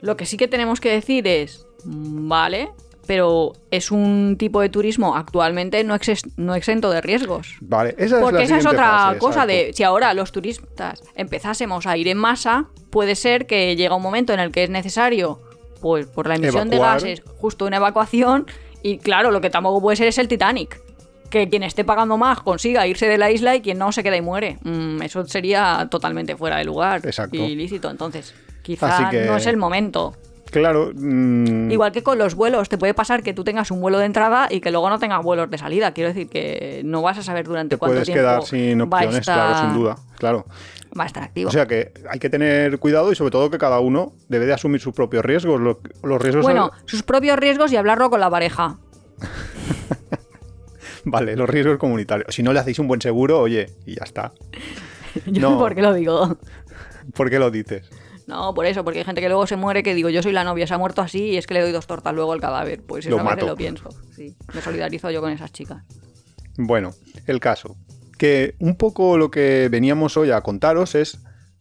Lo 0.00 0.16
que 0.16 0.26
sí 0.26 0.36
que 0.36 0.48
tenemos 0.48 0.80
que 0.80 0.90
decir 0.92 1.26
es, 1.26 1.66
mm, 1.84 2.28
vale, 2.28 2.68
pero 3.06 3.52
es 3.70 3.90
un 3.90 4.36
tipo 4.38 4.60
de 4.60 4.68
turismo 4.68 5.16
actualmente 5.16 5.82
no, 5.84 5.94
exes- 5.96 6.30
no 6.36 6.54
exento 6.54 6.90
de 6.90 7.00
riesgos. 7.00 7.56
Vale, 7.60 7.94
esa 7.98 8.16
es 8.18 8.22
Porque 8.22 8.38
la 8.38 8.44
esa 8.44 8.58
es 8.58 8.66
otra 8.66 8.90
fase, 9.08 9.18
cosa 9.18 9.46
de 9.46 9.72
si 9.74 9.82
ahora 9.82 10.14
los 10.14 10.30
turistas 10.30 11.02
empezásemos 11.16 11.86
a 11.86 11.96
ir 11.96 12.06
en 12.08 12.18
masa, 12.18 12.66
puede 12.90 13.14
ser 13.16 13.46
que 13.46 13.74
llega 13.74 13.96
un 13.96 14.02
momento 14.02 14.32
en 14.32 14.40
el 14.40 14.52
que 14.52 14.62
es 14.64 14.70
necesario, 14.70 15.40
pues 15.80 16.06
por 16.06 16.28
la 16.28 16.36
emisión 16.36 16.68
de 16.70 16.78
gases, 16.78 17.22
justo 17.38 17.64
una 17.66 17.78
evacuación 17.78 18.46
y 18.84 18.98
claro, 18.98 19.30
lo 19.32 19.40
que 19.40 19.50
tampoco 19.50 19.80
puede 19.80 19.96
ser 19.96 20.06
es 20.08 20.18
el 20.18 20.28
Titanic. 20.28 20.80
Que 21.32 21.48
quien 21.48 21.62
esté 21.62 21.82
pagando 21.82 22.18
más 22.18 22.40
consiga 22.40 22.86
irse 22.86 23.06
de 23.08 23.16
la 23.16 23.30
isla 23.30 23.56
y 23.56 23.62
quien 23.62 23.78
no 23.78 23.90
se 23.90 24.02
queda 24.02 24.16
y 24.18 24.20
muere. 24.20 24.58
Mm, 24.62 25.00
eso 25.00 25.26
sería 25.26 25.88
totalmente 25.90 26.36
fuera 26.36 26.58
de 26.58 26.64
lugar. 26.64 27.00
Exacto. 27.04 27.34
Y 27.36 27.40
ilícito. 27.40 27.90
Entonces, 27.90 28.34
quizá 28.62 29.08
que- 29.10 29.24
no 29.24 29.36
es 29.38 29.46
el 29.46 29.56
momento. 29.56 30.14
Claro. 30.50 30.90
mm, 30.94 31.70
Igual 31.70 31.90
que 31.92 32.02
con 32.02 32.18
los 32.18 32.34
vuelos, 32.34 32.68
te 32.68 32.76
puede 32.76 32.92
pasar 32.92 33.22
que 33.22 33.32
tú 33.32 33.42
tengas 33.44 33.70
un 33.70 33.80
vuelo 33.80 33.98
de 33.98 34.04
entrada 34.04 34.48
y 34.50 34.60
que 34.60 34.70
luego 34.70 34.90
no 34.90 34.98
tengas 34.98 35.22
vuelos 35.24 35.48
de 35.50 35.56
salida. 35.56 35.92
Quiero 35.94 36.08
decir 36.08 36.28
que 36.28 36.82
no 36.84 37.00
vas 37.00 37.16
a 37.16 37.22
saber 37.22 37.46
durante 37.46 37.76
te 37.76 37.78
cuánto 37.78 37.94
puedes 37.94 38.04
tiempo 38.06 38.20
quedar 38.20 38.42
sin 38.42 38.82
opciones, 38.82 39.16
estar- 39.20 39.34
claro, 39.52 39.58
sin 39.70 39.72
duda. 39.80 39.96
Claro. 40.18 40.44
Va 41.00 41.04
a 41.04 41.06
estar 41.06 41.22
activo. 41.22 41.48
O 41.48 41.50
sea 41.52 41.66
que 41.66 41.94
hay 42.10 42.18
que 42.18 42.28
tener 42.28 42.78
cuidado 42.78 43.10
y 43.10 43.14
sobre 43.16 43.30
todo 43.30 43.48
que 43.50 43.56
cada 43.56 43.80
uno 43.80 44.12
debe 44.28 44.44
de 44.44 44.52
asumir 44.52 44.82
sus 44.82 44.92
propios 44.92 45.24
riesgos. 45.24 45.58
Lo- 45.58 45.80
los 46.02 46.20
riesgos 46.20 46.44
bueno, 46.44 46.70
sus 46.84 47.02
propios 47.02 47.38
riesgos 47.38 47.72
y 47.72 47.76
hablarlo 47.76 48.10
con 48.10 48.20
la 48.20 48.28
pareja. 48.28 48.76
Vale, 51.04 51.36
los 51.36 51.48
riesgos 51.48 51.78
comunitarios. 51.78 52.34
Si 52.34 52.42
no 52.42 52.52
le 52.52 52.60
hacéis 52.60 52.78
un 52.78 52.88
buen 52.88 53.00
seguro, 53.00 53.40
oye, 53.40 53.66
y 53.86 53.94
ya 53.96 54.04
está. 54.04 54.32
Yo 55.26 55.50
No. 55.50 55.58
por 55.58 55.74
qué 55.74 55.82
lo 55.82 55.92
digo. 55.94 56.38
¿Por 57.14 57.28
qué 57.30 57.38
lo 57.38 57.50
dices? 57.50 57.88
No, 58.28 58.54
por 58.54 58.64
eso, 58.66 58.84
porque 58.84 59.00
hay 59.00 59.04
gente 59.04 59.20
que 59.20 59.28
luego 59.28 59.46
se 59.48 59.56
muere 59.56 59.82
que 59.82 59.94
digo, 59.94 60.08
yo 60.08 60.22
soy 60.22 60.30
la 60.32 60.44
novia, 60.44 60.66
se 60.66 60.72
ha 60.74 60.78
muerto 60.78 61.02
así 61.02 61.30
y 61.30 61.36
es 61.36 61.46
que 61.48 61.54
le 61.54 61.60
doy 61.60 61.72
dos 61.72 61.88
tortas 61.88 62.14
luego 62.14 62.32
al 62.32 62.40
cadáver. 62.40 62.80
Pues 62.82 63.04
eso 63.04 63.16
Lo 63.18 63.24
mato. 63.24 63.44
lo 63.44 63.56
pienso. 63.56 63.88
Sí, 64.14 64.36
me 64.54 64.62
solidarizo 64.62 65.10
yo 65.10 65.20
con 65.20 65.32
esas 65.32 65.50
chicas. 65.52 65.82
Bueno, 66.56 66.92
el 67.26 67.40
caso. 67.40 67.76
Que 68.16 68.54
un 68.60 68.76
poco 68.76 69.18
lo 69.18 69.30
que 69.32 69.68
veníamos 69.70 70.16
hoy 70.16 70.30
a 70.30 70.40
contaros 70.40 70.94
es 70.94 71.18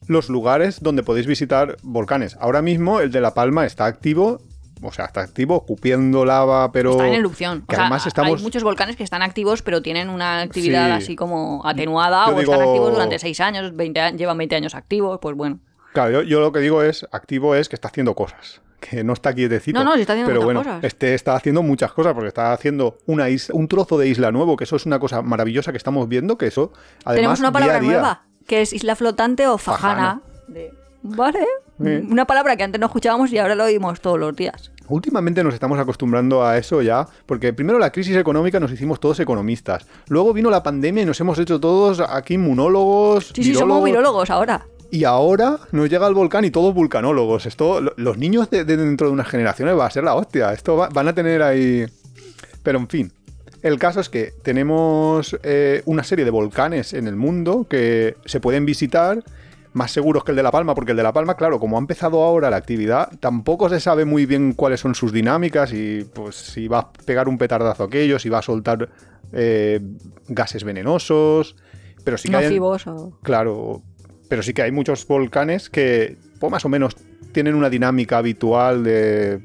los 0.07 0.29
lugares 0.29 0.81
donde 0.81 1.01
podéis 1.01 1.25
visitar 1.25 1.77
volcanes. 1.81 2.38
Ahora 2.39 2.62
mismo 2.62 3.00
el 3.00 3.12
de 3.12 3.21
La 3.21 3.33
Palma 3.33 3.65
está 3.65 3.86
activo, 3.88 4.39
o 4.81 4.91
sea, 4.91 5.05
está 5.05 5.21
activo, 5.21 5.65
cupiendo 5.65 6.25
lava, 6.25 6.71
pero... 6.71 6.91
Está 6.91 7.07
en 7.07 7.13
erupción. 7.13 7.59
Que 7.67 7.75
O 7.75 7.77
sea, 7.77 7.85
además 7.85 8.07
estamos... 8.07 8.38
Hay 8.38 8.43
muchos 8.43 8.63
volcanes 8.63 8.95
que 8.95 9.03
están 9.03 9.21
activos, 9.21 9.61
pero 9.61 9.81
tienen 9.81 10.09
una 10.09 10.41
actividad 10.41 10.88
Sí. 10.97 11.03
así 11.03 11.15
como 11.15 11.61
atenuada 11.65 12.25
Yo 12.27 12.35
o 12.35 12.39
están 12.39 12.59
digo- 12.59 12.69
activos 12.69 12.93
durante 12.93 13.19
seis 13.19 13.39
años, 13.39 13.75
20 13.75 14.00
a- 14.00 14.11
llevan 14.11 14.38
20 14.38 14.55
años 14.55 14.75
activos, 14.75 15.19
pues 15.21 15.35
bueno. 15.35 15.59
Claro, 15.93 16.11
yo, 16.11 16.21
yo 16.23 16.39
lo 16.39 16.51
que 16.51 16.59
digo 16.59 16.83
es, 16.83 17.05
activo 17.11 17.53
es 17.55 17.67
que 17.69 17.75
está 17.75 17.88
haciendo 17.89 18.15
cosas. 18.15 18.61
Que 18.81 19.03
no 19.03 19.13
está 19.13 19.31
quietecito. 19.35 19.77
No, 19.77 19.85
no, 19.85 19.93
está 19.93 20.13
haciendo 20.13 20.31
Pero 20.33 20.43
bueno, 20.43 20.61
cosas. 20.63 20.83
este 20.83 21.13
está 21.13 21.35
haciendo 21.35 21.61
muchas 21.61 21.91
cosas, 21.93 22.15
porque 22.15 22.29
está 22.29 22.51
haciendo 22.51 22.97
una 23.05 23.29
is- 23.29 23.51
un 23.51 23.67
trozo 23.67 23.95
de 24.00 24.07
isla 24.07 24.31
nuevo, 24.31 24.55
que 24.57 24.63
eso 24.63 24.75
es 24.75 24.88
una 24.88 24.97
cosa 24.97 25.21
maravillosa 25.21 25.71
que 25.71 25.77
estamos 25.77 26.09
viendo, 26.09 26.35
que 26.39 26.47
eso, 26.47 26.73
además, 27.05 27.15
Tenemos 27.15 27.39
una 27.41 27.50
día 27.50 27.53
palabra 27.53 27.75
a 27.75 27.79
día- 27.79 27.91
nueva, 27.91 28.23
que 28.47 28.61
es 28.63 28.73
isla 28.73 28.95
flotante 28.95 29.45
o 29.45 29.59
fajana. 29.59 30.21
De- 30.47 30.73
Vale. 31.03 31.45
Eh. 31.85 32.03
Una 32.09 32.25
palabra 32.25 32.55
que 32.55 32.63
antes 32.63 32.79
no 32.79 32.88
escuchábamos 32.88 33.31
y 33.31 33.38
ahora 33.38 33.55
lo 33.55 33.63
oímos 33.65 34.00
todos 34.01 34.19
los 34.19 34.35
días. 34.35 34.71
Últimamente 34.88 35.43
nos 35.43 35.53
estamos 35.53 35.79
acostumbrando 35.79 36.43
a 36.45 36.57
eso 36.57 36.81
ya, 36.81 37.07
porque 37.25 37.53
primero 37.53 37.79
la 37.79 37.91
crisis 37.91 38.15
económica 38.17 38.59
nos 38.59 38.71
hicimos 38.71 39.00
todos 39.00 39.19
economistas, 39.21 39.85
luego 40.09 40.33
vino 40.33 40.50
la 40.50 40.63
pandemia 40.63 41.03
y 41.03 41.05
nos 41.05 41.19
hemos 41.21 41.39
hecho 41.39 41.59
todos 41.61 42.01
aquí 42.01 42.33
inmunólogos, 42.33 43.31
Sí, 43.33 43.43
sí, 43.43 43.55
somos 43.55 43.83
virólogos, 43.85 44.29
ahora. 44.29 44.65
y 44.91 45.05
ahora 45.05 45.59
nos 45.71 45.89
llega 45.89 46.07
el 46.07 46.13
volcán 46.13 46.43
y 46.43 46.51
todos 46.51 46.73
vulcanólogos. 46.73 47.45
Esto, 47.45 47.79
lo- 47.79 47.93
los 47.95 48.17
niños 48.17 48.50
de, 48.50 48.65
de 48.65 48.75
dentro 48.75 49.07
de 49.07 49.13
unas 49.13 49.27
generaciones 49.29 49.77
va 49.77 49.85
a 49.85 49.91
ser 49.91 50.03
la 50.03 50.15
hostia. 50.15 50.51
Esto 50.51 50.75
va- 50.75 50.89
van 50.89 51.07
a 51.07 51.15
tener 51.15 51.41
ahí. 51.41 51.85
Pero 52.63 52.77
en 52.79 52.89
fin. 52.89 53.11
El 53.61 53.77
caso 53.79 54.00
es 54.01 54.09
que 54.09 54.33
tenemos 54.43 55.38
eh, 55.43 55.83
una 55.85 56.03
serie 56.03 56.25
de 56.25 56.31
volcanes 56.31 56.93
en 56.93 57.07
el 57.07 57.15
mundo 57.15 57.67
que 57.69 58.15
se 58.25 58.39
pueden 58.39 58.65
visitar, 58.65 59.23
más 59.74 59.92
seguros 59.92 60.24
que 60.24 60.32
el 60.32 60.36
de 60.36 60.44
La 60.44 60.51
Palma, 60.51 60.75
porque 60.75 60.92
el 60.92 60.98
de 60.98 61.04
La 61.04 61.13
Palma, 61.13 61.36
claro, 61.36 61.60
como 61.60 61.78
ha 61.78 61.80
empezado 61.80 62.24
ahora 62.24 62.50
la 62.50 62.58
actividad, 62.58 63.10
tampoco 63.20 63.70
se 63.70 63.80
sabe 63.80 64.04
muy 64.06 64.25
bien 64.25 64.54
cuáles 64.54 64.80
son 64.82 64.96
sus 64.96 65.12
dinámicas 65.13 65.72
y 65.74 66.06
pues 66.13 66.36
si 66.36 66.68
va 66.68 66.80
a 66.80 66.92
pegar 67.06 67.30
un 67.30 67.38
petardazo 67.38 67.84
aquello, 67.84 68.20
si 68.20 68.28
va 68.30 68.40
a 68.40 68.42
soltar 68.42 68.90
eh, 69.32 69.80
gases 70.28 70.63
venenosos, 70.63 71.56
pero 72.04 72.18
sí 72.18 72.30
que 72.30 72.36
hay- 72.36 72.44
Nocivos 72.46 72.88
o... 72.88 73.18
Claro, 73.24 73.82
pero 74.28 74.44
sí 74.44 74.54
que 74.54 74.62
hay 74.62 74.72
muchos 74.72 75.08
volcanes 75.08 75.70
que, 75.70 76.18
pues 76.40 76.51
más 76.51 76.66
o 76.66 76.70
menos, 76.70 76.96
tienen 77.32 77.56
una 77.56 77.70
dinámica 77.70 78.18
habitual 78.18 78.84
de 78.84 79.42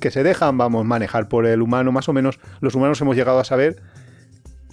que 0.00 0.10
se 0.10 0.22
dejan, 0.24 0.56
vamos, 0.58 0.84
manejar 0.84 1.28
por 1.28 1.46
el 1.46 1.62
humano, 1.62 1.92
más 1.92 2.08
o 2.08 2.12
menos. 2.12 2.40
Los 2.60 2.74
humanos 2.74 3.00
hemos 3.02 3.14
llegado 3.16 3.38
a 3.38 3.44
saber 3.44 3.76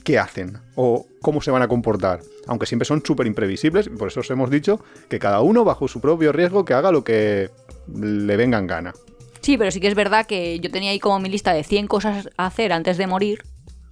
qué 0.07 0.17
hacen 0.17 0.57
o 0.75 1.05
cómo 1.21 1.41
se 1.41 1.51
van 1.51 1.61
a 1.63 1.67
comportar, 1.67 2.21
aunque 2.47 2.65
siempre 2.65 2.85
son 2.85 3.03
súper 3.05 3.27
imprevisibles. 3.27 3.89
Por 3.89 4.07
eso 4.07 4.21
os 4.21 4.31
hemos 4.31 4.49
dicho 4.49 4.79
que 5.09 5.19
cada 5.19 5.41
uno, 5.41 5.65
bajo 5.65 5.89
su 5.89 5.99
propio 5.99 6.31
riesgo, 6.31 6.63
que 6.63 6.73
haga 6.73 6.93
lo 6.93 7.03
que 7.03 7.49
le 7.93 8.37
venga 8.37 8.57
en 8.57 8.67
gana. 8.67 8.93
Sí, 9.41 9.57
pero 9.57 9.69
sí 9.69 9.81
que 9.81 9.89
es 9.89 9.95
verdad 9.95 10.25
que 10.25 10.61
yo 10.61 10.71
tenía 10.71 10.91
ahí 10.91 10.99
como 10.99 11.19
mi 11.19 11.27
lista 11.27 11.51
de 11.51 11.65
100 11.65 11.87
cosas 11.87 12.29
a 12.37 12.45
hacer 12.45 12.71
antes 12.71 12.95
de 12.95 13.05
morir. 13.05 13.43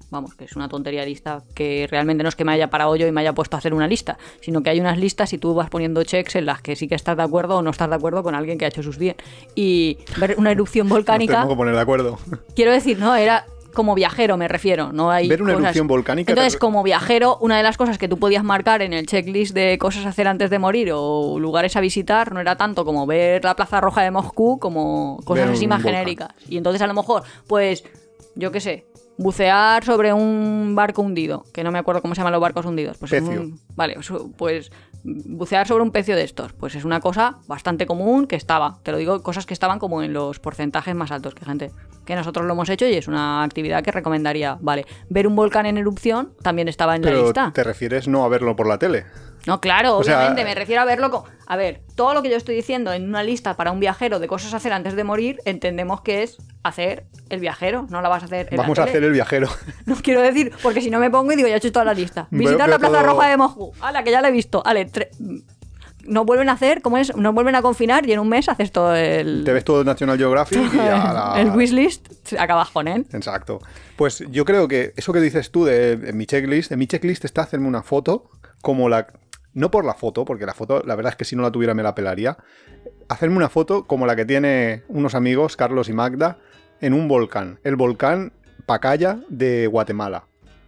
Vamos, 0.10 0.36
que 0.36 0.46
es 0.46 0.56
una 0.56 0.70
tontería 0.70 1.04
lista 1.04 1.44
que 1.54 1.86
realmente 1.92 2.24
no 2.24 2.30
es 2.30 2.36
que 2.38 2.46
me 2.46 2.54
haya 2.54 2.70
parado 2.70 2.96
yo 2.96 3.08
y 3.08 3.12
me 3.12 3.20
haya 3.20 3.34
puesto 3.34 3.58
a 3.58 3.60
hacer 3.60 3.74
una 3.74 3.90
lista, 3.90 4.18
sino 4.40 4.64
que 4.64 4.70
hay 4.70 4.80
unas 4.80 4.98
listas 4.98 5.34
y 5.34 5.38
tú 5.38 5.54
vas 5.54 5.70
poniendo 5.70 6.02
checks 6.06 6.38
en 6.38 6.46
las 6.46 6.62
que 6.62 6.78
sí 6.78 6.88
que 6.88 6.96
estás 6.96 7.18
de 7.18 7.24
acuerdo 7.24 7.58
o 7.58 7.62
no 7.62 7.72
estás 7.72 7.90
de 7.90 7.96
acuerdo 7.96 8.24
con 8.24 8.36
alguien 8.36 8.58
que 8.58 8.64
ha 8.64 8.70
hecho 8.70 8.84
sus 8.84 8.98
bien. 8.98 9.18
Y 9.54 9.98
ver 10.16 10.36
una 10.38 10.52
erupción 10.52 10.88
volcánica, 10.96 11.34
tenemos 11.34 11.56
que 11.56 11.58
poner 11.58 11.76
de 11.76 11.82
acuerdo. 11.82 12.20
quiero 12.56 12.72
decir, 12.72 12.98
no, 13.00 13.14
era 13.18 13.46
como 13.76 13.94
viajero, 13.94 14.38
me 14.38 14.48
refiero. 14.48 14.92
No 14.92 15.12
hay 15.12 15.28
Ver 15.28 15.44
una 15.44 15.54
cosas- 15.54 15.66
erupción 15.66 15.88
volcánica 15.88 16.32
Entonces, 16.32 16.58
como 16.58 16.82
viajero, 16.82 17.38
una 17.42 17.58
de 17.58 17.64
las 17.64 17.78
cosas 17.78 18.00
que 18.00 18.08
tú 18.08 18.18
podías 18.18 18.44
marcar 18.44 18.82
en 18.82 18.94
el 18.94 19.06
checklist 19.06 19.54
de 19.54 19.78
cosas 19.78 20.06
a 20.08 20.10
hacer 20.10 20.28
antes 20.28 20.50
de 20.50 20.58
morir 20.58 20.92
o 20.94 21.38
lugares 21.40 21.76
a 21.76 21.82
visitar 21.82 22.32
no 22.34 22.40
era 22.40 22.56
tanto 22.56 22.84
como 22.86 23.06
ver 23.06 23.44
la 23.44 23.56
Plaza 23.56 23.80
Roja 23.82 24.02
de 24.02 24.10
Moscú 24.10 24.58
como 24.58 25.20
cosas 25.26 25.50
así 25.52 25.68
más 25.68 25.84
volcán. 25.84 25.94
genéricas. 25.94 26.30
Y 26.50 26.58
entonces, 26.58 26.82
a 26.82 26.88
lo 26.88 26.96
mejor, 26.96 27.22
pues, 27.48 27.84
yo 28.36 28.52
qué 28.52 28.60
sé, 28.60 28.86
bucear 29.18 29.84
sobre 29.86 30.12
un 30.12 30.74
barco 30.76 31.02
hundido, 31.02 31.46
que 31.54 31.64
no 31.64 31.72
me 31.72 31.80
acuerdo 31.80 32.02
cómo 32.02 32.16
se 32.16 32.20
llaman 32.20 32.34
los 32.34 32.42
barcos 32.42 32.66
hundidos. 32.66 32.98
Pues 32.98 33.12
Pecio. 33.12 33.42
un- 33.42 33.60
vale, 33.76 34.02
su- 34.04 34.32
pues 34.34 34.72
bucear 35.06 35.68
sobre 35.68 35.84
un 35.84 35.92
pecio 35.92 36.16
de 36.16 36.24
estos, 36.24 36.52
pues 36.54 36.76
es 36.76 36.84
una 36.84 37.00
cosa 37.00 37.38
bastante 37.48 37.86
común 37.86 38.26
que 38.28 38.36
estaba, 38.36 38.80
te 38.84 38.92
lo 38.92 38.98
digo, 38.98 39.22
cosas 39.22 39.46
que 39.46 39.54
estaban 39.54 39.78
como 39.80 40.02
en 40.02 40.14
los 40.14 40.40
porcentajes 40.40 40.96
más 40.96 41.12
altos 41.12 41.36
que 41.36 41.46
gente, 41.46 41.72
que 42.06 42.16
nosotros 42.16 42.46
lo 42.46 42.54
hemos 42.54 42.70
hecho 42.70 42.86
y 42.88 42.94
es 42.96 43.08
una 43.08 43.44
actividad 43.44 43.84
que 43.84 43.92
recomendaría, 43.92 44.58
vale, 44.62 44.86
ver 45.10 45.28
un 45.28 45.36
volcán 45.36 45.66
en 45.66 45.78
erupción 45.78 46.34
también 46.42 46.68
estaba 46.68 46.96
en 46.96 47.02
la 47.04 47.12
lista. 47.12 47.52
te 47.54 47.64
refieres 47.64 48.08
no 48.08 48.24
a 48.24 48.28
verlo 48.30 48.56
por 48.56 48.68
la 48.68 48.78
tele. 48.80 49.06
No, 49.48 49.62
claro, 49.62 49.98
O 49.98 50.04
sea, 50.04 50.18
obviamente, 50.18 50.44
me 50.44 50.56
refiero 50.56 50.82
a 50.82 50.86
verlo 50.86 51.12
como... 51.12 51.26
A 51.46 51.56
ver, 51.56 51.82
todo 51.96 52.16
lo 52.16 52.24
que 52.24 52.32
yo 52.32 52.36
estoy 52.36 52.56
diciendo 52.56 52.92
en 52.94 53.08
una 53.08 53.22
lista 53.22 53.56
para 53.56 53.72
un 53.72 53.80
viajero 53.80 54.18
de 54.18 54.28
cosas 54.28 54.56
a 54.56 54.58
hacer 54.58 54.74
antes 54.74 54.96
de 54.96 55.04
morir, 55.04 55.38
entendemos 55.46 56.02
que 56.02 56.24
es 56.24 56.38
hacer 56.64 57.06
el 57.30 57.40
viajero, 57.42 57.86
no 57.92 58.02
la 58.02 58.10
vas 58.10 58.24
a 58.24 58.26
hacer 58.26 58.48
en 58.50 58.58
la 58.58 58.64
Vamos 58.64 58.80
a 58.80 58.86
hacer 58.86 59.04
el 59.04 59.12
viajero. 59.12 59.48
No 59.86 59.96
quiero 60.02 60.22
decir, 60.22 60.52
porque 60.64 60.82
si 60.82 60.90
no 60.90 60.98
me 61.00 61.12
pongo 61.12 61.32
y 61.32 61.36
digo, 61.36 61.48
ya 61.48 61.54
he 61.54 61.58
hecho 61.58 61.72
toda 61.72 61.86
la 61.86 61.94
lista. 61.94 62.28
Visitar 62.32 62.68
la 62.68 62.80
Plaza 62.80 62.94
todo- 63.02 63.04
Roja 63.06 63.28
de 63.30 63.38
Moscú. 63.38 63.72
¡Hala, 63.82 64.04
que 64.04 64.10
ya 64.10 64.20
la 64.22 64.30
he 64.30 64.32
visto! 64.32 64.64
¡Ale! 64.66 64.88
tre- 64.92 65.10
Nos 66.06 66.26
vuelven 66.26 66.50
a 66.50 66.54
hacer, 66.54 66.82
¿cómo 66.82 66.98
es? 66.98 67.16
Nos 67.16 67.34
vuelven 67.34 67.56
a 67.56 67.62
confinar 67.62 68.08
y 68.08 68.14
en 68.14 68.20
un 68.20 68.30
mes 68.30 68.48
haces 68.50 68.72
todo 68.72 68.96
el... 68.96 69.44
Te 69.44 69.54
ves 69.54 69.64
todo 69.64 69.84
National 69.84 70.18
Geographic 70.18 70.74
y 70.74 70.80
a 70.80 71.14
la- 71.36 71.42
el 71.42 71.50
wishlist, 71.52 72.34
acabas 72.40 72.70
con 72.70 72.88
él. 72.88 73.06
Exacto. 73.14 73.60
Pues 73.96 74.24
yo 74.30 74.46
creo 74.46 74.68
que 74.68 74.94
eso 74.96 75.12
que 75.14 75.20
dices 75.20 75.52
tú 75.52 75.66
de, 75.66 75.94
en 75.94 76.16
mi 76.18 76.26
checklist, 76.26 76.72
en 76.72 76.80
mi 76.80 76.88
checklist 76.88 77.26
está 77.26 77.42
hacerme 77.42 77.68
una 77.68 77.84
foto 77.84 78.30
como 78.62 78.90
la... 78.90 79.08
No 79.54 79.72
por 79.72 79.86
la 79.86 79.94
foto, 79.94 80.26
porque 80.26 80.46
la 80.46 80.54
foto, 80.54 80.84
la 80.86 80.96
verdad 80.96 81.12
es 81.14 81.16
que 81.16 81.24
si 81.24 81.36
no 81.36 81.42
la 81.42 81.52
tuviera 81.52 81.74
me 81.74 81.82
la 81.82 81.96
pelaría. 81.96 82.38
Hacerme 83.08 83.38
una 83.38 83.48
foto 83.50 83.86
como 83.86 84.06
la 84.06 84.16
que 84.18 84.26
tiene 84.26 84.84
unos 84.90 85.16
amigos, 85.16 85.56
Carlos 85.56 85.88
y 85.88 85.94
Magda, 85.94 86.40
en 86.82 86.94
un 86.94 87.08
volcán. 87.08 87.60
El 87.64 87.78
volcán 87.78 88.34
Pacaya 88.66 89.20
de 89.30 89.68
Guatemala. 89.68 90.26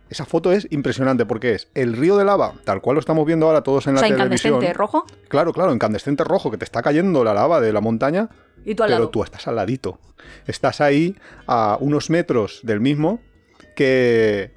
Esa 0.09 0.25
foto 0.25 0.51
es 0.51 0.67
impresionante 0.71 1.25
porque 1.25 1.53
es 1.53 1.67
el 1.73 1.93
río 1.93 2.15
de 2.17 2.23
lava, 2.25 2.53
tal 2.63 2.81
cual 2.81 2.95
lo 2.95 2.99
estamos 3.01 3.25
viendo 3.25 3.45
ahora 3.47 3.61
todos 3.61 3.87
en 3.87 3.91
O 3.91 3.95
la 3.95 3.99
sea, 4.07 4.15
televisión. 4.15 4.53
incandescente, 4.53 4.73
rojo. 4.77 5.05
Claro, 5.27 5.51
claro, 5.53 5.73
incandescente 5.73 6.23
rojo, 6.23 6.49
que 6.51 6.57
te 6.57 6.63
está 6.65 6.81
cayendo 6.81 7.23
la 7.23 7.33
lava 7.33 7.59
de 7.59 7.73
la 7.73 7.81
montaña, 7.81 8.29
Y 8.65 8.75
tú 8.75 8.83
al 8.83 8.89
pero 8.89 8.99
lado. 8.99 9.09
tú 9.09 9.23
estás 9.23 9.47
al 9.47 9.55
ladito. 9.57 9.99
Estás 10.45 10.79
ahí 10.81 11.15
a 11.47 11.77
unos 11.81 12.09
metros 12.09 12.61
del 12.63 12.79
mismo 12.79 13.19
que... 13.75 14.51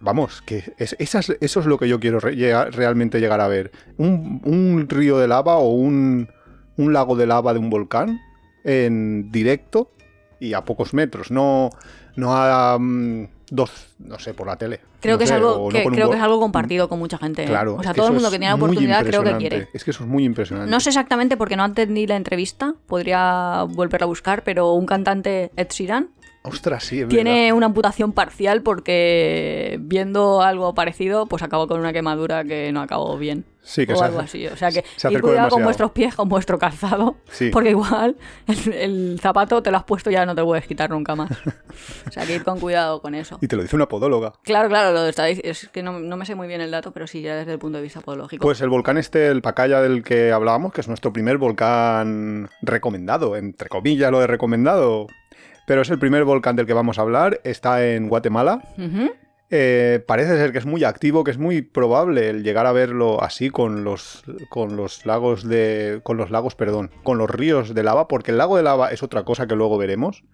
Vamos, 0.00 0.42
que 0.42 0.72
es- 0.78 0.96
esas- 0.98 1.30
eso 1.40 1.60
es 1.60 1.66
lo 1.66 1.78
que 1.78 1.88
yo 1.88 2.00
quiero 2.00 2.18
re- 2.18 2.34
llegar- 2.34 2.74
realmente 2.74 3.20
llegar 3.20 3.40
a 3.40 3.46
ver. 3.46 3.70
Un, 3.98 4.40
un 4.44 4.86
río 4.88 5.16
de 5.18 5.28
lava 5.28 5.56
o 5.58 5.68
un, 5.70 6.28
un 6.76 6.92
lago 6.92 7.14
de 7.14 7.26
lava 7.26 7.52
de 7.52 7.60
un 7.60 7.70
volcán 7.70 8.20
en 8.64 9.30
directo 9.30 9.92
y 10.40 10.54
a 10.54 10.64
pocos 10.64 10.92
metros, 10.92 11.30
no, 11.30 11.70
no 12.16 12.34
a 12.34 12.78
dos, 13.52 13.70
no 13.98 14.18
sé, 14.18 14.32
por 14.32 14.46
la 14.46 14.56
tele. 14.56 14.80
Creo 15.00 15.14
No 15.14 15.18
que 15.18 15.24
es 15.24 15.30
algo 15.30 15.70
no 15.70 15.90
creo 15.90 16.10
que 16.10 16.16
es 16.16 16.22
algo 16.22 16.40
compartido 16.40 16.88
con 16.88 16.98
mucha 16.98 17.18
gente. 17.18 17.44
¿eh? 17.44 17.46
Claro, 17.46 17.76
o 17.76 17.82
sea, 17.82 17.92
todo 17.92 18.06
el 18.08 18.14
mundo 18.14 18.30
que 18.30 18.38
tiene 18.38 18.48
la 18.48 18.54
oportunidad 18.54 19.04
creo 19.04 19.22
que 19.22 19.36
quiere. 19.36 19.68
Es 19.74 19.84
que 19.84 19.90
eso 19.90 20.04
es 20.04 20.08
muy 20.08 20.24
impresionante. 20.24 20.70
No 20.70 20.80
sé 20.80 20.88
exactamente 20.88 21.36
porque 21.36 21.54
no 21.54 21.64
entendí 21.64 22.06
la 22.06 22.16
entrevista, 22.16 22.74
podría 22.86 23.64
volverla 23.68 24.06
a 24.06 24.08
buscar, 24.08 24.42
pero 24.42 24.72
un 24.72 24.86
cantante, 24.86 25.50
Ed 25.56 25.68
Sheeran, 25.68 26.08
Ostras, 26.44 26.84
sí, 26.84 27.00
es 27.00 27.08
Tiene 27.08 27.44
verdad. 27.44 27.56
una 27.56 27.66
amputación 27.66 28.12
parcial 28.12 28.62
porque 28.62 29.78
viendo 29.80 30.42
algo 30.42 30.74
parecido, 30.74 31.26
pues 31.26 31.42
acabó 31.42 31.68
con 31.68 31.78
una 31.78 31.92
quemadura 31.92 32.42
que 32.44 32.72
no 32.72 32.80
acabó 32.80 33.16
bien. 33.16 33.44
Sí, 33.64 33.86
que 33.86 33.92
o 33.92 33.96
se 33.96 34.04
algo 34.04 34.18
así. 34.18 34.46
O 34.48 34.56
sea 34.56 34.72
que 34.72 34.84
se 34.96 35.12
ir 35.12 35.20
cuidado 35.20 35.50
con 35.50 35.62
vuestros 35.62 35.92
pies, 35.92 36.16
con 36.16 36.28
vuestro 36.28 36.58
calzado. 36.58 37.14
Sí. 37.30 37.50
Porque 37.52 37.70
igual 37.70 38.16
el, 38.48 38.72
el 38.72 39.20
zapato 39.20 39.62
te 39.62 39.70
lo 39.70 39.76
has 39.76 39.84
puesto 39.84 40.10
y 40.10 40.14
ya 40.14 40.26
no 40.26 40.34
te 40.34 40.40
lo 40.40 40.48
puedes 40.48 40.66
quitar 40.66 40.90
nunca 40.90 41.14
más. 41.14 41.30
o 42.08 42.10
sea 42.10 42.26
que 42.26 42.34
ir 42.34 42.42
con 42.42 42.58
cuidado 42.58 43.00
con 43.00 43.14
eso. 43.14 43.38
Y 43.40 43.46
te 43.46 43.54
lo 43.54 43.62
dice 43.62 43.76
una 43.76 43.86
podóloga. 43.86 44.32
Claro, 44.42 44.68
claro, 44.68 44.92
lo 44.92 45.06
está 45.06 45.28
es 45.28 45.68
que 45.72 45.84
no, 45.84 46.00
no 46.00 46.16
me 46.16 46.26
sé 46.26 46.34
muy 46.34 46.48
bien 46.48 46.60
el 46.60 46.72
dato, 46.72 46.90
pero 46.90 47.06
sí, 47.06 47.22
ya 47.22 47.36
desde 47.36 47.52
el 47.52 47.60
punto 47.60 47.78
de 47.78 47.84
vista 47.84 48.00
podológico. 48.00 48.42
Pues 48.42 48.60
el 48.62 48.68
volcán 48.68 48.98
este, 48.98 49.28
el 49.28 49.42
Pacaya 49.42 49.80
del 49.80 50.02
que 50.02 50.32
hablábamos, 50.32 50.72
que 50.72 50.80
es 50.80 50.88
nuestro 50.88 51.12
primer 51.12 51.38
volcán 51.38 52.50
recomendado, 52.62 53.36
entre 53.36 53.68
comillas 53.68 54.10
lo 54.10 54.18
de 54.18 54.26
recomendado, 54.26 55.06
pero 55.66 55.82
es 55.82 55.90
el 55.90 55.98
primer 55.98 56.24
volcán 56.24 56.56
del 56.56 56.66
que 56.66 56.74
vamos 56.74 56.98
a 56.98 57.02
hablar, 57.02 57.40
está 57.44 57.86
en 57.86 58.08
Guatemala. 58.08 58.62
Eh, 59.54 60.02
parece 60.06 60.36
ser 60.36 60.50
que 60.50 60.58
es 60.58 60.64
muy 60.64 60.82
activo, 60.82 61.24
que 61.24 61.30
es 61.30 61.36
muy 61.36 61.60
probable 61.60 62.30
el 62.30 62.42
llegar 62.42 62.64
a 62.64 62.72
verlo 62.72 63.22
así 63.22 63.50
con 63.50 63.84
los, 63.84 64.24
con 64.48 64.76
los 64.76 65.04
lagos 65.04 65.46
de. 65.46 66.00
con 66.02 66.16
los 66.16 66.30
lagos, 66.30 66.54
perdón, 66.54 66.90
con 67.02 67.18
los 67.18 67.28
ríos 67.28 67.74
de 67.74 67.82
lava, 67.82 68.08
porque 68.08 68.30
el 68.30 68.38
lago 68.38 68.56
de 68.56 68.62
lava 68.62 68.92
es 68.92 69.02
otra 69.02 69.24
cosa 69.24 69.46
que 69.46 69.54
luego 69.54 69.76
veremos. 69.76 70.24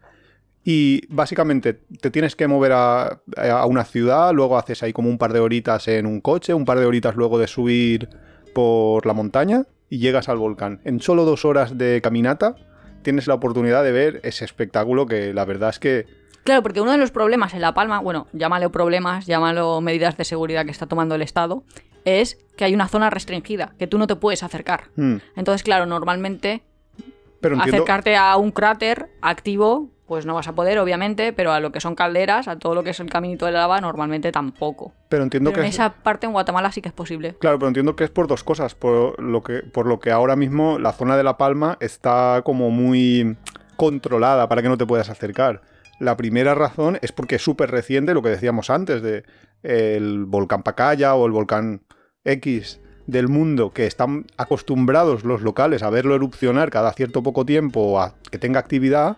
Y 0.64 1.02
básicamente 1.08 1.74
te 1.74 2.10
tienes 2.10 2.36
que 2.36 2.46
mover 2.46 2.72
a, 2.72 3.20
a 3.36 3.66
una 3.66 3.84
ciudad, 3.84 4.32
luego 4.32 4.56
haces 4.56 4.84
ahí 4.84 4.92
como 4.92 5.08
un 5.08 5.18
par 5.18 5.32
de 5.32 5.40
horitas 5.40 5.88
en 5.88 6.06
un 6.06 6.20
coche, 6.20 6.54
un 6.54 6.64
par 6.64 6.78
de 6.78 6.86
horitas 6.86 7.16
luego 7.16 7.40
de 7.40 7.48
subir 7.48 8.08
por 8.54 9.04
la 9.04 9.14
montaña 9.14 9.64
y 9.90 9.98
llegas 9.98 10.28
al 10.28 10.38
volcán. 10.38 10.80
En 10.84 11.00
solo 11.00 11.24
dos 11.24 11.44
horas 11.44 11.76
de 11.76 12.00
caminata 12.02 12.54
tienes 13.08 13.26
la 13.26 13.32
oportunidad 13.32 13.82
de 13.82 13.90
ver 13.90 14.20
ese 14.22 14.44
espectáculo 14.44 15.06
que 15.06 15.32
la 15.32 15.46
verdad 15.46 15.70
es 15.70 15.78
que 15.78 16.04
Claro, 16.44 16.62
porque 16.62 16.82
uno 16.82 16.92
de 16.92 16.98
los 16.98 17.10
problemas 17.10 17.54
en 17.54 17.62
La 17.62 17.72
Palma, 17.72 18.00
bueno, 18.00 18.26
llámalo 18.34 18.70
problemas, 18.70 19.24
llámalo 19.24 19.80
medidas 19.80 20.18
de 20.18 20.26
seguridad 20.26 20.66
que 20.66 20.70
está 20.70 20.84
tomando 20.84 21.14
el 21.14 21.22
Estado, 21.22 21.64
es 22.04 22.36
que 22.58 22.66
hay 22.66 22.74
una 22.74 22.86
zona 22.86 23.08
restringida, 23.08 23.72
que 23.78 23.86
tú 23.86 23.96
no 23.96 24.06
te 24.06 24.16
puedes 24.16 24.42
acercar. 24.42 24.90
hmm, 24.96 25.16
Entonces, 25.36 25.62
claro, 25.62 25.86
normalmente 25.86 26.64
pero 27.40 27.54
entiendo, 27.54 27.76
acercarte 27.82 28.16
a 28.16 28.36
un 28.36 28.50
cráter 28.50 29.10
activo, 29.22 29.90
pues 30.06 30.24
no 30.24 30.34
vas 30.34 30.48
a 30.48 30.54
poder, 30.54 30.78
obviamente, 30.78 31.32
pero 31.34 31.52
a 31.52 31.60
lo 31.60 31.70
que 31.70 31.80
son 31.80 31.94
calderas, 31.94 32.48
a 32.48 32.58
todo 32.58 32.74
lo 32.74 32.82
que 32.82 32.90
es 32.90 33.00
el 33.00 33.10
caminito 33.10 33.44
de 33.46 33.52
lava, 33.52 33.80
normalmente 33.80 34.32
tampoco. 34.32 34.92
pero 35.10 35.22
entiendo 35.22 35.50
Pero 35.50 35.60
en 35.62 35.64
que 35.64 35.68
es- 35.68 35.74
esa 35.74 35.90
parte 35.94 36.26
en 36.26 36.32
Guatemala 36.32 36.72
sí 36.72 36.80
que 36.82 36.88
es 36.88 36.94
posible. 36.94 37.34
Claro, 37.40 37.58
pero 37.58 37.68
entiendo 37.68 37.94
que 37.96 38.04
es 38.04 38.10
por 38.10 38.26
dos 38.26 38.42
cosas. 38.44 38.74
Por 38.74 39.20
lo 39.22 39.42
que, 39.42 39.60
por 39.62 39.86
lo 39.86 40.00
que 40.00 40.10
ahora 40.10 40.34
mismo 40.36 40.78
la 40.78 40.92
zona 40.92 41.16
de 41.16 41.24
La 41.24 41.36
Palma 41.36 41.76
está 41.80 42.40
como 42.44 42.70
muy 42.70 43.36
controlada 43.76 44.48
para 44.48 44.62
que 44.62 44.68
no 44.68 44.76
te 44.78 44.86
puedas 44.86 45.08
acercar. 45.10 45.62
La 46.00 46.16
primera 46.16 46.54
razón 46.54 46.98
es 47.02 47.12
porque 47.12 47.36
es 47.36 47.42
súper 47.42 47.70
reciente, 47.70 48.14
lo 48.14 48.22
que 48.22 48.28
decíamos 48.30 48.70
antes, 48.70 49.02
de 49.02 49.24
el 49.62 50.24
volcán 50.26 50.62
Pacaya 50.62 51.14
o 51.14 51.26
el 51.26 51.32
volcán 51.32 51.82
X 52.24 52.80
del 53.08 53.26
mundo, 53.26 53.70
que 53.72 53.86
están 53.86 54.26
acostumbrados 54.36 55.24
los 55.24 55.40
locales 55.42 55.82
a 55.82 55.88
verlo 55.90 56.14
erupcionar 56.14 56.70
cada 56.70 56.92
cierto 56.92 57.22
poco 57.22 57.44
tiempo 57.46 57.80
o 57.80 57.98
a 58.00 58.14
que 58.30 58.38
tenga 58.38 58.60
actividad, 58.60 59.16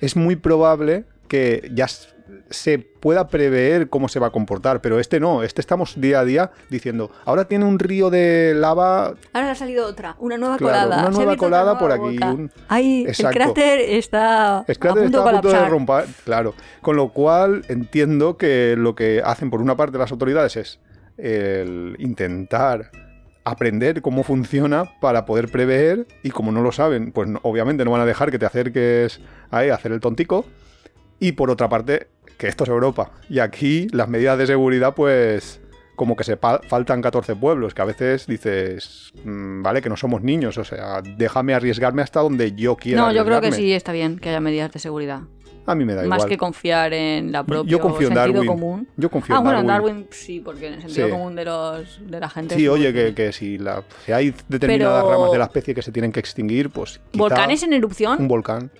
es 0.00 0.16
muy 0.16 0.34
probable 0.36 1.04
que 1.28 1.70
ya 1.72 1.86
se 2.50 2.78
pueda 2.78 3.28
prever 3.28 3.88
cómo 3.88 4.08
se 4.08 4.18
va 4.18 4.26
a 4.26 4.30
comportar, 4.30 4.80
pero 4.80 4.98
este 4.98 5.20
no, 5.20 5.42
este 5.44 5.60
estamos 5.60 6.00
día 6.00 6.20
a 6.20 6.24
día 6.24 6.50
diciendo, 6.68 7.10
ahora 7.24 7.44
tiene 7.46 7.64
un 7.64 7.78
río 7.78 8.10
de 8.10 8.54
lava, 8.56 9.14
Ahora 9.32 9.52
ha 9.52 9.54
salido 9.54 9.86
otra, 9.86 10.16
una 10.18 10.36
nueva 10.36 10.56
Claro, 10.58 10.72
colada. 10.88 11.02
una 11.06 11.10
nueva 11.16 11.36
colada 11.36 11.78
por 11.78 11.92
aquí, 11.92 12.18
un- 12.22 12.50
Ahí, 12.68 13.06
el 13.06 13.14
cráter 13.16 13.80
está 13.80 14.64
el 14.66 14.78
cráter 14.78 15.02
a 15.02 15.04
punto 15.04 15.18
está 15.18 15.30
a 15.30 15.40
punto 15.40 15.48
de 15.48 15.68
romper, 15.68 16.04
claro, 16.24 16.54
con 16.82 16.96
lo 16.96 17.10
cual 17.10 17.64
entiendo 17.68 18.36
que 18.36 18.74
lo 18.76 18.94
que 18.94 19.22
hacen 19.24 19.48
por 19.48 19.62
una 19.62 19.76
parte 19.76 19.96
las 19.96 20.10
autoridades 20.10 20.56
es 20.56 20.80
el 21.16 21.96
intentar 21.98 22.90
aprender 23.50 24.02
cómo 24.02 24.22
funciona 24.22 24.84
para 25.00 25.24
poder 25.26 25.50
prever 25.50 26.06
y 26.22 26.30
como 26.30 26.52
no 26.52 26.62
lo 26.62 26.72
saben, 26.72 27.12
pues 27.12 27.28
no- 27.28 27.40
obviamente 27.42 27.84
no 27.84 27.90
van 27.90 28.00
a 28.00 28.06
dejar 28.06 28.30
que 28.30 28.38
te 28.38 28.46
acerques 28.46 29.20
a 29.50 29.58
hacer 29.60 29.92
el 29.92 30.00
tontico. 30.00 30.44
Y 31.20 31.32
por 31.32 31.50
otra 31.50 31.68
parte, 31.68 32.08
que 32.38 32.46
esto 32.48 32.64
es 32.64 32.70
Europa. 32.70 33.10
Y 33.28 33.40
aquí 33.40 33.88
las 33.92 34.08
medidas 34.08 34.38
de 34.38 34.46
seguridad, 34.46 34.94
pues 34.94 35.60
como 35.96 36.14
que 36.14 36.22
se 36.22 36.36
faltan 36.36 37.02
14 37.02 37.34
pueblos, 37.34 37.74
que 37.74 37.82
a 37.82 37.84
veces 37.84 38.28
dices, 38.28 39.10
mm, 39.24 39.62
vale, 39.62 39.82
que 39.82 39.88
no 39.88 39.96
somos 39.96 40.22
niños, 40.22 40.56
o 40.56 40.62
sea, 40.64 41.02
déjame 41.02 41.54
arriesgarme 41.54 42.02
hasta 42.02 42.20
donde 42.20 42.52
yo 42.52 42.76
quiera. 42.76 43.00
No, 43.02 43.12
yo 43.12 43.24
creo 43.24 43.40
que 43.40 43.50
sí 43.56 43.72
está 43.72 43.90
bien 43.90 44.16
que 44.20 44.28
haya 44.28 44.38
medidas 44.38 44.70
de 44.70 44.78
seguridad. 44.78 45.22
A 45.70 45.74
mí 45.74 45.84
me 45.84 45.94
da 45.94 46.02
Más 46.04 46.18
igual. 46.18 46.28
que 46.30 46.38
confiar 46.38 46.92
en 46.94 47.30
la 47.30 47.44
propia 47.44 47.70
yo 47.70 47.78
confío 47.78 48.08
en 48.08 48.14
sentido 48.14 48.32
Darwin. 48.32 48.46
común. 48.46 48.88
Yo 48.96 49.10
confío 49.10 49.34
ah, 49.34 49.38
en 49.38 49.44
bueno, 49.44 49.60
en 49.60 49.66
Darwin. 49.66 49.94
Darwin 49.94 50.08
sí, 50.10 50.40
porque 50.40 50.68
en 50.68 50.74
el 50.74 50.80
sentido 50.82 51.06
Sí. 51.06 51.12
común 51.12 51.34
de 51.36 51.44
los 51.44 52.00
de 52.10 52.20
la 52.20 52.28
gente. 52.30 52.54
Sí, 52.54 52.64
es 52.64 52.70
oye, 52.70 52.92
que, 52.92 53.14
que 53.14 53.32
si, 53.32 53.58
la, 53.58 53.82
si 54.06 54.12
hay 54.12 54.34
determinadas 54.48 55.04
Pero- 55.04 55.14
ramas 55.14 55.32
de 55.32 55.38
la 55.38 55.44
especie 55.44 55.74
que 55.74 55.82
se 55.82 55.92
tienen 55.92 56.10
que 56.10 56.20
extinguir, 56.20 56.70
pues. 56.70 57.00
quizá 57.10 57.22
Volcanes 57.22 57.62
en 57.62 57.72
erupción. 57.74 58.16
Un 58.20 58.28
volcán. 58.28 58.70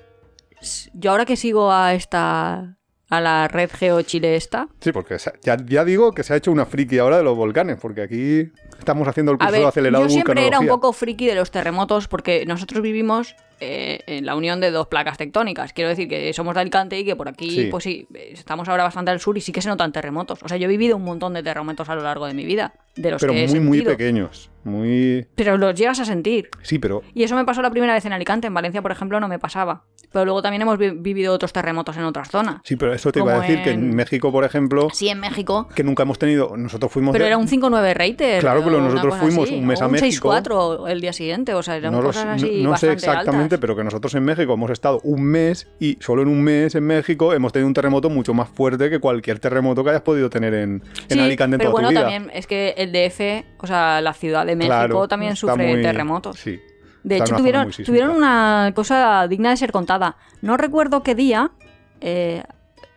Yo 0.94 1.10
ahora 1.12 1.24
que 1.24 1.36
sigo 1.36 1.70
a 1.70 1.94
esta 1.94 2.74
a 3.10 3.20
la 3.22 3.48
red 3.48 3.70
Geo 3.72 4.02
Chile 4.02 4.36
esta, 4.36 4.68
Sí, 4.80 4.92
porque 4.92 5.16
ya, 5.42 5.56
ya 5.64 5.84
digo 5.84 6.12
que 6.12 6.22
se 6.22 6.34
ha 6.34 6.36
hecho 6.36 6.52
una 6.52 6.66
friki 6.66 6.98
ahora 6.98 7.16
de 7.16 7.22
los 7.22 7.36
volcanes, 7.36 7.78
porque 7.80 8.02
aquí 8.02 8.50
estamos 8.78 9.08
haciendo 9.08 9.32
el 9.32 9.36
A 9.36 9.38
curso 9.38 9.52
ver, 9.52 9.60
de 9.62 9.66
acelerado 9.66 10.04
yo 10.04 10.10
siempre 10.10 10.46
era 10.46 10.58
un 10.60 10.66
poco 10.66 10.92
friki 10.92 11.26
de 11.26 11.34
los 11.34 11.50
terremotos 11.50 12.06
porque 12.06 12.44
nosotros 12.44 12.82
vivimos 12.82 13.34
eh, 13.60 14.00
en 14.06 14.26
la 14.26 14.36
unión 14.36 14.60
de 14.60 14.70
dos 14.70 14.86
placas 14.88 15.16
tectónicas. 15.18 15.72
Quiero 15.72 15.90
decir 15.90 16.08
que 16.08 16.32
somos 16.32 16.54
de 16.54 16.60
Alicante 16.60 16.98
y 16.98 17.04
que 17.04 17.16
por 17.16 17.28
aquí, 17.28 17.50
Sí. 17.50 17.68
pues 17.70 17.84
sí, 17.84 18.06
eh, 18.14 18.30
estamos 18.32 18.68
ahora 18.68 18.84
bastante 18.84 19.10
al 19.10 19.20
sur 19.20 19.36
y 19.36 19.40
sí 19.40 19.52
que 19.52 19.62
se 19.62 19.68
notan 19.68 19.92
terremotos. 19.92 20.38
O 20.42 20.48
sea, 20.48 20.56
yo 20.56 20.64
he 20.66 20.68
vivido 20.68 20.96
un 20.96 21.04
montón 21.04 21.34
de 21.34 21.42
terremotos 21.42 21.88
a 21.88 21.94
lo 21.94 22.02
largo 22.02 22.26
de 22.26 22.34
mi 22.34 22.44
vida, 22.44 22.74
de 22.96 23.10
los 23.10 23.20
Pero 23.20 23.32
que 23.32 23.44
he 23.44 23.48
muy, 23.48 23.60
muy 23.60 23.82
pequeños. 23.82 24.50
Muy. 24.64 25.26
Pero 25.34 25.56
los 25.56 25.74
llegas 25.74 25.98
a 26.00 26.04
sentir. 26.04 26.50
Sí, 26.62 26.78
pero. 26.78 27.02
Y 27.14 27.22
eso 27.22 27.34
me 27.36 27.44
pasó 27.44 27.62
la 27.62 27.70
primera 27.70 27.94
vez 27.94 28.04
en 28.04 28.12
Alicante. 28.12 28.48
En 28.48 28.54
Valencia, 28.54 28.82
por 28.82 28.92
ejemplo, 28.92 29.18
no 29.18 29.26
me 29.26 29.38
pasaba. 29.38 29.84
Pero 30.12 30.24
luego 30.26 30.42
también 30.42 30.60
hemos 30.62 30.76
vi- 30.78 30.90
vivido 30.90 31.32
otros 31.32 31.52
terremotos 31.52 31.96
en 31.96 32.02
otras 32.04 32.28
zonas. 32.30 32.60
Sí, 32.64 32.76
pero 32.76 32.92
eso 32.92 33.10
te 33.12 33.20
iba 33.20 33.34
a 33.34 33.40
decir 33.40 33.62
que 33.62 33.70
en 33.70 33.94
México, 33.94 34.30
por 34.32 34.44
ejemplo, 34.44 34.88
Sí, 34.92 35.08
en 35.08 35.20
México. 35.20 35.68
que 35.74 35.84
nunca 35.84 36.02
hemos 36.02 36.18
tenido. 36.18 36.54
Nosotros 36.56 36.92
fuimos. 36.92 37.12
Pero 37.12 37.24
de- 37.24 37.28
era 37.28 37.38
un 37.38 37.46
5-9 37.48 37.94
rater. 37.94 38.40
Claro, 38.40 38.62
pero 38.62 38.80
nosotros 38.80 39.14
fuimos 39.16 39.44
así, 39.44 39.54
un 39.58 39.66
mes 39.66 39.80
o 39.80 39.84
a 39.84 39.86
un 39.86 39.92
México. 39.92 40.28
6-4 40.30 40.88
el 40.88 41.00
día 41.00 41.12
siguiente. 41.14 41.54
O 41.54 41.62
sea, 41.62 41.76
eran 41.76 41.92
No, 41.92 42.02
cosas 42.02 42.26
así 42.26 42.62
no- 42.62 42.70
no 42.70 42.76
sé 42.76 42.92
exactamente, 42.92 43.47
pero 43.56 43.74
que 43.74 43.82
nosotros 43.84 44.14
en 44.16 44.24
México 44.24 44.52
hemos 44.52 44.70
estado 44.70 45.00
un 45.04 45.22
mes 45.22 45.66
y 45.80 45.96
solo 46.00 46.20
en 46.22 46.28
un 46.28 46.42
mes 46.42 46.74
en 46.74 46.84
México 46.84 47.32
hemos 47.32 47.52
tenido 47.52 47.68
un 47.68 47.72
terremoto 47.74 48.10
mucho 48.10 48.34
más 48.34 48.50
fuerte 48.50 48.90
que 48.90 48.98
cualquier 48.98 49.38
terremoto 49.38 49.82
que 49.82 49.90
hayas 49.90 50.02
podido 50.02 50.28
tener 50.28 50.52
en, 50.52 50.82
en 51.08 51.08
Sí, 51.08 51.18
Alicante 51.20 51.54
en 51.54 51.58
pero 51.58 51.70
toda 51.70 51.82
bueno, 51.84 51.88
tu 51.88 51.92
vida. 51.92 52.00
también 52.02 52.30
es 52.36 52.46
que 52.46 52.74
el 52.76 52.92
DF, 52.92 53.46
o 53.62 53.66
sea, 53.66 54.02
la 54.02 54.12
Ciudad 54.12 54.44
de 54.44 54.56
México 54.56 54.74
Claro, 54.74 55.08
también 55.08 55.36
sufre 55.36 55.72
muy- 55.72 55.82
terremotos. 55.82 56.36
Sí. 56.38 56.58
De 57.04 57.16
hecho, 57.16 57.30
una 57.30 57.38
tuvieron, 57.38 57.70
tuvieron 57.70 58.10
una 58.10 58.72
cosa 58.74 59.26
digna 59.28 59.50
de 59.50 59.56
ser 59.56 59.72
contada. 59.72 60.16
No 60.42 60.56
recuerdo 60.58 61.02
qué 61.02 61.14
día, 61.14 61.52
eh, 62.00 62.42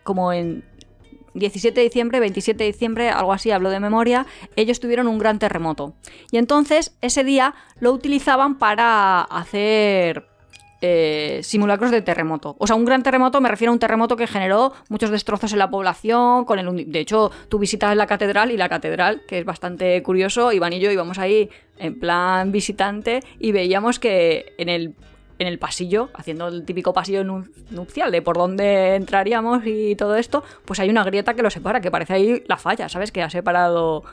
como 0.02 0.32
en 0.32 0.64
17 1.34 1.80
de 1.80 1.84
diciembre, 1.84 2.20
27 2.20 2.58
de 2.64 2.72
diciembre, 2.72 3.08
algo 3.08 3.32
así, 3.32 3.52
hablo 3.52 3.70
de 3.70 3.80
memoria, 3.80 4.26
ellos 4.54 4.80
tuvieron 4.80 5.06
un 5.06 5.18
gran 5.18 5.38
terremoto. 5.38 5.94
Y 6.30 6.36
entonces 6.36 6.94
ese 7.00 7.24
día 7.24 7.54
lo 7.80 7.92
utilizaban 7.92 8.58
para 8.58 9.22
hacer 9.22 10.26
eh, 10.84 11.40
simulacros 11.42 11.90
de 11.92 12.02
terremoto. 12.02 12.56
O 12.58 12.66
sea, 12.66 12.76
un 12.76 12.84
gran 12.84 13.02
terremoto 13.02 13.40
me 13.40 13.48
refiero 13.48 13.70
a 13.70 13.72
un 13.72 13.78
terremoto 13.78 14.16
que 14.16 14.26
generó 14.26 14.72
muchos 14.88 15.10
destrozos 15.10 15.52
en 15.52 15.60
la 15.60 15.70
población. 15.70 16.44
Con 16.44 16.58
el 16.58 16.90
de 16.92 16.98
hecho, 17.00 17.30
tú 17.48 17.58
visitas 17.58 17.96
la 17.96 18.06
catedral 18.06 18.50
y 18.50 18.56
la 18.56 18.68
catedral, 18.68 19.22
que 19.26 19.38
es 19.38 19.44
bastante 19.44 20.02
curioso, 20.02 20.52
Iván 20.52 20.72
y 20.72 20.80
yo 20.80 20.90
íbamos 20.90 21.18
ahí 21.18 21.48
en 21.78 21.98
plan 21.98 22.52
visitante 22.52 23.20
y 23.38 23.52
veíamos 23.52 23.98
que 23.98 24.54
en 24.58 24.68
el 24.68 24.94
en 25.38 25.48
el 25.48 25.58
pasillo, 25.58 26.10
haciendo 26.14 26.46
el 26.46 26.64
típico 26.64 26.92
pasillo 26.92 27.24
nu- 27.24 27.46
nupcial 27.70 28.12
de 28.12 28.22
por 28.22 28.36
dónde 28.36 28.94
entraríamos 28.94 29.66
y 29.66 29.96
todo 29.96 30.14
esto, 30.14 30.44
pues 30.64 30.78
hay 30.78 30.88
una 30.88 31.02
grieta 31.02 31.34
que 31.34 31.42
lo 31.42 31.50
separa, 31.50 31.80
que 31.80 31.90
parece 31.90 32.12
ahí 32.12 32.44
la 32.46 32.58
falla, 32.58 32.88
¿sabes? 32.88 33.10
Que 33.10 33.22
ha 33.22 33.30
separado 33.30 34.04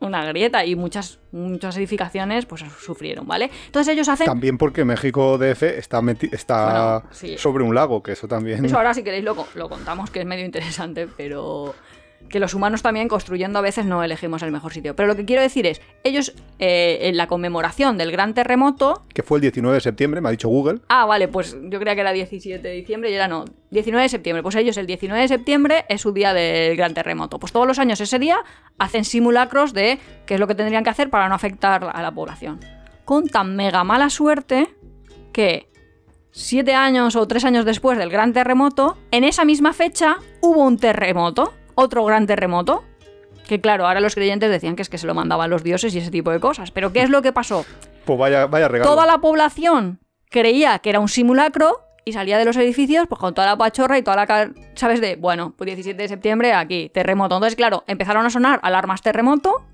una 0.00 0.24
grieta 0.24 0.64
y 0.64 0.74
muchas, 0.76 1.18
muchas 1.32 1.76
edificaciones 1.76 2.46
pues 2.46 2.64
sufrieron, 2.80 3.26
¿vale? 3.26 3.50
Entonces 3.66 3.92
ellos 3.92 4.08
hacen... 4.08 4.26
También 4.26 4.58
porque 4.58 4.84
México 4.84 5.38
DF 5.38 5.62
está, 5.62 6.00
meti- 6.00 6.32
está 6.32 6.98
Bueno, 7.00 7.14
sí. 7.14 7.38
sobre 7.38 7.64
un 7.64 7.74
lago, 7.74 8.02
que 8.02 8.12
eso 8.12 8.26
también. 8.28 8.64
Eso 8.64 8.76
ahora 8.76 8.94
si 8.94 9.02
queréis 9.02 9.24
lo, 9.24 9.36
lo 9.54 9.68
contamos, 9.68 10.10
que 10.10 10.20
es 10.20 10.26
medio 10.26 10.44
interesante, 10.44 11.08
pero 11.16 11.74
que 12.28 12.40
los 12.40 12.54
humanos 12.54 12.82
también 12.82 13.08
construyendo 13.08 13.58
a 13.58 13.62
veces 13.62 13.86
no 13.86 14.02
elegimos 14.02 14.42
el 14.42 14.52
mejor 14.52 14.72
sitio. 14.72 14.94
Pero 14.94 15.06
lo 15.06 15.16
que 15.16 15.24
quiero 15.24 15.42
decir 15.42 15.66
es, 15.66 15.80
ellos 16.04 16.34
eh, 16.58 16.98
en 17.02 17.16
la 17.16 17.26
conmemoración 17.26 17.98
del 17.98 18.12
gran 18.12 18.34
terremoto... 18.34 19.04
Que 19.12 19.22
fue 19.22 19.38
el 19.38 19.42
19 19.42 19.74
de 19.74 19.80
septiembre, 19.80 20.20
me 20.20 20.28
ha 20.28 20.30
dicho 20.30 20.48
Google. 20.48 20.80
Ah, 20.88 21.06
vale, 21.06 21.28
pues 21.28 21.56
yo 21.64 21.78
creía 21.78 21.94
que 21.94 22.00
era 22.02 22.12
17 22.12 22.66
de 22.66 22.74
diciembre 22.74 23.10
y 23.10 23.14
era 23.14 23.28
no, 23.28 23.44
19 23.70 24.02
de 24.02 24.08
septiembre. 24.08 24.42
Pues 24.42 24.54
ellos 24.56 24.76
el 24.76 24.86
19 24.86 25.22
de 25.22 25.28
septiembre 25.28 25.84
es 25.88 26.00
su 26.00 26.12
día 26.12 26.34
del 26.34 26.76
gran 26.76 26.94
terremoto. 26.94 27.38
Pues 27.38 27.52
todos 27.52 27.66
los 27.66 27.78
años 27.78 28.00
ese 28.00 28.18
día 28.18 28.38
hacen 28.78 29.04
simulacros 29.04 29.72
de 29.72 29.98
qué 30.26 30.34
es 30.34 30.40
lo 30.40 30.46
que 30.46 30.54
tendrían 30.54 30.84
que 30.84 30.90
hacer 30.90 31.10
para 31.10 31.28
no 31.28 31.34
afectar 31.34 31.90
a 31.92 32.02
la 32.02 32.12
población. 32.12 32.60
Con 33.04 33.28
tan 33.28 33.56
mega 33.56 33.84
mala 33.84 34.10
suerte 34.10 34.68
que 35.32 35.68
siete 36.30 36.74
años 36.74 37.16
o 37.16 37.26
tres 37.26 37.44
años 37.44 37.64
después 37.64 37.98
del 37.98 38.10
gran 38.10 38.32
terremoto, 38.32 38.96
en 39.10 39.24
esa 39.24 39.44
misma 39.44 39.72
fecha 39.72 40.18
hubo 40.40 40.62
un 40.62 40.76
terremoto, 40.76 41.52
otro 41.78 42.04
gran 42.04 42.26
terremoto. 42.26 42.82
Que 43.46 43.60
claro, 43.60 43.86
ahora 43.86 44.00
los 44.00 44.14
creyentes 44.14 44.50
decían 44.50 44.76
que 44.76 44.82
es 44.82 44.88
que 44.90 44.98
se 44.98 45.06
lo 45.06 45.14
mandaban 45.14 45.48
los 45.48 45.62
dioses 45.62 45.94
y 45.94 45.98
ese 45.98 46.10
tipo 46.10 46.30
de 46.30 46.40
cosas. 46.40 46.70
Pero 46.70 46.92
¿qué 46.92 47.02
es 47.02 47.08
lo 47.08 47.22
que 47.22 47.32
pasó? 47.32 47.64
Pues 48.04 48.18
vaya, 48.18 48.46
vaya 48.46 48.68
regalo. 48.68 48.90
Toda 48.90 49.06
la 49.06 49.18
población 49.18 50.00
creía 50.28 50.78
que 50.80 50.90
era 50.90 51.00
un 51.00 51.08
simulacro 51.08 51.80
y 52.04 52.12
salía 52.12 52.36
de 52.36 52.44
los 52.44 52.56
edificios 52.56 53.06
pues 53.06 53.18
con 53.18 53.32
toda 53.34 53.46
la 53.46 53.56
pachorra 53.56 53.96
y 53.96 54.02
toda 54.02 54.16
la... 54.16 54.50
¿Sabes? 54.74 55.00
De, 55.00 55.16
bueno, 55.16 55.54
pues 55.56 55.66
17 55.66 56.02
de 56.02 56.08
septiembre 56.08 56.52
aquí, 56.52 56.90
terremoto. 56.92 57.36
Entonces, 57.36 57.56
claro, 57.56 57.84
empezaron 57.86 58.26
a 58.26 58.30
sonar 58.30 58.60
alarmas 58.62 59.00
terremoto, 59.00 59.64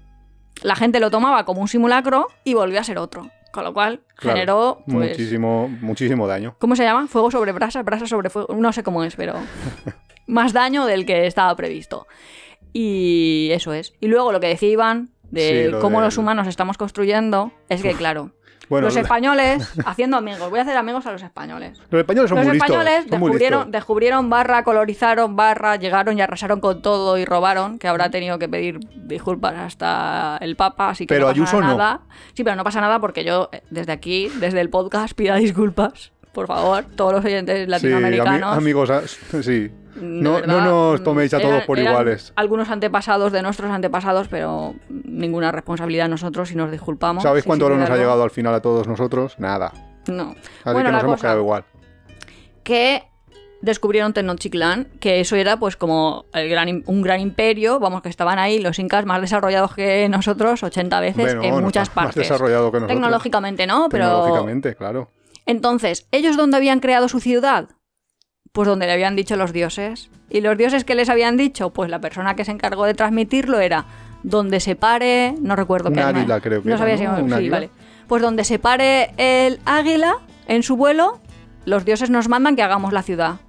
la 0.63 0.77
gente 0.77 1.01
lo 1.01 1.11
tomaba 1.11 1.45
como 1.45 1.61
un 1.61 1.69
simulacro 1.69 2.29
y 2.45 2.55
volvió 2.55 2.79
a 2.81 2.85
ser 2.85 2.99
otro. 2.99 3.29
Con 3.53 3.63
lo 3.65 3.73
cual 3.73 4.01
Claro, 4.17 4.35
generó, 4.35 4.79
pues... 4.87 5.11
muchísimo, 5.11 5.69
muchísimo 5.81 6.27
daño. 6.27 6.57
¿Cómo 6.59 6.75
se 6.75 6.83
llama? 6.83 7.07
Fuego 7.07 7.31
sobre 7.31 7.53
brasas, 7.53 7.85
brasas 7.85 8.09
sobre 8.09 8.29
fuego. 8.31 8.53
No 8.55 8.73
sé 8.73 8.83
cómo 8.83 9.05
es, 9.05 9.15
pero 9.15 9.35
más 10.27 10.53
daño 10.53 10.87
del 10.87 11.07
que 11.07 11.27
estaba 11.27 11.55
previsto. 11.57 12.07
Y 12.73 13.51
eso 13.53 13.73
es. 13.73 13.95
Y 14.01 14.09
luego 14.09 14.33
lo 14.33 14.41
que 14.41 14.49
decía 14.49 14.69
Iván 14.69 15.11
de 15.31 15.65
Sí, 15.67 15.71
lo 15.71 15.81
cómo 15.81 16.01
los 16.01 16.19
humanos 16.19 16.47
estamos 16.47 16.77
construyendo 16.77 17.53
es 17.69 17.83
que, 17.83 17.93
claro, 17.95 18.33
Bueno, 18.69 18.87
los 18.87 18.95
lo- 18.95 19.01
españoles 19.01 19.69
haciendo 19.87 20.17
amigos. 20.17 20.51
Voy 20.51 20.59
a 20.59 20.63
hacer 20.63 20.77
amigos 20.77 21.07
a 21.07 21.13
los 21.13 21.23
españoles. 21.23 21.79
Los 21.91 22.01
españoles 22.01 22.29
son 22.29 22.39
los 22.39 22.47
muy 22.49 22.57
españoles 22.57 23.07
descubrieron, 23.09 23.71
descubrieron 23.71 24.31
barra, 24.31 24.65
colorizaron 24.65 25.37
barra, 25.37 25.77
llegaron 25.77 26.19
y 26.19 26.23
arrasaron 26.23 26.61
con 26.61 26.83
todo 26.83 27.17
y 27.19 27.25
robaron, 27.25 27.79
que 27.79 27.87
habrá 27.89 28.11
tenido 28.11 28.39
que 28.39 28.49
pedir 28.49 28.81
disculpas 28.95 29.55
hasta 29.55 30.39
el 30.41 30.57
Papa, 30.57 30.91
así 30.91 31.07
que 31.07 31.15
Pero 31.15 31.27
no 31.27 31.33
pasa 31.33 31.41
Ayuso 31.43 31.61
no. 31.61 31.67
nada. 31.77 32.01
Sí, 32.35 32.43
pero 32.45 32.57
no 32.57 32.65
pasa 32.65 32.81
nada 32.81 33.01
porque 33.01 33.25
yo 33.25 33.51
eh, 33.53 33.63
desde 33.71 33.93
aquí, 33.93 34.31
desde 34.41 34.61
el 34.61 34.71
podcast, 34.71 35.15
pida 35.15 35.37
disculpas. 35.37 36.13
Por 36.33 36.49
favor, 36.49 36.85
todos 36.97 37.13
los 37.13 37.25
oyentes 37.25 37.57
Sí, 37.57 37.63
ami- 37.65 37.69
latinoamericanos. 37.69 38.57
amigos, 38.57 38.91
ah, 38.91 39.03
sí. 39.43 39.71
No, 39.97 40.35
verdad, 40.35 40.47
no 40.47 40.61
nos 40.91 41.03
toméis 41.03 41.33
a 41.35 41.41
todos 41.41 41.63
por 41.65 41.79
iguales. 41.79 42.33
Algunos 42.37 42.69
antepasados 42.69 43.33
de 43.33 43.43
nuestros 43.43 43.71
antepasados, 43.71 44.29
pero 44.29 44.75
ninguna 44.89 45.53
responsabilidad 45.53 46.09
nosotros 46.09 46.51
y 46.53 46.57
nos 46.57 46.71
disculpamos. 46.71 47.23
¿Sabéis 47.23 47.45
cuánto 47.45 47.67
oro 47.67 47.77
nos 47.77 47.91
ha 47.91 47.97
llegado 47.97 48.23
al 48.23 48.31
final 48.31 48.55
a 48.55 48.61
todos 48.61 48.87
nosotros? 48.87 49.39
Nada. 49.39 49.73
No. 50.09 50.31
Así 50.33 50.73
bueno, 50.73 50.89
que 50.89 50.93
nos 50.93 51.05
hemos 51.05 51.21
quedado 51.21 51.41
igual. 51.41 51.65
que 52.63 53.05
descubrieron 53.63 54.13
Tenochtitlán, 54.13 54.89
que 55.01 55.21
eso 55.21 55.37
era 55.37 55.57
pues 55.59 55.77
como 55.77 56.27
el 56.35 56.51
gran, 56.51 56.83
un 56.87 57.03
gran 57.03 57.21
imperio, 57.21 57.81
vamos, 57.81 58.03
que 58.03 58.11
estaban 58.11 58.39
ahí 58.39 58.59
los 58.59 58.79
incas 58.79 59.07
más 59.07 59.23
desarrollados 59.23 59.75
que 59.75 60.07
nosotros 60.11 60.63
80 60.63 61.01
veces 61.01 61.25
Bueno, 61.25 61.43
en 61.43 61.55
no 61.55 61.61
muchas 61.63 61.89
está 61.89 62.01
más 62.03 62.07
partes. 62.09 62.29
desarrollado 62.29 62.71
que 62.71 62.81
nosotros. 62.81 62.95
Tecnológicamente 62.97 63.67
no, 63.67 63.89
pero... 63.91 64.05
Tecnológicamente, 64.07 64.75
claro. 64.75 65.11
Entonces, 65.47 66.07
¿ellos 66.11 66.37
dónde 66.37 66.59
habían 66.59 66.81
creado 66.81 67.09
su 67.09 67.21
ciudad? 67.21 67.71
Pues 68.55 68.69
donde 68.69 68.87
le 68.87 68.93
habían 68.93 69.17
dicho 69.17 69.35
los 69.35 69.53
dioses. 69.53 70.11
¿Y 70.31 70.41
los 70.41 70.57
dioses 70.57 70.85
que 70.85 70.95
les 70.95 71.09
habían 71.09 71.37
dicho? 71.37 71.71
Pues 71.71 71.91
la 71.91 72.01
persona 72.01 72.37
que 72.37 72.45
se 72.45 72.53
encargó 72.53 72.85
de 72.85 72.95
transmitirlo 72.95 73.59
era 73.59 73.85
donde 74.23 74.61
se 74.61 74.77
pare, 74.77 75.35
no 75.41 75.57
recuerdo 75.57 75.91
qué 75.91 76.01
águila, 76.01 76.41
creo 76.41 76.63
que 76.63 76.69
No 76.69 76.77
era, 76.77 76.79
sabía 76.79 76.97
si 76.97 77.03
¿no? 77.03 77.19
Un 77.21 77.31
sí, 77.31 77.35
águila. 77.35 77.57
vale. 77.57 77.71
Pues 78.07 78.23
donde 78.23 78.45
se 78.45 78.61
pare 78.61 79.13
el 79.17 79.59
águila 79.65 80.19
en 80.47 80.63
su 80.63 80.77
vuelo, 80.77 81.19
los 81.65 81.85
dioses 81.85 82.11
nos 82.11 82.29
mandan 82.29 82.55
que 82.55 82.63
hagamos 82.63 82.93
la 82.93 83.03
ciudad. 83.03 83.41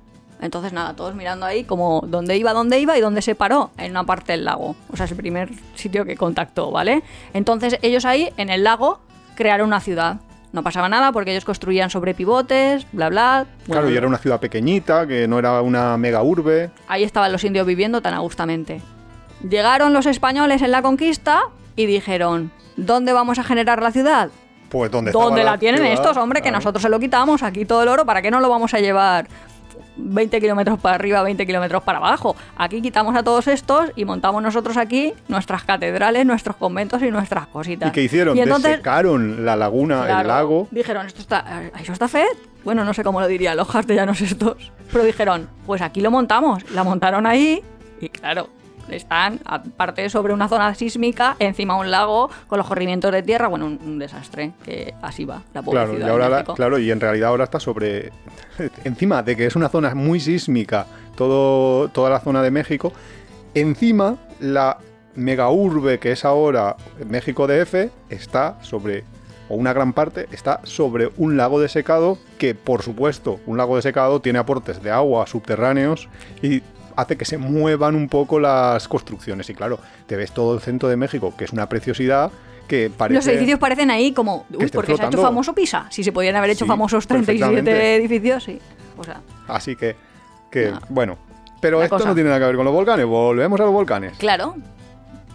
Entonces 0.41 0.73
nada, 0.73 0.95
todos 0.95 1.13
mirando 1.13 1.45
ahí 1.45 1.65
como 1.65 2.01
dónde 2.07 2.35
iba, 2.35 2.53
dónde 2.53 2.79
iba 2.79 2.97
y 2.97 3.01
dónde 3.01 3.21
se 3.21 3.35
paró, 3.35 3.69
en 3.77 3.91
una 3.91 4.05
parte 4.05 4.31
del 4.31 4.43
lago. 4.43 4.75
O 4.91 4.97
sea, 4.97 5.05
es 5.05 5.11
el 5.11 5.17
primer 5.17 5.51
sitio 5.75 6.03
que 6.03 6.15
contactó, 6.17 6.71
¿vale? 6.71 7.03
Entonces 7.35 7.77
ellos 7.83 8.05
ahí, 8.05 8.33
en 8.37 8.49
el 8.49 8.63
lago, 8.63 9.01
crearon 9.35 9.67
una 9.67 9.81
ciudad. 9.81 10.17
No 10.55 10.63
pasaba 10.63 10.87
nada 10.87 11.11
porque 11.11 11.31
ellos 11.31 11.43
construían 11.43 11.89
sobre 11.89 12.13
pivotes, 12.13 12.87
bla, 12.93 13.09
bla. 13.09 13.45
claro, 13.65 13.89
y 13.89 13.97
era 13.97 14.07
una 14.07 14.17
ciudad 14.17 14.39
pequeñita, 14.39 15.05
que 15.05 15.27
no 15.27 15.37
era 15.37 15.61
una 15.61 15.97
mega 15.97 16.23
urbe. 16.23 16.69
Ahí 16.87 17.03
estaban 17.03 17.33
los 17.33 17.43
indios 17.43 17.67
viviendo 17.67 18.01
tan 18.01 18.13
agustamente. 18.13 18.81
Llegaron 19.47 19.91
los 19.91 20.05
españoles 20.05 20.61
en 20.61 20.71
la 20.71 20.81
conquista 20.81 21.43
y 21.75 21.87
dijeron, 21.87 22.51
¿dónde 22.77 23.11
vamos 23.11 23.37
a 23.37 23.43
generar 23.43 23.81
la 23.81 23.91
ciudad? 23.91 24.29
Pues 24.69 24.89
donde 24.89 25.11
¿Dónde 25.11 25.43
la 25.43 25.57
tienen 25.57 25.81
ciudad? 25.81 25.93
estos, 25.93 26.15
hombre? 26.15 26.41
Que 26.41 26.51
nosotros 26.51 26.81
se 26.81 26.87
lo 26.87 27.01
quitamos 27.01 27.43
aquí 27.43 27.65
todo 27.65 27.83
el 27.83 27.89
oro, 27.89 28.05
¿para 28.05 28.21
qué 28.21 28.31
no 28.31 28.39
lo 28.39 28.47
vamos 28.49 28.73
a 28.73 28.79
llevar 28.79 29.27
20 29.97 30.41
kilómetros 30.41 30.79
para 30.79 30.95
arriba, 30.95 31.23
20 31.23 31.45
kilómetros 31.45 31.83
para 31.83 31.97
abajo? 31.99 32.35
Aquí 32.57 32.81
quitamos 32.81 33.15
a 33.15 33.23
todos 33.23 33.47
estos 33.47 33.91
y 33.95 34.05
montamos 34.05 34.41
nosotros 34.41 34.77
aquí 34.77 35.13
nuestras 35.27 35.63
catedrales, 35.63 36.25
nuestros 36.25 36.55
conventos 36.55 37.01
y 37.01 37.11
nuestras 37.11 37.47
cositas. 37.47 37.89
¿Y 37.89 37.91
qué 37.91 38.03
hicieron? 38.03 38.37
Y 38.37 38.41
entonces, 38.41 38.71
Desecaron 38.71 39.45
la 39.45 39.55
laguna, 39.55 40.21
el 40.21 40.27
lago. 40.27 40.67
Dijeron, 40.71 41.05
¿esto 41.07 41.21
está, 41.21 41.63
¿eso 41.79 41.93
está 41.93 42.07
fe? 42.07 42.25
Bueno, 42.63 42.83
no 42.83 42.93
sé 42.93 43.03
cómo 43.03 43.21
lo 43.21 43.27
dirían 43.27 43.55
los 43.57 43.67
castellanos 43.67 44.21
estos. 44.21 44.71
Pero 44.91 45.03
dijeron, 45.03 45.47
pues 45.65 45.81
aquí 45.81 46.01
lo 46.01 46.11
montamos. 46.11 46.69
La 46.71 46.83
montaron 46.83 47.25
ahí 47.25 47.61
y 48.01 48.09
claro, 48.09 48.49
están, 48.89 49.39
aparte 49.45 50.09
sobre 50.09 50.33
una 50.33 50.47
zona 50.47 50.73
sísmica, 50.75 51.35
encima 51.39 51.77
un 51.77 51.89
lago 51.91 52.29
con 52.47 52.57
los 52.57 52.67
corrimientos 52.67 53.11
de 53.11 53.23
tierra. 53.23 53.47
Bueno, 53.47 53.65
un, 53.65 53.79
un 53.83 53.99
desastre, 53.99 54.51
que 54.63 54.93
así 55.01 55.25
va 55.25 55.41
la 55.53 55.61
Claro, 55.63 55.91
y 55.93 55.95
ciudad 55.95 56.05
de 56.05 56.11
ahora 56.11 56.29
la- 56.29 56.43
claro, 56.43 56.77
y 56.79 56.91
en 56.91 56.99
realidad 56.99 57.29
ahora 57.29 57.43
está 57.45 57.59
sobre. 57.59 58.11
Encima 58.83 59.23
de 59.23 59.35
que 59.35 59.45
es 59.45 59.55
una 59.55 59.69
zona 59.69 59.95
muy 59.95 60.19
sísmica, 60.19 60.85
todo, 61.15 61.89
toda 61.89 62.09
la 62.09 62.19
zona 62.19 62.41
de 62.41 62.51
México, 62.51 62.93
encima 63.53 64.17
la 64.39 64.77
mega 65.15 65.49
urbe 65.49 65.99
que 65.99 66.11
es 66.11 66.25
ahora 66.25 66.75
México 67.07 67.47
DF 67.47 67.89
está 68.09 68.57
sobre, 68.61 69.03
o 69.49 69.55
una 69.55 69.71
gran 69.73 69.93
parte, 69.93 70.27
está 70.31 70.59
sobre 70.63 71.09
un 71.17 71.37
lago 71.37 71.59
de 71.61 71.69
secado 71.69 72.17
que, 72.37 72.53
por 72.55 72.81
supuesto, 72.81 73.39
un 73.45 73.57
lago 73.57 73.75
de 73.77 73.81
secado 73.81 74.19
tiene 74.19 74.39
aportes 74.39 74.81
de 74.83 74.91
agua 74.91 75.25
subterráneos 75.27 76.09
y 76.41 76.61
hace 76.95 77.17
que 77.17 77.25
se 77.25 77.37
muevan 77.37 77.95
un 77.95 78.07
poco 78.09 78.39
las 78.39 78.87
construcciones. 78.87 79.49
Y 79.49 79.53
claro, 79.55 79.79
te 80.07 80.15
ves 80.15 80.31
todo 80.31 80.53
el 80.55 80.61
centro 80.61 80.87
de 80.89 80.95
México, 80.97 81.33
que 81.37 81.45
es 81.45 81.51
una 81.53 81.67
preciosidad 81.69 82.31
que 82.67 82.89
parece... 82.95 83.15
Los 83.15 83.27
edificios 83.27 83.59
parecen 83.59 83.91
ahí 83.91 84.11
como, 84.11 84.45
uy, 84.51 84.67
porque 84.73 84.95
se 84.95 85.03
ha 85.03 85.07
hecho 85.07 85.21
famoso 85.21 85.53
Pisa. 85.53 85.85
Si 85.89 86.03
se 86.03 86.11
podían 86.11 86.35
haber 86.35 86.49
hecho 86.51 86.65
Sí, 86.65 86.69
famosos 86.69 87.05
37 87.07 87.39
perfectamente. 87.63 87.95
edificios, 87.95 88.43
sí. 88.43 88.59
O 88.97 89.03
sea, 89.03 89.21
Así 89.47 89.75
que, 89.75 89.95
que 90.49 90.73
bueno. 90.89 91.17
Pero 91.61 91.81
esto 91.81 91.97
cosa. 91.97 92.09
no 92.09 92.15
tiene 92.15 92.29
nada 92.29 92.39
que 92.41 92.47
ver 92.47 92.55
con 92.55 92.65
los 92.65 92.73
volcanes. 92.73 93.05
Volvemos 93.05 93.59
a 93.59 93.63
los 93.63 93.73
volcanes. 93.73 94.13
claro. 94.17 94.55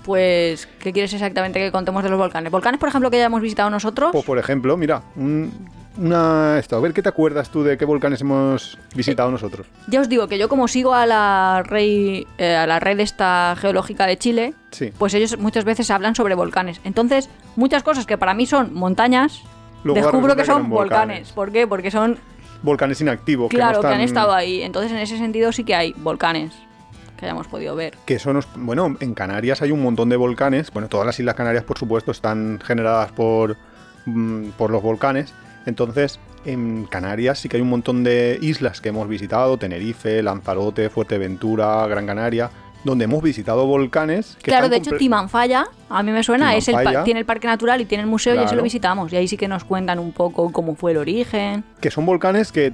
Pues, 0.04 0.66
¿qué 0.80 0.92
quieres 0.92 1.12
exactamente 1.12 1.58
que 1.60 1.70
contemos 1.70 2.02
de 2.02 2.08
los 2.08 2.18
volcanes? 2.18 2.50
Volcanes, 2.50 2.80
por 2.80 2.88
ejemplo, 2.88 3.10
que 3.10 3.18
ya 3.18 3.26
hemos 3.26 3.42
visitado 3.42 3.68
nosotros. 3.68 4.10
Pues 4.12 4.24
por 4.24 4.38
ejemplo, 4.38 4.76
mira, 4.78 5.02
un- 5.14 5.52
una 5.98 6.58
esto, 6.58 6.76
a 6.76 6.80
ver 6.80 6.92
qué 6.92 7.02
te 7.02 7.08
acuerdas 7.08 7.50
tú 7.50 7.62
de 7.62 7.76
qué 7.76 7.84
volcanes 7.84 8.20
hemos 8.20 8.78
visitado 8.94 9.30
nosotros. 9.30 9.66
Ya 9.88 10.00
os 10.00 10.08
digo 10.08 10.28
que 10.28 10.38
yo 10.38 10.48
como 10.48 10.68
sigo 10.68 10.94
a 10.94 11.04
la 11.06 11.62
rey, 11.66 12.26
eh, 12.38 12.56
a 12.56 12.66
la 12.66 12.80
red 12.80 13.00
esta 13.00 13.54
geológica 13.58 14.06
de 14.06 14.16
Chile, 14.16 14.54
Sí. 14.70 14.92
pues 14.98 15.14
ellos 15.14 15.36
muchas 15.38 15.64
veces 15.64 15.90
hablan 15.90 16.14
sobre 16.14 16.34
volcanes. 16.34 16.80
Entonces, 16.84 17.28
muchas 17.56 17.82
cosas 17.82 18.06
que 18.06 18.16
para 18.18 18.34
mí 18.34 18.46
son 18.46 18.72
montañas, 18.74 19.42
Luego 19.82 20.00
descubro 20.00 20.36
que 20.36 20.44
son 20.44 20.68
volcanes. 20.68 20.98
volcanes. 21.28 21.32
¿Por 21.32 21.52
qué? 21.52 21.66
Porque 21.66 21.90
son, 21.90 22.18
Volcanes 22.62 23.00
inactivos. 23.00 23.48
claro, 23.48 23.80
que, 23.80 23.86
no 23.86 23.90
que 23.90 23.94
han 23.96 24.00
estado 24.02 24.32
ahí. 24.34 24.62
Entonces, 24.62 24.92
en 24.92 24.98
ese 24.98 25.16
sentido 25.16 25.50
sí 25.52 25.64
que 25.64 25.74
hay 25.74 25.94
volcanes 25.96 26.52
que 27.16 27.24
hayamos 27.26 27.48
podido 27.48 27.74
ver. 27.74 27.94
Que 28.06 28.18
son, 28.18 28.40
bueno, 28.56 28.96
en 29.00 29.14
Canarias 29.14 29.60
hay 29.62 29.72
un 29.72 29.82
montón 29.82 30.08
de 30.08 30.16
volcanes. 30.16 30.70
Bueno, 30.70 30.88
todas 30.88 31.06
las 31.06 31.18
islas 31.18 31.34
Canarias, 31.34 31.64
por 31.64 31.78
supuesto, 31.78 32.10
están 32.10 32.60
generadas 32.64 33.12
por, 33.12 33.56
mm, 34.06 34.50
por 34.58 34.70
los 34.70 34.82
volcanes. 34.82 35.32
Entonces, 35.66 36.18
en 36.44 36.86
Canarias 36.86 37.38
sí 37.38 37.48
que 37.48 37.56
hay 37.56 37.62
un 37.62 37.68
montón 37.70 38.02
de 38.04 38.38
islas 38.40 38.80
que 38.80 38.88
hemos 38.90 39.08
visitado: 39.08 39.56
Tenerife, 39.58 40.22
Lanzarote, 40.22 40.88
Fuerteventura, 40.90 41.86
Gran 41.86 42.06
Canaria, 42.06 42.50
donde 42.84 43.04
hemos 43.04 43.22
visitado 43.22 43.66
volcanes. 43.66 44.36
Que 44.42 44.50
claro, 44.50 44.68
de 44.70 44.76
hecho, 44.78 44.96
Timanfaya, 44.96 45.66
a 45.90 46.02
mí 46.02 46.12
me 46.12 46.22
suena, 46.22 46.56
es 46.56 46.66
el 46.68 46.76
tiene 47.04 47.20
el 47.20 47.26
parque 47.26 47.46
natural 47.46 47.80
y 47.82 47.84
tiene 47.84 48.04
el 48.04 48.08
museo 48.10 48.34
y 48.34 48.38
Claro. 48.38 48.56
lo 48.56 48.62
visitamos. 48.62 49.12
Y 49.12 49.16
ahí 49.16 49.28
sí 49.28 49.36
que 49.36 49.48
nos 49.48 49.64
cuentan 49.64 49.98
un 49.98 50.12
poco 50.12 50.50
cómo 50.50 50.74
fue 50.76 50.92
el 50.92 50.96
origen. 50.96 51.62
que 51.80 51.90
son 51.90 52.06
volcanes 52.06 52.52
que, 52.52 52.72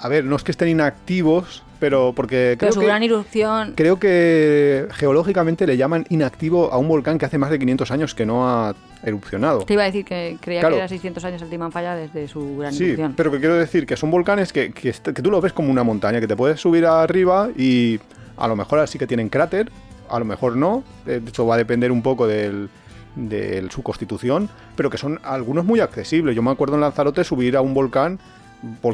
a 0.00 0.08
ver, 0.08 0.24
no 0.24 0.36
es 0.36 0.44
que 0.44 0.52
estén 0.52 0.68
inactivos, 0.68 1.64
pero 1.78 2.12
porque 2.14 2.56
Pero 2.58 2.70
creo 2.70 2.72
su 2.72 2.80
que, 2.80 2.86
gran 2.86 3.02
erupción... 3.02 3.72
creo 3.76 3.98
que 3.98 4.86
geológicamente 4.92 5.66
le 5.66 5.76
llaman 5.76 6.04
inactivo 6.08 6.72
a 6.72 6.78
un 6.78 6.88
volcán 6.88 7.18
que 7.18 7.26
hace 7.26 7.38
más 7.38 7.50
de 7.50 7.58
500 7.58 7.90
años 7.90 8.14
que 8.14 8.26
no 8.26 8.48
ha 8.48 8.74
erupcionado. 9.02 9.60
Te 9.64 9.74
iba 9.74 9.82
a 9.82 9.86
decir 9.86 10.04
que 10.04 10.36
creía 10.40 10.60
Claro. 10.60 10.74
que 10.76 10.78
era 10.80 10.88
600 10.88 11.24
años 11.24 11.42
el 11.42 11.48
Timanfaya 11.50 11.94
desde 11.94 12.26
su 12.28 12.56
gran 12.58 12.72
Sí, 12.72 12.84
erupción. 12.84 13.14
pero 13.16 13.30
que 13.30 13.38
quiero 13.38 13.54
decir 13.56 13.86
que 13.86 13.96
son 13.96 14.10
volcanes 14.10 14.52
que, 14.52 14.72
que, 14.72 14.92
que 14.92 15.22
tú 15.22 15.30
lo 15.30 15.40
ves 15.40 15.52
como 15.52 15.70
una 15.70 15.82
montaña, 15.84 16.20
que 16.20 16.26
te 16.26 16.36
puedes 16.36 16.60
subir 16.60 16.86
arriba 16.86 17.48
y 17.56 18.00
a 18.36 18.48
lo 18.48 18.56
mejor 18.56 18.78
así 18.80 18.98
que 18.98 19.06
tienen 19.06 19.28
cráter, 19.28 19.70
a 20.08 20.18
lo 20.18 20.24
mejor 20.24 20.56
no, 20.56 20.82
de 21.04 21.16
hecho 21.18 21.46
va 21.46 21.54
a 21.56 21.58
depender 21.58 21.92
un 21.92 22.02
poco 22.02 22.26
del- 22.26 22.68
de 23.14 23.66
su 23.70 23.82
constitución, 23.82 24.48
pero 24.76 24.90
que 24.90 24.98
son 24.98 25.18
algunos 25.24 25.64
muy 25.64 25.80
accesibles. 25.80 26.36
Yo 26.36 26.42
me 26.42 26.50
acuerdo 26.50 26.74
en 26.74 26.82
Lanzarote 26.82 27.24
subir 27.24 27.56
a 27.56 27.62
un 27.62 27.72
volcán, 27.72 28.18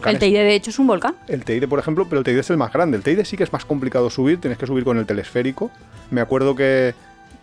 El 0.07 0.19
Teide, 0.19 0.39
de 0.45 0.55
hecho, 0.55 0.71
es 0.71 0.79
un 0.79 0.87
volcán. 0.87 1.15
El 1.29 1.45
Teide, 1.45 1.69
por 1.69 1.79
ejemplo, 1.79 2.07
pero 2.09 2.19
el 2.19 2.25
Teide 2.25 2.41
es 2.41 2.51
el 2.51 2.57
más 2.57 2.73
grande. 2.73 2.97
El 2.97 3.03
Teide 3.03 3.25
sí 3.25 3.37
que 3.37 3.45
es 3.45 3.53
más 3.53 3.65
complicado 3.65 4.11
subir, 4.11 4.41
tienes 4.41 4.59
que 4.59 4.67
subir 4.67 4.85
con 4.85 4.99
el 4.99 5.07
telesférico. 5.07 5.71
Me 6.11 6.21
acuerdo 6.21 6.55
que 6.55 6.95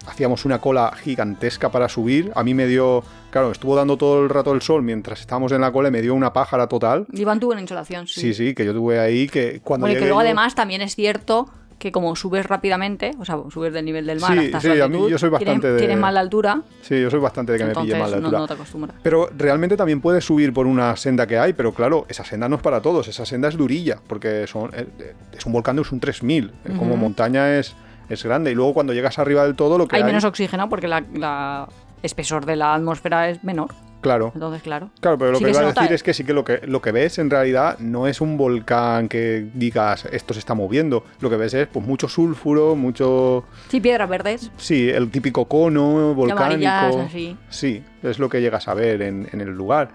hacíamos 0.07 0.45
una 0.45 0.59
cola 0.59 0.91
gigantesca 1.01 1.69
para 1.71 1.89
subir. 1.89 2.31
A 2.35 2.43
mí 2.43 2.53
me 2.53 2.67
dio, 2.67 3.03
claro, 3.31 3.51
estuvo 3.51 3.75
dando 3.75 3.97
todo 3.97 4.23
el 4.23 4.29
rato 4.29 4.53
el 4.53 4.61
sol 4.61 4.81
mientras 4.81 5.19
estábamos 5.19 5.51
en 5.51 5.61
la 5.61 5.71
cola 5.71 5.89
y 5.89 5.91
me 5.91 6.01
dio 6.01 6.15
una 6.15 6.31
pájara 6.33 6.67
total. 6.67 7.05
Iván 7.11 7.39
tuvo 7.39 7.51
una 7.51 7.61
insolación, 7.61 8.07
sí. 8.07 8.21
Sí, 8.21 8.33
sí, 8.33 8.53
que 8.55 8.65
yo 8.65 8.73
tuve 8.73 8.99
ahí 8.99 9.27
que 9.27 9.59
cuando 9.63 9.85
Bueno, 9.85 9.99
que 9.99 10.05
luego 10.05 10.21
yo- 10.21 10.25
además 10.25 10.55
también 10.55 10.81
es 10.81 10.95
cierto 10.95 11.49
que 11.79 11.91
como 11.91 12.15
subes 12.15 12.45
rápidamente, 12.45 13.11
o 13.19 13.25
sea, 13.25 13.37
subes 13.49 13.73
del 13.73 13.85
nivel 13.85 14.05
del 14.05 14.19
mar 14.19 14.33
Sí, 14.37 14.45
hasta 14.53 14.59
sí, 14.59 14.79
a 14.81 14.87
mí 14.87 15.09
yo 15.09 15.17
soy 15.17 15.29
tienes- 15.29 15.31
bastante 15.31 15.71
de- 15.71 15.79
tienes 15.79 15.97
mal 15.97 16.13
la 16.13 16.19
altura, 16.19 16.61
Sí, 16.81 17.01
yo 17.01 17.09
soy 17.09 17.19
bastante 17.19 17.53
de 17.53 17.57
que 17.57 17.63
me 17.65 17.73
pille 17.73 17.97
mal 17.97 18.11
la 18.11 18.17
no, 18.17 18.25
altura. 18.27 18.39
no 18.39 18.47
te 18.47 18.53
acostumbras. 18.53 18.95
Pero 19.01 19.29
realmente 19.37 19.75
también 19.77 20.01
puedes 20.01 20.23
subir 20.25 20.53
por 20.53 20.67
una 20.67 20.95
senda 20.97 21.25
que 21.25 21.39
hay, 21.39 21.53
pero 21.53 21.73
claro, 21.73 22.05
esa 22.09 22.23
senda 22.25 22.47
no 22.49 22.57
es 22.57 22.61
para 22.61 22.81
todos, 22.81 23.07
esa 23.07 23.25
senda 23.25 23.47
es 23.47 23.57
durilla, 23.57 23.97
porque 24.07 24.45
son, 24.45 24.71
eh, 24.75 24.87
eh, 24.99 25.13
es 25.37 25.45
un 25.45 25.53
volcán 25.53 25.77
de 25.77 25.83
un 25.89 25.99
3000, 25.99 26.51
eh, 26.65 26.73
como 26.77 26.97
montaña 26.97 27.57
es, 27.57 27.75
es 28.09 28.23
grande, 28.23 28.51
y 28.51 28.55
luego 28.55 28.73
cuando 28.73 28.93
llegas 28.93 29.17
arriba 29.17 29.43
del 29.45 29.55
todo 29.55 29.77
lo 29.77 29.87
que 29.87 29.95
Hay 29.95 30.01
hay... 30.01 30.05
menos 30.07 30.25
oxígeno 30.25 30.67
porque 30.69 30.87
la, 30.89 31.03
la 31.13 31.67
espesor 32.03 32.45
de 32.45 32.55
la 32.57 32.73
atmósfera 32.75 33.29
es 33.29 33.43
menor. 33.43 33.69
Claro. 34.01 34.31
Entonces, 34.33 34.61
claro. 34.61 34.89
Claro, 35.01 35.17
pero 35.17 35.31
lo 35.31 35.37
Sí 35.39 35.43
que 35.43 35.51
que 35.51 35.57
iba 35.57 35.67
a 35.67 35.71
decir 35.73 35.91
¿eh? 35.91 35.95
es 35.95 36.03
que 36.03 36.13
sí 36.13 36.23
que 36.23 36.33
lo 36.33 36.45
que 36.45 36.61
lo 36.65 36.81
que 36.81 36.91
ves 36.93 37.19
en 37.19 37.29
realidad 37.29 37.77
no 37.79 38.07
es 38.07 38.21
un 38.21 38.37
volcán 38.37 39.09
que 39.09 39.47
digas 39.53 40.05
esto 40.11 40.33
se 40.33 40.39
está 40.39 40.53
moviendo. 40.53 41.03
Lo 41.19 41.29
que 41.29 41.35
ves 41.35 41.53
es 41.53 41.67
pues 41.67 41.85
mucho 41.85 42.07
sulfuro, 42.07 42.75
mucho 42.75 43.43
Sí, 43.67 43.81
piedras 43.81 44.07
verdes. 44.09 44.51
sí, 44.57 44.89
el 44.89 45.09
típico 45.11 45.45
cono 45.45 46.13
volcánico. 46.13 46.69
así. 47.05 47.35
Sí, 47.49 47.83
es 48.01 48.19
lo 48.19 48.29
que 48.29 48.39
llegas 48.41 48.67
a 48.69 48.73
ver 48.73 49.01
en, 49.01 49.27
en 49.33 49.41
el 49.41 49.49
lugar. 49.49 49.89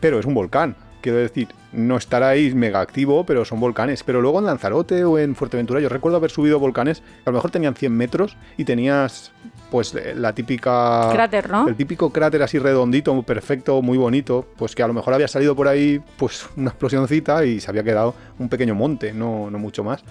Pero 0.00 0.18
es 0.20 0.26
un 0.26 0.34
volcán. 0.34 0.76
Quiero 1.06 1.20
decir, 1.20 1.46
no 1.70 1.96
estará 1.96 2.30
ahí 2.30 2.52
mega 2.52 2.80
activo, 2.80 3.24
pero 3.24 3.44
son 3.44 3.60
volcanes. 3.60 4.02
Pero 4.02 4.20
luego 4.20 4.40
en 4.40 4.46
Lanzarote 4.46 5.04
o 5.04 5.20
en 5.20 5.36
Fuerteventura, 5.36 5.78
yo 5.78 5.88
recuerdo 5.88 6.16
haber 6.16 6.32
subido 6.32 6.58
volcanes 6.58 6.98
que 6.98 7.22
a 7.26 7.30
lo 7.30 7.34
mejor 7.34 7.52
tenían 7.52 7.76
100 7.76 7.92
metros 7.92 8.36
y 8.56 8.64
tenías, 8.64 9.30
pues, 9.70 9.94
eh, 9.94 10.16
la 10.16 10.32
típica. 10.32 11.08
Cráter, 11.12 11.48
¿no? 11.48 11.68
El 11.68 11.76
típico 11.76 12.10
cráter 12.10 12.42
así 12.42 12.58
redondito, 12.58 13.22
perfecto, 13.22 13.80
muy 13.82 13.96
bonito. 13.96 14.48
Pues 14.56 14.74
que 14.74 14.82
a 14.82 14.88
lo 14.88 14.94
mejor 14.94 15.14
había 15.14 15.28
salido 15.28 15.54
por 15.54 15.68
ahí, 15.68 16.02
pues, 16.16 16.48
una 16.56 16.70
explosioncita 16.70 17.44
y 17.44 17.60
se 17.60 17.70
había 17.70 17.84
quedado 17.84 18.16
un 18.40 18.48
pequeño 18.48 18.74
monte, 18.74 19.12
no, 19.12 19.48
no 19.48 19.60
mucho 19.60 19.84
más. 19.84 20.02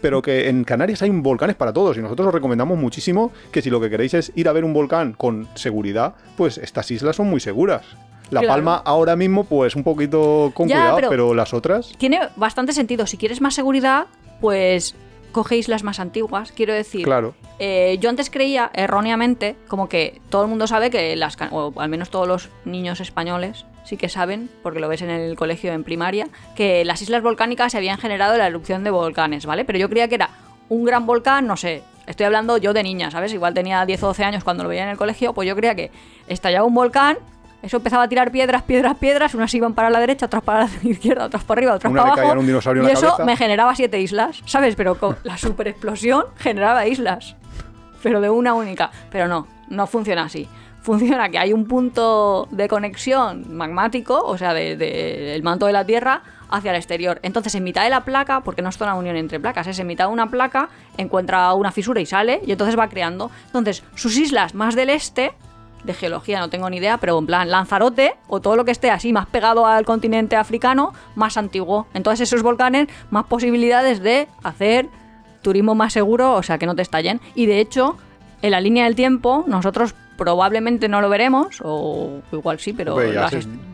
Pero 0.00 0.22
que 0.22 0.48
en 0.48 0.64
Canarias 0.64 1.02
hay 1.02 1.10
volcanes 1.10 1.54
para 1.54 1.72
todos 1.72 1.96
y 1.96 2.00
nosotros 2.00 2.26
os 2.26 2.34
recomendamos 2.34 2.76
muchísimo 2.76 3.30
que 3.52 3.62
si 3.62 3.70
lo 3.70 3.80
que 3.80 3.90
queréis 3.90 4.14
es 4.14 4.32
ir 4.34 4.48
a 4.48 4.52
ver 4.52 4.64
un 4.64 4.72
volcán 4.72 5.12
con 5.12 5.46
seguridad, 5.54 6.16
pues 6.36 6.58
estas 6.58 6.90
islas 6.90 7.14
son 7.14 7.30
muy 7.30 7.38
seguras. 7.38 7.84
La 8.32 8.40
Claro. 8.40 8.54
Palma 8.54 8.82
ahora 8.84 9.14
mismo, 9.14 9.44
pues 9.44 9.76
un 9.76 9.84
poquito 9.84 10.50
con 10.54 10.66
Ya, 10.68 10.76
cuidado, 10.76 10.96
pero- 10.96 11.08
pero... 11.10 11.34
las 11.34 11.52
otras. 11.54 11.92
Tiene 11.98 12.20
bastante 12.36 12.72
sentido. 12.72 13.06
Si 13.06 13.16
quieres 13.16 13.40
más 13.40 13.54
seguridad, 13.54 14.06
pues 14.40 14.94
cogéis 15.32 15.68
las 15.68 15.82
más 15.82 16.00
antiguas. 16.00 16.52
Quiero 16.52 16.74
decir, 16.74 17.04
Claro. 17.04 17.34
eh, 17.58 17.96
yo 18.00 18.10
antes 18.10 18.28
creía 18.30 18.70
erróneamente 18.74 19.56
como 19.68 19.88
que 19.88 20.20
todo 20.30 20.42
el 20.42 20.48
mundo 20.48 20.66
sabe 20.66 20.90
que 20.90 21.14
las, 21.16 21.36
o 21.50 21.72
al 21.76 21.88
menos 21.88 22.10
todos 22.10 22.26
los 22.28 22.48
niños 22.64 23.00
españoles 23.00 23.64
sí 23.84 23.96
que 23.96 24.08
saben, 24.08 24.48
porque 24.62 24.78
lo 24.80 24.88
ves 24.88 25.02
en 25.02 25.10
el 25.10 25.36
colegio 25.36 25.72
en 25.72 25.84
primaria, 25.84 26.28
que 26.54 26.84
las 26.84 27.02
islas 27.02 27.22
volcánicas 27.22 27.72
se 27.72 27.78
habían 27.78 27.98
generado 27.98 28.36
la 28.36 28.46
erupción 28.46 28.84
de 28.84 28.90
volcanes, 28.90 29.44
¿vale? 29.46 29.64
Pero 29.64 29.78
yo 29.78 29.88
creía 29.88 30.06
que 30.08 30.14
era 30.16 30.30
un 30.68 30.84
gran 30.84 31.04
volcán, 31.06 31.46
no 31.46 31.56
sé, 31.56 31.82
estoy 32.06 32.26
hablando 32.26 32.58
yo 32.58 32.72
de 32.72 32.82
niña, 32.82 33.10
¿sabes? 33.10 33.32
Igual 33.32 33.54
tenía 33.54 33.84
10 33.84 34.02
o 34.04 34.06
12 34.08 34.24
años 34.24 34.44
cuando 34.44 34.62
lo 34.62 34.68
veía 34.68 34.84
en 34.84 34.90
el 34.90 34.96
colegio, 34.96 35.32
pues 35.34 35.48
yo 35.48 35.56
creía 35.56 35.74
que 35.74 35.90
estallaba 36.28 36.64
un 36.66 36.74
volcán, 36.74 37.16
eso 37.62 37.76
empezaba 37.78 38.04
a 38.04 38.08
tirar 38.08 38.30
piedras, 38.32 38.62
piedras, 38.62 38.96
piedras, 38.96 39.34
unas 39.34 39.52
iban 39.54 39.74
para 39.74 39.90
la 39.90 40.00
derecha, 40.00 40.26
otras 40.26 40.42
para 40.42 40.60
la 40.64 40.70
izquierda, 40.82 41.26
otras 41.26 41.44
para 41.44 41.58
arriba, 41.58 41.74
otras 41.74 41.90
Una 41.90 42.02
para 42.02 42.12
abajo. 42.14 42.28
caía 42.28 42.40
un 42.40 42.46
dinosaurio 42.46 42.82
en 42.82 42.88
y 42.88 42.92
la 42.92 42.98
eso 42.98 43.06
cabeza. 43.06 43.24
me 43.24 43.36
generaba 43.36 43.74
siete 43.74 44.00
islas, 44.00 44.42
¿sabes? 44.46 44.74
Pero 44.74 44.96
con 44.98 45.16
la 45.22 45.38
super 45.38 45.68
explosión 45.68 46.24
generaba 46.36 46.86
islas 46.86 47.36
pero 48.02 48.20
de 48.20 48.30
una 48.30 48.54
única. 48.54 48.90
Pero 49.10 49.28
no, 49.28 49.46
no 49.68 49.86
funciona 49.86 50.24
así. 50.24 50.48
Funciona 50.82 51.28
que 51.28 51.38
hay 51.38 51.52
un 51.52 51.66
punto 51.66 52.48
de 52.50 52.68
conexión 52.68 53.56
magmático, 53.56 54.20
o 54.20 54.36
sea, 54.36 54.52
del 54.52 54.78
de, 54.78 55.34
el 55.34 55.42
manto 55.44 55.66
de 55.66 55.72
la 55.72 55.86
Tierra 55.86 56.22
hacia 56.50 56.72
el 56.72 56.76
exterior. 56.76 57.20
Entonces, 57.22 57.54
en 57.54 57.62
mitad 57.62 57.84
de 57.84 57.90
la 57.90 58.00
placa, 58.00 58.40
porque 58.40 58.62
no 58.62 58.68
es 58.68 58.80
una 58.80 58.94
unión 58.94 59.16
entre 59.16 59.38
placas, 59.38 59.68
es 59.68 59.78
en 59.78 59.86
mitad 59.86 60.08
de 60.08 60.12
una 60.12 60.28
placa, 60.28 60.68
encuentra 60.98 61.54
una 61.54 61.70
fisura 61.70 62.00
y 62.00 62.06
sale, 62.06 62.40
y 62.44 62.50
entonces 62.50 62.76
va 62.76 62.88
creando. 62.88 63.30
Entonces, 63.46 63.84
sus 63.94 64.16
islas 64.18 64.54
más 64.54 64.74
del 64.74 64.90
este, 64.90 65.32
de 65.84 65.94
geología 65.94 66.38
no 66.40 66.48
tengo 66.48 66.68
ni 66.70 66.76
idea, 66.76 66.98
pero 66.98 67.18
en 67.18 67.26
plan 67.26 67.50
Lanzarote, 67.50 68.14
o 68.28 68.40
todo 68.40 68.56
lo 68.56 68.64
que 68.64 68.70
esté 68.70 68.90
así 68.90 69.12
más 69.12 69.26
pegado 69.26 69.66
al 69.66 69.84
continente 69.84 70.36
africano, 70.36 70.92
más 71.16 71.36
antiguo. 71.36 71.86
Entonces, 71.94 72.28
esos 72.28 72.42
volcanes, 72.42 72.88
más 73.10 73.24
posibilidades 73.24 74.00
de 74.00 74.28
hacer 74.42 74.88
turismo 75.42 75.74
más 75.74 75.92
seguro, 75.92 76.34
o 76.34 76.42
sea, 76.42 76.58
que 76.58 76.66
no 76.66 76.76
te 76.76 76.82
estallen. 76.82 77.20
Y 77.34 77.46
de 77.46 77.58
hecho, 77.60 77.96
en 78.42 78.52
la 78.52 78.60
línea 78.60 78.84
del 78.84 78.94
tiempo, 78.94 79.44
nosotros 79.48 79.94
probablemente 80.16 80.88
no 80.88 81.00
lo 81.00 81.08
veremos, 81.08 81.60
o 81.64 82.20
igual 82.30 82.60
sí, 82.60 82.72
pero 82.72 82.94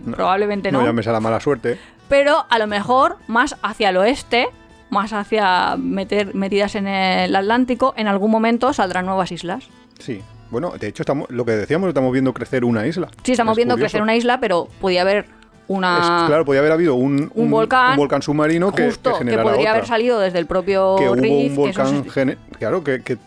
no- 0.06 0.16
probablemente 0.16 0.72
no. 0.72 0.80
No 0.80 0.86
llames 0.86 1.06
a 1.08 1.12
la 1.12 1.20
mala 1.20 1.40
suerte. 1.40 1.78
Pero 2.08 2.46
a 2.48 2.58
lo 2.58 2.66
mejor 2.66 3.16
más 3.26 3.56
hacia 3.62 3.90
el 3.90 3.98
oeste, 3.98 4.48
más 4.88 5.12
hacia 5.12 5.76
meter, 5.76 6.34
metidas 6.34 6.74
en 6.74 6.86
el 6.86 7.36
Atlántico, 7.36 7.92
en 7.98 8.08
algún 8.08 8.30
momento 8.30 8.72
saldrán 8.72 9.04
nuevas 9.04 9.30
islas. 9.30 9.68
Sí. 9.98 10.22
Bueno, 10.50 10.72
de 10.78 10.86
hecho, 10.88 11.02
estamos, 11.02 11.28
lo 11.30 11.44
que 11.44 11.52
decíamos, 11.52 11.88
estamos 11.88 12.12
viendo 12.12 12.32
crecer 12.32 12.64
una 12.64 12.86
isla. 12.86 13.08
Sí, 13.22 13.32
estamos 13.32 13.52
Es 13.52 13.56
viendo 13.56 13.74
curioso. 13.74 13.86
crecer 13.90 14.02
una 14.02 14.16
isla, 14.16 14.40
pero 14.40 14.68
podía 14.80 15.02
haber 15.02 15.26
una... 15.68 15.98
Es- 16.22 16.26
claro, 16.28 16.44
podía 16.44 16.60
haber 16.60 16.72
habido 16.72 16.94
un, 16.94 17.30
un 17.34 17.50
volcán 17.50 17.90
un 17.92 17.96
volcán 17.98 18.22
submarino 18.22 18.72
que, 18.72 18.86
justo, 18.86 19.18
que 19.18 19.24
que, 19.26 19.38
podría 19.38 19.72
haber 19.72 19.86
salido 19.86 20.18
desde 20.18 20.38
el 20.38 20.46
propio 20.46 20.96
que 20.98 21.04
hubo 21.06 21.14
Riff. 21.16 21.32
un 21.32 21.48
que 21.48 21.54
volcán 21.54 22.28
es- 22.30 22.36
claro 22.58 22.82
que, 22.82 23.02
que 23.02 23.18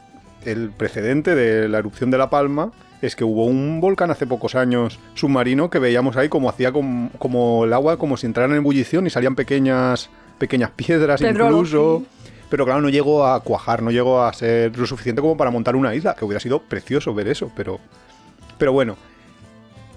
el 0.45 0.71
precedente 0.71 1.35
de 1.35 1.69
la 1.69 1.77
erupción 1.77 2.09
de 2.09 2.17
la 2.17 2.31
Palma 2.31 2.71
es 3.03 3.15
que 3.15 3.23
hubo 3.23 3.45
un 3.45 3.79
volcán 3.79 4.09
hace 4.09 4.25
pocos 4.25 4.55
años 4.55 4.99
submarino 5.13 5.69
que 5.69 5.77
veíamos 5.77 6.17
ahí 6.17 6.29
como 6.29 6.49
hacía 6.49 6.71
com- 6.71 7.09
como, 7.19 7.65
el 7.65 7.73
agua 7.73 7.97
como 7.97 8.17
si 8.17 8.25
entrara 8.25 8.49
en 8.51 8.57
ebullición 8.57 9.05
y 9.05 9.11
salían 9.11 9.35
pequeñas 9.35 10.09
pequeñas 10.39 10.71
piedras 10.71 11.21
Pedrolo, 11.21 11.57
incluso 11.57 12.03
pero 12.51 12.65
claro 12.65 12.81
no 12.81 12.89
llegó 12.89 13.25
a 13.25 13.39
cuajar 13.39 13.81
no 13.81 13.89
llegó 13.89 14.21
a 14.21 14.31
ser 14.33 14.77
lo 14.77 14.85
suficiente 14.85 15.21
como 15.23 15.35
para 15.37 15.49
montar 15.49 15.75
una 15.75 15.95
isla 15.95 16.13
que 16.13 16.23
hubiera 16.25 16.39
sido 16.39 16.61
precioso 16.61 17.13
ver 17.15 17.27
eso 17.29 17.51
pero 17.55 17.79
pero 18.59 18.71
bueno 18.73 18.95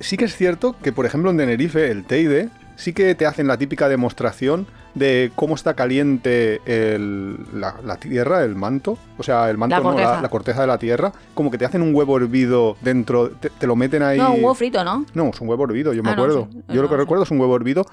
sí 0.00 0.16
que 0.16 0.24
es 0.24 0.34
cierto 0.36 0.74
que, 0.82 0.90
por 0.92 1.06
ejemplo, 1.06 1.30
en 1.30 1.36
Tenerife, 1.36 1.88
el 1.90 2.04
Teide, 2.04 2.48
sí 2.76 2.92
que 2.92 3.14
te 3.14 3.26
hacen 3.26 3.46
la 3.46 3.56
típica 3.58 3.88
demostración 3.88 4.66
de 4.94 5.30
cómo 5.36 5.54
está 5.54 5.74
caliente 5.74 6.60
el- 6.66 7.38
la, 7.54 7.76
la 7.84 7.96
tierra, 7.96 8.42
el 8.42 8.54
manto, 8.56 8.98
o 9.18 9.22
sea, 9.22 9.48
el 9.50 9.56
manto, 9.56 9.76
La 9.76 9.82
no, 9.82 9.90
corteza. 9.90 10.20
la 10.20 10.28
corteza 10.28 10.60
de 10.62 10.66
la 10.66 10.78
tierra, 10.78 11.12
como 11.32 11.50
que 11.50 11.58
te 11.58 11.64
hacen 11.64 11.80
un 11.80 11.94
huevo 11.94 12.16
hervido 12.16 12.76
dentro, 12.80 13.30
te, 13.30 13.50
te 13.50 13.66
lo 13.68 13.76
meten 13.76 14.02
ahí. 14.02 14.18
No, 14.18 14.32
un 14.32 14.40
huevo 14.40 14.54
frito, 14.56 14.82
¿no? 14.84 15.06
No, 15.14 15.28
es 15.30 15.40
un 15.40 15.48
huevo 15.48 15.64
hervido, 15.64 15.92
yo 15.94 16.02
me 16.02 16.10
Ah, 16.10 16.16
no, 16.16 16.22
acuerdo. 16.24 16.48
sí. 16.52 16.58
Yo 16.68 16.82
lo 16.82 16.88
que 16.88 16.94
sí. 16.96 17.00
recuerdo 17.00 17.22
es 17.24 17.30
un 17.30 17.40
huevo 17.40 17.54
hervido 17.56 17.86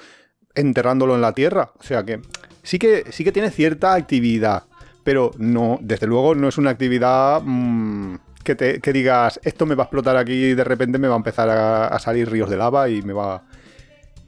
enterrándolo 0.56 1.14
en 1.16 1.22
la 1.22 1.34
tierra. 1.34 1.72
O 1.80 1.84
sea 1.84 2.04
que 2.04 2.20
sí 2.64 2.80
que, 2.80 3.06
sí 3.12 3.24
que 3.24 3.32
tiene 3.32 3.50
cierta 3.52 3.94
actividad, 3.94 4.64
pero 5.04 5.32
no, 5.38 5.80
desde 5.82 6.08
luego 6.08 6.36
no 6.36 6.48
es 6.48 6.58
una 6.58 6.70
actividad 6.72 7.42
mm, 7.44 8.16
que, 8.44 8.56
te, 8.56 8.80
que 8.80 8.94
digas, 8.94 9.40
esto 9.44 9.66
me 9.66 9.76
va 9.76 9.84
a 9.84 9.86
explotar 9.86 10.18
aquí 10.18 10.34
y 10.34 10.54
de 10.54 10.64
repente 10.64 10.98
me 10.98 11.08
va 11.08 11.16
a 11.16 11.18
empezar 11.18 11.50
a, 11.50 11.88
a 11.88 12.00
salir 12.00 12.30
ríos 12.30 12.50
de 12.50 12.58
lava 12.58 12.90
y 12.90 13.02
me 13.02 13.14
va... 13.14 13.44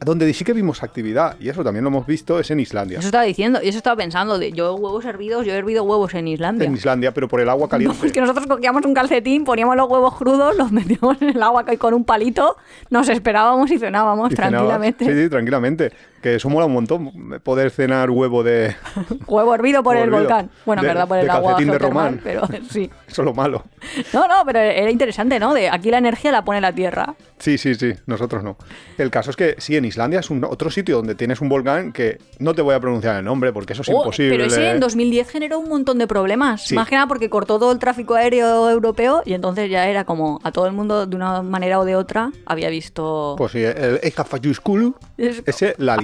Donde 0.04 0.34
sí 0.34 0.44
que 0.44 0.52
vimos 0.52 0.84
actividad, 0.84 1.38
y 1.40 1.48
eso 1.48 1.64
también 1.64 1.86
lo 1.86 1.90
hemos 1.90 2.06
visto, 2.06 2.38
es 2.38 2.52
en 2.52 2.60
Islandia. 2.60 3.00
Eso 3.00 3.08
estaba 3.08 3.24
diciendo, 3.24 3.60
y 3.64 3.70
eso 3.70 3.78
estaba 3.78 3.96
pensando. 3.96 4.38
De, 4.38 4.52
yo 4.52 4.76
huevos 4.76 5.06
hervidos, 5.06 5.46
yo 5.46 5.54
he 5.54 5.58
hervido 5.58 5.84
huevos 5.86 6.14
en 6.14 6.28
Islandia. 6.28 6.68
En 6.68 6.74
Islandia, 6.74 7.14
pero 7.14 7.30
por 7.30 7.40
el 7.40 7.48
agua 7.48 7.70
caliente. 7.70 7.96
Es 8.06 8.12
que 8.12 8.20
nosotros 8.20 8.46
cogíamos 8.48 8.86
un 8.86 8.94
calcetín, 8.94 9.46
poníamos 9.46 9.78
los 9.78 9.90
huevos 9.90 10.16
crudos, 10.16 10.58
los 10.58 10.72
metíamos 10.74 11.22
en 11.22 11.30
el 11.30 11.42
agua 11.42 11.64
con 11.78 11.94
un 11.94 12.04
palito 12.04 12.58
nos 12.90 13.08
esperábamos 13.08 13.72
y 13.72 13.80
cenábamos 13.80 14.34
Y 14.34 14.36
cenabas. 14.36 14.52
tranquilamente. 14.52 15.06
Sí, 15.06 15.24
sí, 15.24 15.30
tranquilamente. 15.30 15.94
Que 16.24 16.36
eso 16.36 16.50
mola 16.50 16.66
un 16.66 16.72
montón, 16.74 17.12
poder 17.44 17.70
cenar 17.70 18.10
huevo 18.10 18.44
de... 18.44 18.76
Huevo 19.28 19.54
hervido 19.54 19.84
por 19.84 19.96
el 19.98 20.04
hervido. 20.04 20.20
volcán. 20.20 20.50
Bueno, 20.66 20.82
en 20.82 20.88
De- 20.88 20.94
verdad 20.94 21.08
por 21.08 21.18
de 21.18 21.24
el 21.24 21.30
agua 21.30 21.52
calcetín 21.52 21.72
de 21.74 21.78
Román. 21.80 22.22
pero 22.24 22.42
sí. 22.72 22.90
Eso 23.08 23.22
es 23.22 23.26
lo 23.26 23.34
malo. 23.34 23.66
No, 24.14 24.26
no, 24.28 24.36
pero 24.46 24.60
era 24.60 24.90
interesante, 24.90 25.38
¿no? 25.38 25.54
De 25.54 25.70
aquí 25.70 25.92
la 25.92 25.98
energía 25.98 26.32
la 26.32 26.44
pone 26.46 26.62
la 26.62 26.72
tierra. 26.74 27.14
Sí, 27.40 27.58
sí, 27.58 27.76
sí, 27.76 27.92
nosotros 28.06 28.42
no. 28.42 28.56
El 28.98 29.12
caso 29.12 29.30
es 29.32 29.36
que 29.36 29.56
sí, 29.58 29.76
en 29.76 29.84
Islandia 29.84 30.22
es 30.22 30.30
un, 30.30 30.46
otro 30.46 30.72
sitio 30.72 30.96
donde 30.96 31.14
tienes 31.14 31.42
un 31.42 31.50
volcán 31.50 31.92
que 31.92 32.18
no 32.40 32.56
te 32.56 32.62
voy 32.62 32.74
a 32.74 32.80
pronunciar 32.80 33.18
el 33.18 33.26
nombre 33.26 33.52
porque 33.52 33.74
eso 33.74 33.82
es 33.82 33.90
Oh, 33.90 33.98
imposible. 33.98 34.32
Pero 34.38 34.46
ese 34.46 34.72
en 34.72 34.80
2010 34.80 35.30
generó 35.30 35.60
un 35.60 35.68
montón 35.68 35.98
de 36.00 36.08
problemas. 36.08 36.64
Sí. 36.66 36.74
Más 36.76 36.88
que 36.88 36.96
nada 36.96 37.08
porque 37.08 37.30
cortó 37.30 37.60
todo 37.60 37.74
el 37.74 37.80
tráfico 37.80 38.16
aéreo 38.16 38.70
europeo 38.70 39.24
y 39.26 39.34
entonces 39.34 39.70
ya 39.70 39.88
era 39.90 40.06
como 40.06 40.40
a 40.44 40.54
todo 40.54 40.68
el 40.68 40.72
mundo 40.74 41.06
de 41.06 41.16
una 41.18 41.42
manera 41.42 41.80
o 41.82 41.86
de 41.86 41.98
otra 41.98 42.32
había 42.46 42.70
visto... 42.70 43.36
Pues 43.38 43.52
sí, 43.52 43.62
el 43.62 44.00
Ejafayuskulu, 44.02 44.96
Es- 45.18 45.44
ese 45.46 45.76
la 45.80 45.98
lió, 45.98 46.04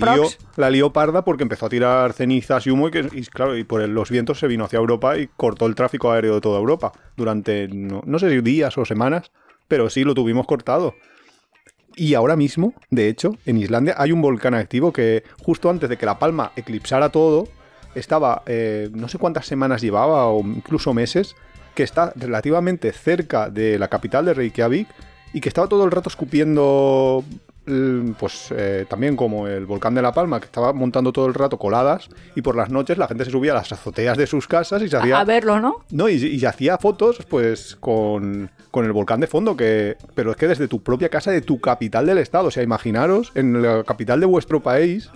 la 0.56 0.70
lió 0.70 0.92
parda 0.94 1.24
porque 1.24 1.44
empezó 1.44 1.66
a 1.66 1.70
tirar 1.70 2.14
cenizas 2.14 2.66
y 2.68 2.72
humo 2.72 2.88
y, 2.88 2.92
que, 2.92 3.08
y 3.12 3.22
claro, 3.26 3.58
y 3.58 3.64
por 3.64 3.82
el- 3.82 3.94
los 3.94 4.10
vientos 4.10 4.40
se 4.40 4.48
vino 4.48 4.66
hacia 4.66 4.78
Europa 4.78 5.18
y 5.18 5.28
cortó 5.28 5.66
el 5.66 5.76
tráfico 5.76 6.12
aéreo 6.12 6.36
de 6.36 6.42
toda 6.42 6.60
Europa 6.60 6.92
durante, 7.18 7.68
no, 7.68 8.02
no 8.06 8.20
sé 8.20 8.30
si 8.30 8.42
días 8.42 8.78
o 8.78 8.86
semanas, 8.86 9.32
pero 9.68 9.90
sí 9.90 10.04
lo 10.04 10.14
tuvimos 10.16 10.46
cortado. 10.48 10.96
Y 11.96 12.14
ahora 12.14 12.36
mismo, 12.36 12.74
de 12.92 13.10
hecho, 13.10 13.36
en 13.46 13.58
Islandia 13.58 13.96
hay 13.98 14.12
un 14.12 14.22
volcán 14.22 14.54
activo 14.54 14.94
que 14.94 15.24
justo 15.44 15.70
antes 15.70 15.90
de 15.90 15.98
que 15.98 16.06
La 16.06 16.18
Palma 16.20 16.52
eclipsara 16.56 17.10
todo, 17.10 17.48
estaba, 17.96 18.44
eh, 18.46 18.90
no 18.94 19.08
sé 19.10 19.18
cuántas 19.18 19.48
semanas 19.48 19.82
llevaba 19.82 20.28
o 20.28 20.42
incluso 20.42 20.94
meses, 20.94 21.36
que 21.76 21.84
está 21.84 22.14
relativamente 22.16 22.92
cerca 22.94 23.50
de 23.50 23.80
la 23.80 23.88
capital 23.88 24.26
de 24.26 24.34
Reykjavik 24.34 24.88
y 25.34 25.42
que 25.42 25.50
estaba 25.50 25.68
todo 25.68 25.84
el 25.86 25.92
rato 25.92 26.10
escupiendo 26.10 27.24
pues 28.18 28.54
eh, 28.56 28.86
también 28.90 29.16
como 29.16 29.48
el 29.48 29.66
volcán 29.66 29.94
de 29.96 30.02
La 30.02 30.12
Palma, 30.14 30.40
que 30.40 30.46
estaba 30.46 30.74
montando 30.74 31.12
todo 31.14 31.28
el 31.28 31.34
rato 31.34 31.58
coladas 31.58 32.10
y 32.36 32.42
por 32.42 32.56
las 32.56 32.70
noches 32.70 32.98
la 32.98 33.08
gente 33.08 33.26
se 33.26 33.32
subía 33.32 33.52
a 33.52 33.56
las 33.56 33.72
azoteas 33.72 34.18
de 34.18 34.28
sus 34.28 34.48
casas 34.48 34.82
y 34.82 34.90
se 34.90 34.98
hacía... 34.98 35.20
A 35.20 35.24
verlo, 35.26 35.60
¿no? 35.60 35.86
No, 35.92 36.10
y, 36.10 36.16
y 36.16 36.46
hacía 36.46 36.78
fotos 36.78 37.20
pues 37.30 37.76
con, 37.80 38.50
con 38.72 38.86
el 38.86 38.92
volcán 38.92 39.20
de 39.20 39.28
fondo, 39.28 39.56
que 39.56 39.98
pero 40.16 40.32
es 40.32 40.38
que 40.38 40.48
desde 40.48 40.68
tu 40.68 40.82
propia 40.84 41.10
casa, 41.10 41.32
de 41.32 41.42
tu 41.42 41.60
capital 41.60 42.06
del 42.06 42.18
estado, 42.18 42.48
o 42.48 42.52
sea, 42.52 42.64
imaginaros 42.64 43.32
en 43.36 43.62
la 43.62 43.84
capital 43.84 44.20
de 44.20 44.26
vuestro 44.26 44.60
país, 44.62 45.10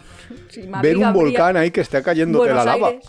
Sí, 0.49 0.69
ver 0.81 0.97
un 0.97 1.11
volcán 1.13 1.47
habría- 1.47 1.61
ahí 1.61 1.71
que 1.71 1.81
esté 1.81 2.01
cayendo 2.01 2.43
de 2.43 2.53
la 2.53 2.63
lava. 2.63 2.87
Aires. 2.89 3.05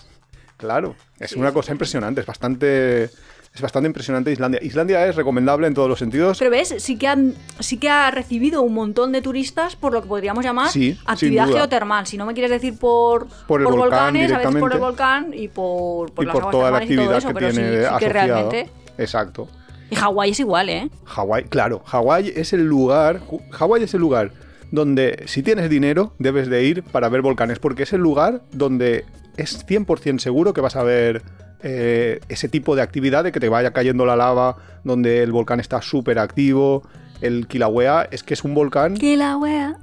Claro, 0.56 0.94
es 1.18 1.32
una 1.34 1.52
cosa 1.52 1.72
impresionante, 1.72 2.20
es 2.20 2.26
bastante... 2.26 3.10
Es 3.54 3.60
bastante 3.60 3.86
impresionante 3.86 4.32
Islandia. 4.32 4.58
Islandia 4.64 5.06
es 5.06 5.14
recomendable 5.14 5.68
en 5.68 5.74
todos 5.74 5.88
los 5.88 6.00
sentidos. 6.00 6.40
Pero 6.40 6.50
ves, 6.50 6.74
sí 6.78 6.96
que, 6.96 7.06
han, 7.06 7.34
sí 7.60 7.78
que 7.78 7.88
ha 7.88 8.10
recibido 8.10 8.62
un 8.62 8.74
montón 8.74 9.12
de 9.12 9.22
turistas 9.22 9.76
por 9.76 9.92
lo 9.92 10.02
que 10.02 10.08
podríamos 10.08 10.44
llamar 10.44 10.70
Sí, 10.70 10.98
actividad 11.06 11.46
geotermal. 11.46 12.04
Si 12.08 12.16
no 12.16 12.26
me 12.26 12.34
quieres 12.34 12.50
decir 12.50 12.76
por, 12.76 13.28
Por 13.46 13.60
el 13.60 13.66
volcán 13.68 14.12
volcanes, 14.12 14.32
a 14.32 14.38
veces 14.38 14.56
por 14.56 14.72
el 14.72 14.80
volcán 14.80 15.32
y 15.32 15.46
por, 15.46 16.12
por 16.12 16.24
y 16.24 16.26
las 16.26 16.32
por 16.32 16.42
aguas 16.42 16.52
toda 16.52 16.70
la 16.72 16.80
termales 16.80 16.90
y 16.90 16.96
todo 16.96 17.14
actividad 17.14 17.18
eso, 17.18 17.28
que 17.28 17.34
pero 17.34 17.50
sí, 17.50 17.56
tiene 17.56 17.84
sí 17.84 17.94
que 18.00 18.08
realmente. 18.08 18.70
Exacto. 18.98 19.48
Y 19.88 19.94
Hawái 19.94 20.30
es 20.32 20.40
igual, 20.40 20.68
¿eh? 20.68 20.90
Hawái, 21.04 21.44
claro, 21.44 21.80
Hawái 21.86 22.32
es 22.34 22.52
el 22.52 22.64
lugar, 22.64 23.20
Hawái 23.52 23.84
es 23.84 23.94
el 23.94 24.00
lugar 24.00 24.32
donde 24.72 25.22
si 25.26 25.44
tienes 25.44 25.70
dinero 25.70 26.12
debes 26.18 26.48
de 26.50 26.64
ir 26.64 26.82
para 26.82 27.08
ver 27.08 27.22
volcanes, 27.22 27.60
porque 27.60 27.84
es 27.84 27.92
el 27.92 28.00
lugar 28.00 28.42
donde 28.50 29.04
es 29.36 29.64
100% 29.64 30.18
seguro 30.18 30.52
que 30.54 30.60
vas 30.60 30.74
a 30.74 30.82
ver 30.82 31.22
eh, 31.64 32.20
ese 32.28 32.48
tipo 32.48 32.76
de 32.76 32.82
actividad 32.82 33.24
de 33.24 33.32
que 33.32 33.40
te 33.40 33.48
vaya 33.48 33.72
cayendo 33.72 34.04
la 34.06 34.14
lava, 34.16 34.56
donde 34.84 35.22
el 35.22 35.32
volcán 35.32 35.58
está 35.60 35.80
súper 35.82 36.18
activo. 36.18 36.82
El 37.22 37.46
Kilauea 37.48 38.06
es 38.10 38.22
que 38.22 38.34
es 38.34 38.44
un 38.44 38.54
volcán, 38.54 38.94
Que 38.96 39.16
la 39.16 39.36
wea. 39.38 39.76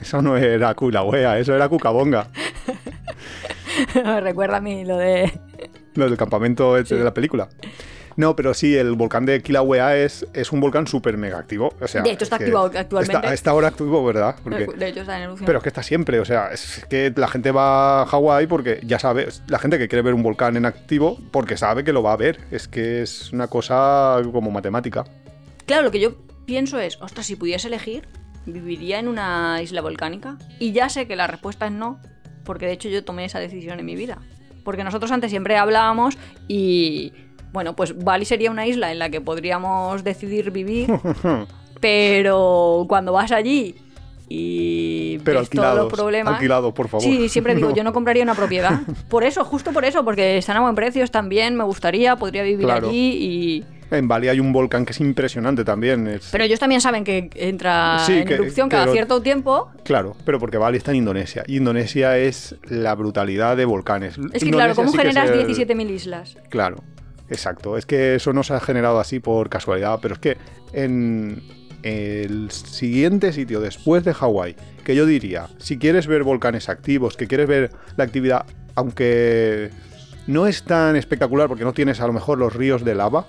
eso 0.00 0.22
no 0.22 0.36
era 0.36 0.72
Kilauea, 0.74 1.38
eso 1.38 1.54
era 1.54 1.68
Cucamonga, 1.68 2.28
Recuerda 4.20 4.58
a 4.58 4.60
mí 4.60 4.84
lo 4.84 4.96
de. 4.96 5.32
lo 5.94 6.04
del 6.08 6.16
campamento 6.16 6.76
este 6.76 6.94
de 6.96 7.04
la 7.04 7.12
película. 7.12 7.48
No, 8.18 8.34
pero 8.34 8.52
sí, 8.52 8.76
el 8.76 8.94
volcán 8.96 9.26
de 9.26 9.40
Kilauea 9.40 9.96
es, 9.96 10.26
es 10.34 10.50
un 10.50 10.58
volcán 10.58 10.88
súper 10.88 11.16
mega 11.16 11.38
activo. 11.38 11.72
O 11.80 11.86
sea, 11.86 12.02
De 12.02 12.10
hecho, 12.10 12.24
está 12.24 12.34
activo 12.34 12.58
actualmente. 12.58 13.16
Está, 13.16 13.32
está 13.32 13.50
ahora 13.52 13.68
activo, 13.68 14.04
¿verdad? 14.04 14.34
Porque- 14.42 14.66
De 14.76 14.88
hecho, 14.88 15.02
está 15.02 15.18
en 15.18 15.22
erupción. 15.22 15.46
Pero 15.46 15.58
es 15.58 15.62
que 15.62 15.68
está 15.68 15.84
siempre, 15.84 16.18
o 16.18 16.24
sea, 16.24 16.48
es 16.52 16.84
que 16.90 17.12
la 17.14 17.28
gente 17.28 17.52
va 17.52 18.02
a 18.02 18.06
Hawái 18.06 18.48
porque 18.48 18.80
ya 18.82 18.98
sabe, 18.98 19.28
la 19.46 19.60
gente 19.60 19.78
que 19.78 19.86
quiere 19.86 20.02
ver 20.02 20.14
un 20.14 20.24
volcán 20.24 20.56
en 20.56 20.66
activo 20.66 21.16
porque 21.30 21.56
sabe 21.56 21.84
que 21.84 21.92
lo 21.92 22.02
va 22.02 22.12
a 22.12 22.16
ver. 22.16 22.40
Es 22.50 22.66
que 22.66 23.02
es 23.02 23.32
una 23.32 23.46
cosa 23.46 24.20
como 24.32 24.50
matemática. 24.50 25.04
Claro, 25.64 25.84
lo 25.84 25.92
que 25.92 26.00
yo 26.00 26.16
pienso 26.44 26.80
es, 26.80 27.00
ostras, 27.00 27.24
si 27.24 27.36
pudiese 27.36 27.68
elegir, 27.68 28.08
viviría 28.46 28.98
en 28.98 29.06
una 29.06 29.60
isla 29.62 29.80
volcánica. 29.80 30.38
Y 30.58 30.72
ya 30.72 30.88
sé 30.88 31.06
que 31.06 31.14
la 31.14 31.28
respuesta 31.28 31.66
es 31.66 31.72
no, 31.72 32.00
porque 32.44 32.66
de 32.66 32.72
hecho 32.72 32.88
yo 32.88 33.04
tomé 33.04 33.26
esa 33.26 33.38
decisión 33.38 33.78
en 33.78 33.86
mi 33.86 33.94
vida. 33.94 34.18
Porque 34.64 34.82
nosotros 34.82 35.12
antes 35.12 35.30
siempre 35.30 35.56
hablábamos 35.56 36.18
y, 36.48 37.12
bueno, 37.52 37.74
pues 37.76 37.96
Bali 38.02 38.24
sería 38.24 38.50
una 38.50 38.66
isla 38.66 38.92
en 38.92 38.98
la 38.98 39.10
que 39.10 39.20
podríamos 39.20 40.04
decidir 40.04 40.50
vivir, 40.50 40.88
pero 41.80 42.84
cuando 42.88 43.12
vas 43.12 43.32
allí 43.32 43.74
y 44.30 45.18
Pero 45.24 45.40
ves 45.40 45.48
todos 45.48 45.74
los 45.76 45.92
problemas... 45.92 46.34
alquilados, 46.34 46.74
por 46.74 46.88
favor. 46.88 47.02
Sí, 47.02 47.28
siempre 47.30 47.54
digo, 47.54 47.68
No. 47.70 47.74
yo 47.74 47.82
no 47.82 47.92
compraría 47.94 48.22
una 48.22 48.34
propiedad. 48.34 48.80
Por 49.08 49.24
eso, 49.24 49.42
justo 49.44 49.72
por 49.72 49.84
eso, 49.86 50.04
porque 50.04 50.36
están 50.36 50.56
a 50.58 50.60
buen 50.60 50.74
precio, 50.74 51.02
están 51.02 51.28
bien, 51.30 51.56
me 51.56 51.64
gustaría, 51.64 52.16
podría 52.16 52.42
vivir 52.42 52.66
Claro. 52.66 52.88
allí 52.90 53.16
y... 53.18 53.64
En 53.90 54.06
Bali 54.06 54.28
hay 54.28 54.38
un 54.38 54.52
volcán 54.52 54.84
que 54.84 54.92
es 54.92 55.00
impresionante 55.00 55.64
también. 55.64 56.06
es- 56.08 56.28
Pero 56.30 56.44
ellos 56.44 56.60
también 56.60 56.82
saben 56.82 57.04
que 57.04 57.30
entra 57.36 58.00
Sí, 58.04 58.18
en 58.18 58.26
que- 58.26 58.34
erupción 58.34 58.68
cada 58.68 58.92
cierto 58.92 59.22
tiempo. 59.22 59.70
Claro, 59.82 60.14
pero 60.26 60.38
porque 60.38 60.58
Bali 60.58 60.76
está 60.76 60.90
en 60.90 60.98
Indonesia. 60.98 61.42
Y 61.46 61.56
Indonesia 61.56 62.18
es 62.18 62.54
la 62.68 62.94
brutalidad 62.94 63.56
de 63.56 63.64
volcanes. 63.64 64.18
Es 64.34 64.44
que 64.44 64.50
claro, 64.50 64.74
¿cómo 64.74 64.90
sí 64.92 64.98
generas 64.98 65.30
el- 65.30 65.46
17.000 65.46 65.88
islas? 65.90 66.36
Claro, 66.50 66.84
exacto. 67.30 67.76
Es 67.76 67.86
que 67.86 68.16
eso 68.16 68.32
no 68.32 68.42
se 68.42 68.54
ha 68.54 68.60
generado 68.60 68.98
así 68.98 69.20
por 69.20 69.48
casualidad, 69.48 69.98
pero 70.00 70.14
es 70.14 70.20
que 70.20 70.36
en 70.72 71.42
el 71.82 72.50
siguiente 72.50 73.32
sitio 73.32 73.60
después 73.60 74.04
de 74.04 74.14
Hawái, 74.14 74.56
que 74.84 74.94
yo 74.94 75.06
diría, 75.06 75.48
si 75.58 75.78
quieres 75.78 76.06
ver 76.06 76.24
volcanes 76.24 76.68
activos, 76.68 77.16
que 77.16 77.26
quieres 77.26 77.46
ver 77.46 77.70
la 77.96 78.04
actividad, 78.04 78.46
aunque 78.74 79.70
no 80.26 80.46
es 80.46 80.62
tan 80.62 80.96
espectacular 80.96 81.48
porque 81.48 81.64
no 81.64 81.72
tienes 81.72 82.00
a 82.00 82.06
lo 82.06 82.12
mejor 82.12 82.38
los 82.38 82.54
ríos 82.54 82.84
de 82.84 82.94
lava, 82.94 83.26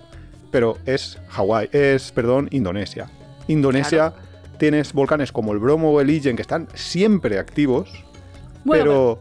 pero 0.51 0.77
es 0.85 1.19
Hawái, 1.29 1.69
es, 1.71 2.11
perdón, 2.11 2.47
Indonesia. 2.51 3.09
Indonesia 3.47 4.13
tienes 4.57 4.93
volcanes 4.93 5.31
como 5.31 5.53
el 5.53 5.59
Bromo 5.59 5.91
o 5.91 6.01
el 6.01 6.09
Ijen 6.09 6.35
que 6.35 6.41
están 6.41 6.67
siempre 6.73 7.39
activos, 7.39 7.89
Bueno, 8.63 8.83
pero 8.83 9.19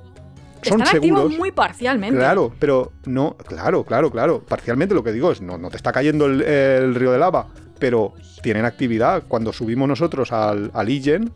son 0.63 0.83
Están 0.83 0.97
activos 0.97 1.21
seguros. 1.21 1.39
muy 1.39 1.53
parcialmente. 1.53 2.19
Claro, 2.19 2.53
pero 2.59 2.93
no, 3.07 3.37
claro, 3.37 3.85
claro, 3.85 4.11
claro. 4.11 4.45
Parcialmente 4.47 4.95
lo 4.95 5.05
que 5.05 5.13
digo 5.13 5.31
es, 5.33 5.41
no, 5.41 5.59
no 5.59 5.71
te 5.71 5.77
está 5.77 5.93
cayendo 5.93 6.27
el, 6.27 6.43
el 6.43 6.95
río 6.95 7.13
de 7.13 7.19
lava, 7.19 7.47
pero 7.79 8.15
tienen 8.43 8.65
actividad. 8.65 9.25
Cuando 9.29 9.53
subimos 9.53 9.89
nosotros 9.89 10.33
al, 10.33 10.71
al 10.75 10.89
Ijen, 10.89 11.33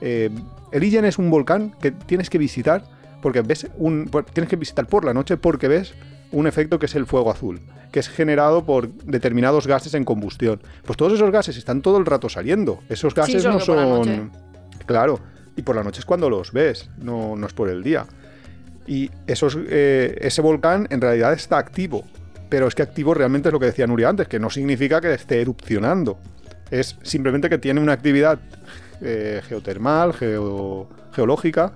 eh, 0.00 0.30
el 0.72 0.84
Ijen 0.84 1.04
es 1.04 1.18
un 1.18 1.30
volcán 1.30 1.74
que 1.80 1.90
tienes 1.90 2.30
que 2.30 2.38
visitar 2.38 2.84
porque 3.22 3.42
ves 3.42 3.66
un, 3.76 4.10
tienes 4.32 4.48
que 4.48 4.56
visitar 4.56 4.86
por 4.86 5.04
la 5.04 5.14
noche 5.14 5.36
porque 5.36 5.68
ves 5.68 5.94
un 6.32 6.46
efecto 6.46 6.78
que 6.78 6.86
es 6.86 6.94
el 6.94 7.06
fuego 7.06 7.30
azul, 7.30 7.60
que 7.92 8.00
es 8.00 8.08
generado 8.08 8.64
por 8.64 8.88
determinados 8.88 9.66
gases 9.66 9.94
en 9.94 10.04
combustión. 10.04 10.60
Pues 10.84 10.96
todos 10.96 11.12
esos 11.14 11.30
gases 11.30 11.56
están 11.56 11.82
todo 11.82 11.98
el 11.98 12.06
rato 12.06 12.28
saliendo. 12.28 12.80
Esos 12.88 13.14
gases 13.14 13.44
no 13.44 13.60
son, 13.60 14.32
claro, 14.86 15.20
y 15.56 15.62
por 15.62 15.76
la 15.76 15.82
noche 15.82 16.00
es 16.00 16.04
cuando 16.04 16.28
los 16.28 16.52
ves, 16.52 16.90
no, 16.98 17.36
no 17.36 17.46
es 17.46 17.52
por 17.52 17.68
el 17.68 17.82
día. 17.82 18.06
Y 18.86 19.10
eh, 19.26 20.18
ese 20.20 20.40
volcán 20.42 20.86
en 20.90 21.00
realidad 21.00 21.32
está 21.32 21.58
activo. 21.58 22.04
Pero 22.48 22.68
es 22.68 22.74
que 22.74 22.82
activo 22.82 23.12
realmente 23.14 23.48
es 23.48 23.52
lo 23.52 23.58
que 23.58 23.66
decía 23.66 23.86
Nuria 23.86 24.08
antes, 24.08 24.28
que 24.28 24.38
no 24.38 24.50
significa 24.50 25.00
que 25.00 25.12
esté 25.12 25.40
erupcionando. 25.40 26.18
Es 26.70 26.96
simplemente 27.02 27.48
que 27.48 27.58
tiene 27.58 27.80
una 27.80 27.92
actividad 27.92 28.38
eh, 29.02 29.40
geotermal, 29.48 30.12
geo- 30.12 30.88
geológica, 31.12 31.72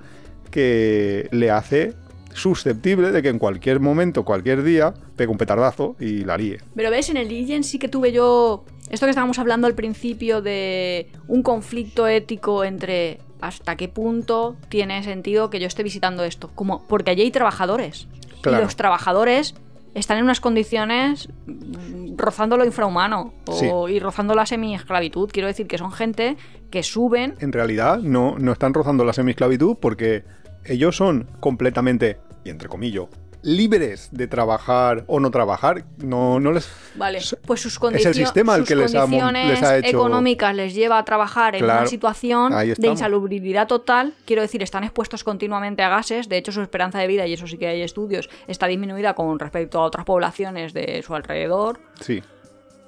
que 0.51 1.29
le 1.33 1.51
hace 1.51 1.95
susceptible 2.33 3.11
de 3.11 3.23
que 3.23 3.29
en 3.29 3.39
cualquier 3.41 3.81
momento, 3.81 4.25
cualquier 4.25 4.63
día, 4.63 4.95
pegue 5.17 5.31
un 5.31 5.39
petardazo 5.39 5.97
y 5.99 6.25
la 6.25 6.37
líe. 6.39 6.59
Pero 6.77 6.91
ves, 6.91 7.11
en 7.11 7.17
el 7.17 7.31
Illen 7.31 7.65
sí 7.65 7.79
que 7.79 7.89
tuve 7.89 8.13
yo. 8.13 8.65
Esto 8.91 9.07
que 9.07 9.11
estábamos 9.11 9.39
hablando 9.39 9.67
al 9.67 9.75
principio 9.75 10.43
de 10.43 11.09
un 11.29 11.43
conflicto 11.43 12.07
ético 12.09 12.65
entre 12.65 13.21
hasta 13.41 13.77
qué 13.77 13.89
punto 13.89 14.57
tiene 14.69 15.03
sentido 15.03 15.49
que 15.49 15.61
yo 15.61 15.67
esté 15.67 15.83
visitando 15.83 16.25
esto. 16.25 16.51
Como, 16.55 16.87
porque 16.87 17.13
allí 17.13 17.23
hay 17.23 17.31
trabajadores. 17.31 18.09
Claro. 18.43 18.59
Y 18.59 18.63
los 18.63 18.77
trabajadores 18.77 19.55
están 19.95 20.19
en 20.19 20.25
unas 20.25 20.41
condiciones 20.41 21.29
mm, 21.47 22.17
rozando 22.17 22.57
lo 22.57 22.65
infrahumano 22.65 23.33
o, 23.47 23.89
y 23.89 23.99
rozando 24.01 24.35
la 24.35 24.47
semi-esclavitud. 24.47 25.31
Quiero 25.33 25.49
decir 25.49 25.67
que 25.67 25.79
son 25.79 25.93
gente 25.93 26.37
que 26.71 26.83
suben 26.83 27.35
En 27.41 27.53
realidad 27.53 27.99
no, 27.99 28.37
no 28.39 28.53
están 28.53 28.75
rozando 28.75 29.05
la 29.05 29.13
semiesclavitud 29.13 29.77
porque 29.81 30.25
ellos 30.65 30.97
son 30.97 31.29
completamente, 31.41 32.19
y 32.45 32.51
entre 32.51 32.69
comillas, 32.69 33.07
libres 33.43 34.09
de 34.13 34.27
trabajar 34.27 35.05
o 35.07 35.21
no 35.21 35.31
trabajar. 35.31 35.85
No, 35.99 36.39
no 36.41 36.53
les. 36.53 36.69
Vale, 36.97 37.21
pues 37.47 37.61
sus, 37.61 37.73
es 37.75 37.79
condicio- 37.79 38.09
el 38.09 38.15
sistema 38.15 38.57
el 38.57 38.65
que 38.65 38.75
les 38.77 38.95
ha, 38.95 39.01
condiciones 39.03 39.49
les 39.49 39.63
ha 39.63 39.79
hecho. 39.79 39.89
económicas 39.89 40.55
les 40.55 40.75
lleva 40.75 40.99
a 40.99 41.05
trabajar 41.05 41.55
en 41.55 41.63
Claro, 41.65 41.81
una 41.81 41.89
situación 41.89 42.53
de 42.53 42.89
insalubridad 42.89 43.67
total. 43.67 44.15
Quiero 44.25 44.43
decir, 44.43 44.63
están 44.63 44.85
expuestos 44.85 45.25
continuamente 45.25 45.83
a 45.83 45.89
gases. 45.89 46.29
De 46.29 46.37
hecho, 46.37 46.53
su 46.53 46.61
esperanza 46.63 46.99
de 46.99 47.07
vida, 47.07 47.27
y 47.27 47.33
eso 47.33 47.47
sí 47.47 47.57
que 47.59 47.69
hay 47.69 47.83
estudios, 47.83 48.29
está 48.47 48.67
disminuida 48.67 49.15
con 49.15 49.39
respecto 49.39 49.79
a 49.81 49.85
otras 49.85 50.05
poblaciones 50.05 50.73
de 50.73 51.03
su 51.03 51.15
alrededor. 51.15 51.81
Sí. 52.01 52.23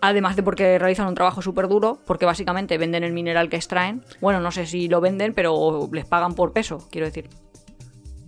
Además 0.04 0.34
de 0.34 0.42
porque 0.42 0.80
realizan 0.80 1.06
un 1.06 1.14
trabajo 1.14 1.42
súper 1.42 1.68
duro, 1.68 1.98
porque 2.06 2.26
básicamente 2.26 2.76
venden 2.76 3.04
el 3.04 3.12
mineral 3.12 3.48
que 3.48 3.54
extraen. 3.56 4.04
Bueno, 4.20 4.40
no 4.40 4.50
sé 4.50 4.66
si 4.66 4.88
lo 4.88 5.00
venden, 5.00 5.32
pero 5.32 5.88
les 5.92 6.04
pagan 6.04 6.34
por 6.34 6.52
peso, 6.52 6.88
quiero 6.90 7.06
decir. 7.06 7.28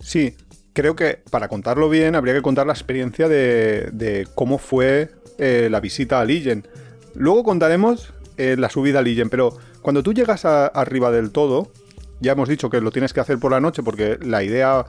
Sí, 0.01 0.37
creo 0.75 0.95
que 0.95 1.21
para 1.31 1.49
contarlo 1.49 1.89
bien 1.89 2.15
habría 2.15 2.35
que 2.35 2.43
contar 2.43 2.67
la 2.67 2.75
experiencia 2.75 3.29
de, 3.29 4.29
cómo 4.35 4.59
fue 4.59 5.11
eh, 5.39 5.69
la 5.71 5.81
visita 5.81 6.21
a 6.21 6.25
Ligen. 6.25 6.67
Luego 7.15 7.45
contaremos 7.45 8.13
eh, 8.37 8.57
la 8.59 8.69
subida 8.69 8.99
a 8.99 9.03
Ligen, 9.03 9.31
pero 9.31 9.57
cuando 9.81 10.03
tú 10.03 10.13
llegas 10.13 10.45
arriba 10.45 11.11
del 11.11 11.31
todo, 11.31 11.71
ya 12.21 12.33
hemos 12.33 12.49
dicho 12.49 12.69
que 12.71 12.81
lo 12.81 12.91
tienes 12.91 13.13
que 13.13 13.21
hacer 13.21 13.39
por 13.39 13.53
la 13.53 13.61
noche 13.61 13.83
porque 13.83 14.19
la 14.21 14.43
idea 14.43 14.85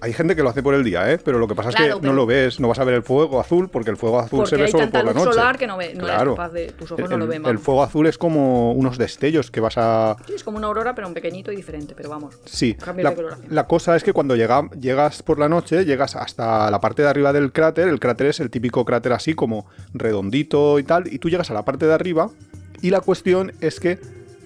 hay 0.00 0.12
gente 0.12 0.34
que 0.36 0.42
lo 0.42 0.50
hace 0.50 0.62
por 0.62 0.74
el 0.74 0.84
día, 0.84 1.12
¿eh? 1.12 1.18
Pero 1.24 1.38
lo 1.38 1.46
que 1.48 1.54
pasa 1.54 1.70
es 1.70 1.76
que 1.76 1.82
pero- 1.84 2.00
no 2.00 2.12
lo 2.12 2.26
ves, 2.26 2.60
no 2.60 2.68
vas 2.68 2.78
a 2.78 2.84
ver 2.84 2.94
el 2.94 3.02
fuego 3.02 3.40
azul 3.40 3.68
porque 3.68 3.90
el 3.90 3.96
fuego 3.96 4.18
azul 4.18 4.38
Porque 4.40 4.50
se 4.50 4.56
ve 4.56 4.64
hay 4.64 4.70
solo 4.70 4.84
tanta 4.84 4.98
por 5.02 5.06
la 5.08 5.12
noche. 5.14 5.32
solar 5.32 5.58
que 5.58 5.66
no, 5.66 5.76
ve, 5.76 5.94
no 5.94 6.04
eres 6.04 6.14
Claro. 6.16 6.34
capaz 6.34 6.50
de... 6.50 6.66
Tus 6.72 6.92
ojos 6.92 7.04
El, 7.04 7.10
no 7.10 7.16
lo 7.18 7.26
ven, 7.26 7.44
el 7.46 7.58
fuego 7.58 7.82
azul 7.82 8.06
es 8.06 8.18
como 8.18 8.72
unos 8.72 8.98
destellos 8.98 9.50
que 9.50 9.60
vas 9.60 9.74
a... 9.78 10.16
Sí, 10.26 10.34
es 10.34 10.44
como 10.44 10.58
una 10.58 10.66
aurora, 10.66 10.94
pero 10.94 11.06
un 11.08 11.14
pequeñito 11.14 11.52
y 11.52 11.56
diferente, 11.56 11.94
pero 11.96 12.08
vamos. 12.10 12.36
Sí, 12.44 12.76
la, 12.96 13.14
la 13.48 13.66
cosa 13.66 13.96
es 13.96 14.04
que 14.04 14.12
cuando 14.12 14.36
llega- 14.36 14.68
llegas 14.80 15.22
por 15.22 15.38
la 15.38 15.48
noche, 15.48 15.84
llegas 15.84 16.16
hasta 16.16 16.70
la 16.70 16.80
parte 16.80 17.02
de 17.02 17.08
arriba 17.08 17.32
del 17.32 17.52
cráter, 17.52 17.88
el 17.88 18.00
cráter 18.00 18.28
es 18.28 18.40
el 18.40 18.50
típico 18.50 18.84
cráter 18.84 19.12
así 19.12 19.34
como 19.34 19.66
redondito 19.92 20.78
y 20.78 20.84
tal, 20.84 21.12
y 21.12 21.18
tú 21.18 21.28
llegas 21.30 21.50
a 21.50 21.54
la 21.54 21.64
parte 21.64 21.86
de 21.86 21.94
arriba 21.94 22.30
y 22.82 22.90
la 22.90 23.00
cuestión 23.00 23.52
es 23.60 23.80
que 23.80 23.98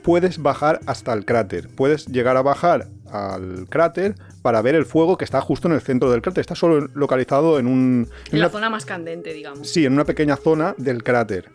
puedes 0.03 0.41
bajar 0.41 0.81
hasta 0.87 1.13
el 1.13 1.25
cráter, 1.25 1.69
puedes 1.75 2.07
llegar 2.07 2.37
a 2.37 2.43
bajar 2.43 2.87
al 3.13 3.67
cráter 3.69 4.15
para 4.43 4.63
ver 4.63 4.75
el 4.75 4.85
fuego 4.87 5.17
que 5.17 5.25
está 5.25 5.41
justo 5.41 5.69
en 5.69 5.75
el 5.75 5.81
centro 5.81 6.11
del 6.11 6.23
cráter, 6.23 6.41
está 6.41 6.55
solo 6.55 6.89
localizado 6.95 7.59
en 7.59 7.67
un... 7.67 8.09
en 8.29 8.35
En 8.35 8.41
la 8.41 8.47
una- 8.47 8.53
zona 8.53 8.71
más 8.71 8.85
candente, 8.85 9.33
digamos. 9.33 9.69
Sí, 9.69 9.85
en 9.85 9.93
una 9.93 10.05
pequeña 10.05 10.37
zona 10.37 10.75
del 10.79 11.03
cráter. 11.03 11.51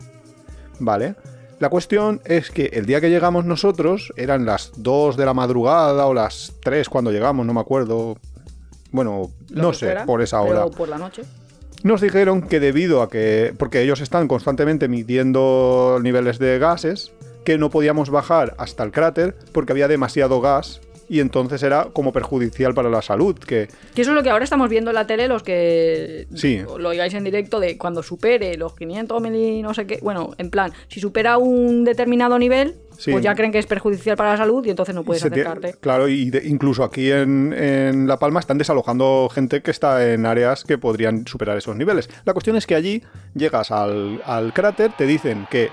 Vale. 0.78 1.14
La 1.60 1.68
cuestión 1.70 2.20
es 2.24 2.50
que 2.50 2.66
el 2.72 2.84
día 2.84 3.00
que 3.00 3.10
llegamos 3.10 3.44
nosotros 3.44 4.12
eran 4.16 4.44
las 4.44 4.72
2 4.76 5.16
de 5.16 5.24
la 5.24 5.34
madrugada 5.34 6.06
o 6.06 6.12
las 6.14 6.52
3 6.62 6.88
cuando 6.88 7.12
llegamos, 7.12 7.46
no 7.46 7.54
me 7.54 7.60
acuerdo. 7.60 8.16
Bueno, 8.90 9.30
Lo 9.50 9.62
no 9.62 9.72
sé, 9.72 9.94
por 10.06 10.20
esa 10.20 10.40
hora. 10.40 10.66
por 10.66 10.88
la 10.88 10.98
noche. 10.98 11.22
Nos 11.84 12.00
dijeron 12.00 12.42
que 12.42 12.60
debido 12.60 13.02
a 13.02 13.08
que, 13.10 13.54
porque 13.58 13.82
ellos 13.82 14.00
están 14.00 14.26
constantemente 14.26 14.88
midiendo 14.88 15.98
niveles 16.02 16.38
de 16.38 16.58
gases, 16.58 17.12
que 17.44 17.58
no 17.58 17.70
podíamos 17.70 18.08
bajar 18.10 18.54
hasta 18.58 18.82
el 18.84 18.90
cráter 18.90 19.36
porque 19.52 19.72
había 19.72 19.86
demasiado 19.86 20.40
gas 20.40 20.80
y 21.08 21.20
entonces 21.20 21.62
era 21.62 21.88
como 21.92 22.12
perjudicial 22.12 22.74
para 22.74 22.88
la 22.90 23.02
salud, 23.02 23.36
que 23.38 23.68
Que 23.94 24.02
eso 24.02 24.10
es 24.10 24.14
lo 24.16 24.22
que 24.22 24.30
ahora 24.30 24.44
estamos 24.44 24.68
viendo 24.68 24.90
en 24.90 24.94
la 24.94 25.06
tele, 25.06 25.28
los 25.28 25.42
que 25.42 26.26
Sí. 26.34 26.60
lo 26.78 26.88
oigáis 26.88 27.14
en 27.14 27.24
directo, 27.24 27.60
de 27.60 27.76
cuando 27.78 28.02
supere 28.02 28.56
los 28.56 28.74
500 28.74 29.20
mil 29.22 29.62
no 29.62 29.74
sé 29.74 29.86
qué. 29.86 29.98
Bueno, 30.02 30.30
en 30.38 30.50
plan, 30.50 30.72
si 30.88 31.00
supera 31.00 31.38
un 31.38 31.84
determinado 31.84 32.38
nivel, 32.38 32.74
Sí. 32.96 33.10
pues 33.10 33.24
ya 33.24 33.34
creen 33.34 33.50
que 33.50 33.58
es 33.58 33.66
perjudicial 33.66 34.16
para 34.16 34.30
la 34.30 34.36
salud 34.36 34.64
y 34.64 34.70
entonces 34.70 34.94
no 34.94 35.02
puedes 35.02 35.20
Se 35.22 35.28
acercarte. 35.28 35.74
Claro, 35.80 36.06
y 36.08 36.30
de- 36.30 36.46
incluso 36.46 36.84
aquí 36.84 37.10
en, 37.10 37.52
en 37.52 38.06
La 38.06 38.18
Palma 38.18 38.38
están 38.40 38.56
desalojando 38.56 39.28
gente 39.34 39.62
que 39.62 39.72
está 39.72 40.12
en 40.12 40.26
áreas 40.26 40.62
que 40.64 40.78
podrían 40.78 41.26
superar 41.26 41.58
esos 41.58 41.74
niveles. 41.76 42.08
La 42.24 42.32
cuestión 42.34 42.54
es 42.56 42.66
que 42.66 42.76
allí 42.76 43.02
llegas 43.34 43.70
al, 43.72 44.22
al 44.24 44.52
cráter, 44.52 44.92
te 44.96 45.06
dicen 45.06 45.46
que 45.50 45.70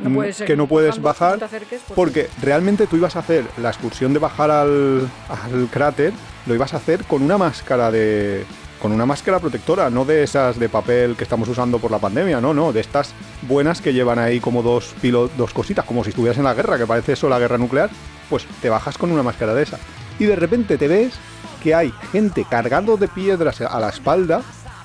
No 0.00 0.10
mm, 0.10 0.14
puedes 0.14 0.36
que 0.36 0.42
seguir 0.44 0.56
no 0.58 0.66
puedes 0.66 1.00
bajar 1.02 1.38
no 1.38 1.46
acerques 1.46 1.82
porque- 1.94 2.28
realmente 2.42 2.86
tú 2.86 2.96
ibas 2.96 3.16
a 3.16 3.20
hacer 3.20 3.44
la 3.60 3.70
excursión 3.70 4.12
de 4.12 4.18
bajar 4.18 4.50
al, 4.50 5.08
al 5.28 5.68
cráter, 5.70 6.12
lo 6.46 6.54
ibas 6.54 6.74
a 6.74 6.76
hacer 6.78 7.04
con 7.04 7.22
una 7.22 7.36
máscara 7.38 7.90
de 7.90 8.44
con 8.80 8.92
una 8.92 9.06
máscara 9.06 9.40
protectora, 9.40 9.90
no 9.90 10.04
de 10.04 10.22
esas 10.22 10.56
de 10.56 10.68
papel 10.68 11.16
que 11.16 11.24
estamos 11.24 11.48
usando 11.48 11.80
por 11.80 11.90
la 11.90 11.98
pandemia, 11.98 12.40
no, 12.40 12.54
no, 12.54 12.72
de 12.72 12.78
estas 12.78 13.12
buenas 13.42 13.80
que 13.80 13.92
llevan 13.92 14.20
ahí 14.20 14.38
como 14.38 14.62
dos 14.62 14.94
pilo- 15.02 15.28
dos 15.36 15.52
cositas, 15.52 15.84
como 15.84 16.04
si 16.04 16.10
estuvieras 16.10 16.38
en 16.38 16.44
la 16.44 16.54
guerra, 16.54 16.78
que 16.78 16.86
parece 16.86 17.14
eso 17.14 17.28
la 17.28 17.40
guerra 17.40 17.58
nuclear, 17.58 17.90
pues 18.30 18.46
te 18.62 18.68
bajas 18.68 18.96
con 18.96 19.10
una 19.10 19.24
máscara 19.24 19.52
de 19.52 19.64
esa. 19.64 19.78
Y 20.20 20.26
de 20.26 20.36
repente 20.36 20.78
te 20.78 20.86
ves 20.86 21.14
que 21.60 21.74
hay 21.74 21.92
gente 22.12 22.46
cargando 22.48 22.96
de 22.96 23.08
piedras 23.08 23.60
a 23.62 23.80
la 23.80 23.88
espalda 23.88 24.42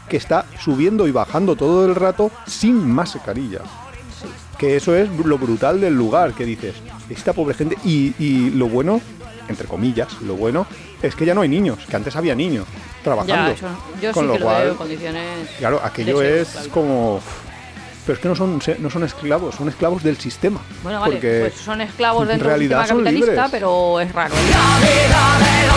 que 0.09 0.17
está 0.17 0.45
subiendo 0.59 1.07
y 1.07 1.11
bajando 1.11 1.55
todo 1.55 1.85
el 1.85 1.93
rato 1.93 2.31
sin 2.47 2.75
mascarilla 2.91 3.59
que 4.63 4.77
eso 4.77 4.95
es 4.95 5.09
lo 5.09 5.37
brutal 5.37 5.81
del 5.81 5.93
lugar, 5.93 6.33
que 6.33 6.45
dices, 6.45 6.73
esta 7.09 7.33
pobre 7.33 7.53
gente, 7.53 7.77
y, 7.83 8.13
y 8.17 8.49
lo 8.51 8.69
bueno, 8.69 9.01
entre 9.49 9.67
comillas, 9.67 10.21
lo 10.21 10.35
bueno, 10.35 10.65
es 11.01 11.15
que 11.15 11.25
ya 11.25 11.35
no 11.35 11.41
hay 11.41 11.49
niños, 11.49 11.79
que 11.85 11.93
antes 11.97 12.15
había 12.15 12.33
niños 12.33 12.65
trabajando. 13.03 13.33
Ya, 13.33 13.51
eso, 13.51 13.67
yo 14.01 14.13
Con 14.13 14.23
sí 14.23 14.27
lo 14.27 14.33
que 14.35 14.39
lo 14.39 14.45
cual, 14.45 14.61
veo 14.61 14.71
en 14.71 14.77
condiciones. 14.77 15.49
Claro, 15.59 15.81
aquello 15.83 16.19
de 16.19 16.41
es 16.41 16.69
como... 16.73 17.19
Pero 18.05 18.15
es 18.15 18.21
que 18.21 18.27
no 18.29 18.35
son, 18.35 18.61
no 18.79 18.89
son 18.89 19.03
esclavos, 19.03 19.55
son 19.55 19.67
esclavos 19.67 20.01
del 20.01 20.17
sistema. 20.17 20.61
Bueno, 20.81 21.01
vale, 21.01 21.15
porque 21.15 21.39
pues 21.41 21.61
son 21.61 21.81
esclavos 21.81 22.23
en 22.23 22.29
dentro 22.29 22.49
del 22.49 22.57
realidad 22.59 22.79
sistema 22.81 22.99
capitalista, 22.99 23.31
libres. 23.31 23.51
pero 23.51 23.99
es 23.99 24.13
raro. 24.13 24.33
La 24.33 25.73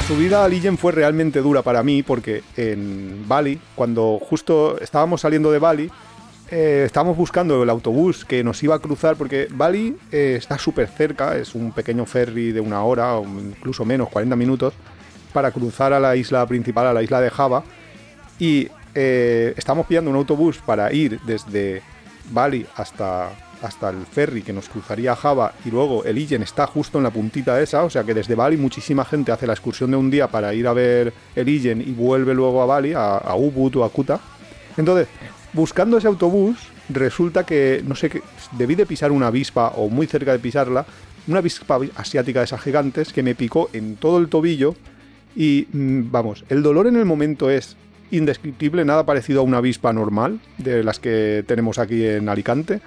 subida 0.00 0.42
a 0.42 0.48
Lillen 0.48 0.78
fue 0.78 0.92
realmente 0.92 1.42
dura 1.42 1.60
para 1.60 1.82
mí 1.82 2.02
porque 2.02 2.42
en 2.56 3.28
Bali, 3.28 3.60
cuando 3.74 4.18
justo 4.18 4.80
estábamos 4.80 5.20
saliendo 5.20 5.52
de 5.52 5.58
Bali, 5.58 5.90
eh, 6.50 6.84
estábamos 6.86 7.16
buscando 7.16 7.62
el 7.62 7.68
autobús 7.68 8.24
que 8.24 8.42
nos 8.42 8.62
iba 8.62 8.74
a 8.74 8.78
cruzar 8.78 9.16
porque 9.16 9.48
Bali 9.50 9.98
eh, 10.10 10.36
está 10.38 10.56
súper 10.56 10.88
cerca, 10.88 11.36
es 11.36 11.54
un 11.54 11.72
pequeño 11.72 12.06
ferry 12.06 12.52
de 12.52 12.60
una 12.60 12.82
hora 12.84 13.16
o 13.16 13.24
incluso 13.24 13.84
menos, 13.84 14.08
40 14.08 14.34
minutos, 14.34 14.72
para 15.34 15.50
cruzar 15.50 15.92
a 15.92 16.00
la 16.00 16.16
isla 16.16 16.46
principal, 16.46 16.86
a 16.86 16.94
la 16.94 17.02
isla 17.02 17.20
de 17.20 17.28
Java. 17.28 17.62
Y 18.38 18.68
eh, 18.94 19.52
estamos 19.58 19.86
pillando 19.86 20.10
un 20.10 20.16
autobús 20.16 20.58
para 20.64 20.90
ir 20.90 21.20
desde 21.26 21.82
Bali 22.30 22.66
hasta, 22.76 23.30
hasta 23.62 23.90
el 23.90 24.04
ferry 24.06 24.42
que 24.42 24.52
nos 24.52 24.68
cruzaría 24.68 25.16
Java 25.16 25.54
y 25.64 25.70
luego 25.70 26.04
el 26.04 26.18
Illen 26.18 26.42
está 26.42 26.66
justo 26.66 26.98
en 26.98 27.04
la 27.04 27.10
puntita 27.10 27.60
esa, 27.60 27.84
o 27.84 27.90
sea 27.90 28.04
que 28.04 28.14
desde 28.14 28.34
Bali 28.34 28.56
muchísima 28.56 29.04
gente 29.04 29.32
hace 29.32 29.46
la 29.46 29.52
excursión 29.52 29.90
de 29.90 29.96
un 29.96 30.10
día 30.10 30.28
para 30.28 30.52
ir 30.54 30.66
a 30.66 30.72
ver 30.72 31.12
el 31.34 31.48
Illen 31.48 31.80
y 31.80 31.92
vuelve 31.92 32.34
luego 32.34 32.62
a 32.62 32.66
Bali, 32.66 32.92
a, 32.92 33.16
a 33.16 33.36
Ubud 33.36 33.76
o 33.76 33.84
a 33.84 33.90
Kuta. 33.90 34.20
Entonces, 34.76 35.08
buscando 35.52 35.98
ese 35.98 36.08
autobús, 36.08 36.56
resulta 36.88 37.44
que, 37.44 37.82
no 37.86 37.94
sé, 37.94 38.10
qué, 38.10 38.22
debí 38.52 38.74
de 38.74 38.86
pisar 38.86 39.12
una 39.12 39.28
avispa 39.28 39.68
o 39.76 39.88
muy 39.88 40.06
cerca 40.06 40.32
de 40.32 40.38
pisarla, 40.38 40.84
una 41.26 41.38
avispa 41.38 41.78
asiática 41.96 42.40
de 42.40 42.44
esas 42.44 42.60
gigantes 42.60 43.12
que 43.12 43.22
me 43.22 43.34
picó 43.34 43.70
en 43.72 43.96
todo 43.96 44.18
el 44.18 44.28
tobillo 44.28 44.74
y 45.36 45.66
mm, 45.72 46.10
vamos, 46.10 46.44
el 46.48 46.62
dolor 46.62 46.86
en 46.86 46.96
el 46.96 47.04
momento 47.04 47.50
es 47.50 47.76
indescriptible, 48.10 48.84
nada 48.84 49.06
parecido 49.06 49.40
a 49.40 49.44
una 49.44 49.58
avispa 49.58 49.92
normal 49.92 50.40
de 50.58 50.84
las 50.84 50.98
que 50.98 51.44
tenemos 51.46 51.78
aquí 51.78 52.04
en 52.04 52.28
Alicante. 52.28 52.80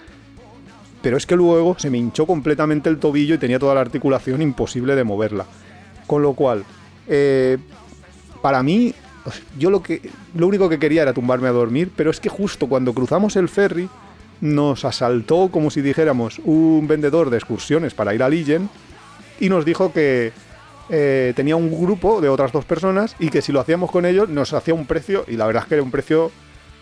Pero 1.06 1.18
es 1.18 1.28
que 1.28 1.36
luego 1.36 1.78
se 1.78 1.92
me 1.92 2.00
hinchó 2.00 2.26
completamente 2.26 2.90
el 2.90 2.98
tobillo 2.98 3.36
y 3.36 3.38
tenía 3.38 3.60
toda 3.60 3.76
la 3.76 3.82
articulación 3.82 4.42
imposible 4.42 4.96
de 4.96 5.04
moverla. 5.04 5.46
Con 6.08 6.24
lo 6.24 6.34
cual, 6.34 6.64
eh, 7.08 7.60
para 8.42 8.64
mí, 8.64 8.92
yo 9.56 9.70
lo, 9.70 9.84
que, 9.84 10.02
lo 10.34 10.48
único 10.48 10.68
que 10.68 10.80
quería 10.80 11.04
era 11.04 11.14
tumbarme 11.14 11.48
a 11.48 11.52
dormir, 11.52 11.92
pero 11.96 12.10
es 12.10 12.20
que 12.20 12.28
justo 12.28 12.68
cuando 12.68 12.92
cruzamos 12.96 13.36
el 13.36 13.50
ferry 13.50 13.88
nos 14.42 14.84
asaltó, 14.84 15.50
como 15.52 15.70
si 15.70 15.82
dijéramos, 15.82 16.42
un 16.44 16.88
vendedor 16.88 17.30
de 17.30 17.38
excursiones 17.38 17.94
para 17.94 18.16
ir 18.16 18.24
a 18.24 18.30
Lillen 18.30 18.68
y 19.40 19.50
nos 19.50 19.64
dijo 19.64 19.94
que 19.94 20.32
eh, 20.90 21.34
tenía 21.36 21.56
un 21.56 21.70
grupo 21.70 22.20
de 22.20 22.30
otras 22.30 22.52
dos 22.52 22.66
personas 22.66 23.16
y 23.20 23.30
que 23.30 23.44
si 23.44 23.52
lo 23.52 23.60
hacíamos 23.60 23.92
con 23.92 24.08
ellos 24.08 24.28
nos 24.28 24.54
hacía 24.54 24.74
un 24.74 24.88
precio, 24.88 25.24
y 25.28 25.36
la 25.36 25.46
verdad 25.46 25.62
es 25.62 25.70
que 25.70 25.76
era 25.76 25.84
un 25.84 25.92
precio 25.92 26.32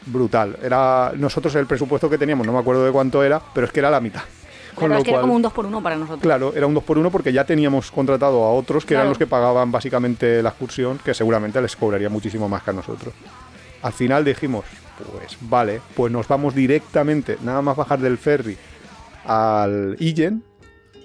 brutal. 0.05 0.57
Era 0.61 1.11
nosotros 1.15 1.55
el 1.55 1.65
presupuesto 1.65 2.09
que 2.09 2.17
teníamos, 2.17 2.45
no 2.45 2.53
me 2.53 2.59
acuerdo 2.59 2.85
de 2.85 2.91
cuánto 2.91 3.23
era, 3.23 3.41
pero 3.53 3.67
es 3.67 3.73
que 3.73 3.79
era 3.79 3.89
la 3.89 3.99
mitad. 3.99 4.21
Con 4.75 4.87
Claro, 4.87 4.93
lo 4.93 4.97
es 4.99 5.03
que 5.03 5.11
era 5.11 5.21
como 5.21 5.35
un 5.35 5.41
2 5.41 5.53
por 5.53 5.65
1 5.65 5.83
para 5.83 5.95
nosotros. 5.95 6.21
Claro, 6.21 6.53
era 6.55 6.65
un 6.65 6.73
2 6.73 6.83
por 6.83 6.97
1 6.97 7.11
porque 7.11 7.31
ya 7.31 7.45
teníamos 7.45 7.91
contratado 7.91 8.43
a 8.43 8.53
otros 8.53 8.85
que 8.85 8.95
eran 8.95 9.07
los 9.07 9.17
que 9.17 9.27
pagaban 9.27 9.71
básicamente 9.71 10.41
la 10.41 10.49
excursión, 10.49 10.99
que 11.03 11.13
seguramente 11.13 11.61
les 11.61 11.75
cobraría 11.75 12.09
muchísimo 12.09 12.49
más 12.49 12.63
que 12.63 12.71
a 12.71 12.73
nosotros. 12.73 13.13
Al 13.83 13.93
final 13.93 14.25
dijimos, 14.25 14.65
pues 14.97 15.37
vale, 15.41 15.81
pues 15.95 16.11
nos 16.11 16.27
vamos 16.27 16.55
directamente, 16.55 17.37
nada 17.43 17.61
más 17.61 17.75
bajar 17.75 17.99
del 17.99 18.17
ferry 18.17 18.57
al 19.25 19.95
Illen. 19.99 20.43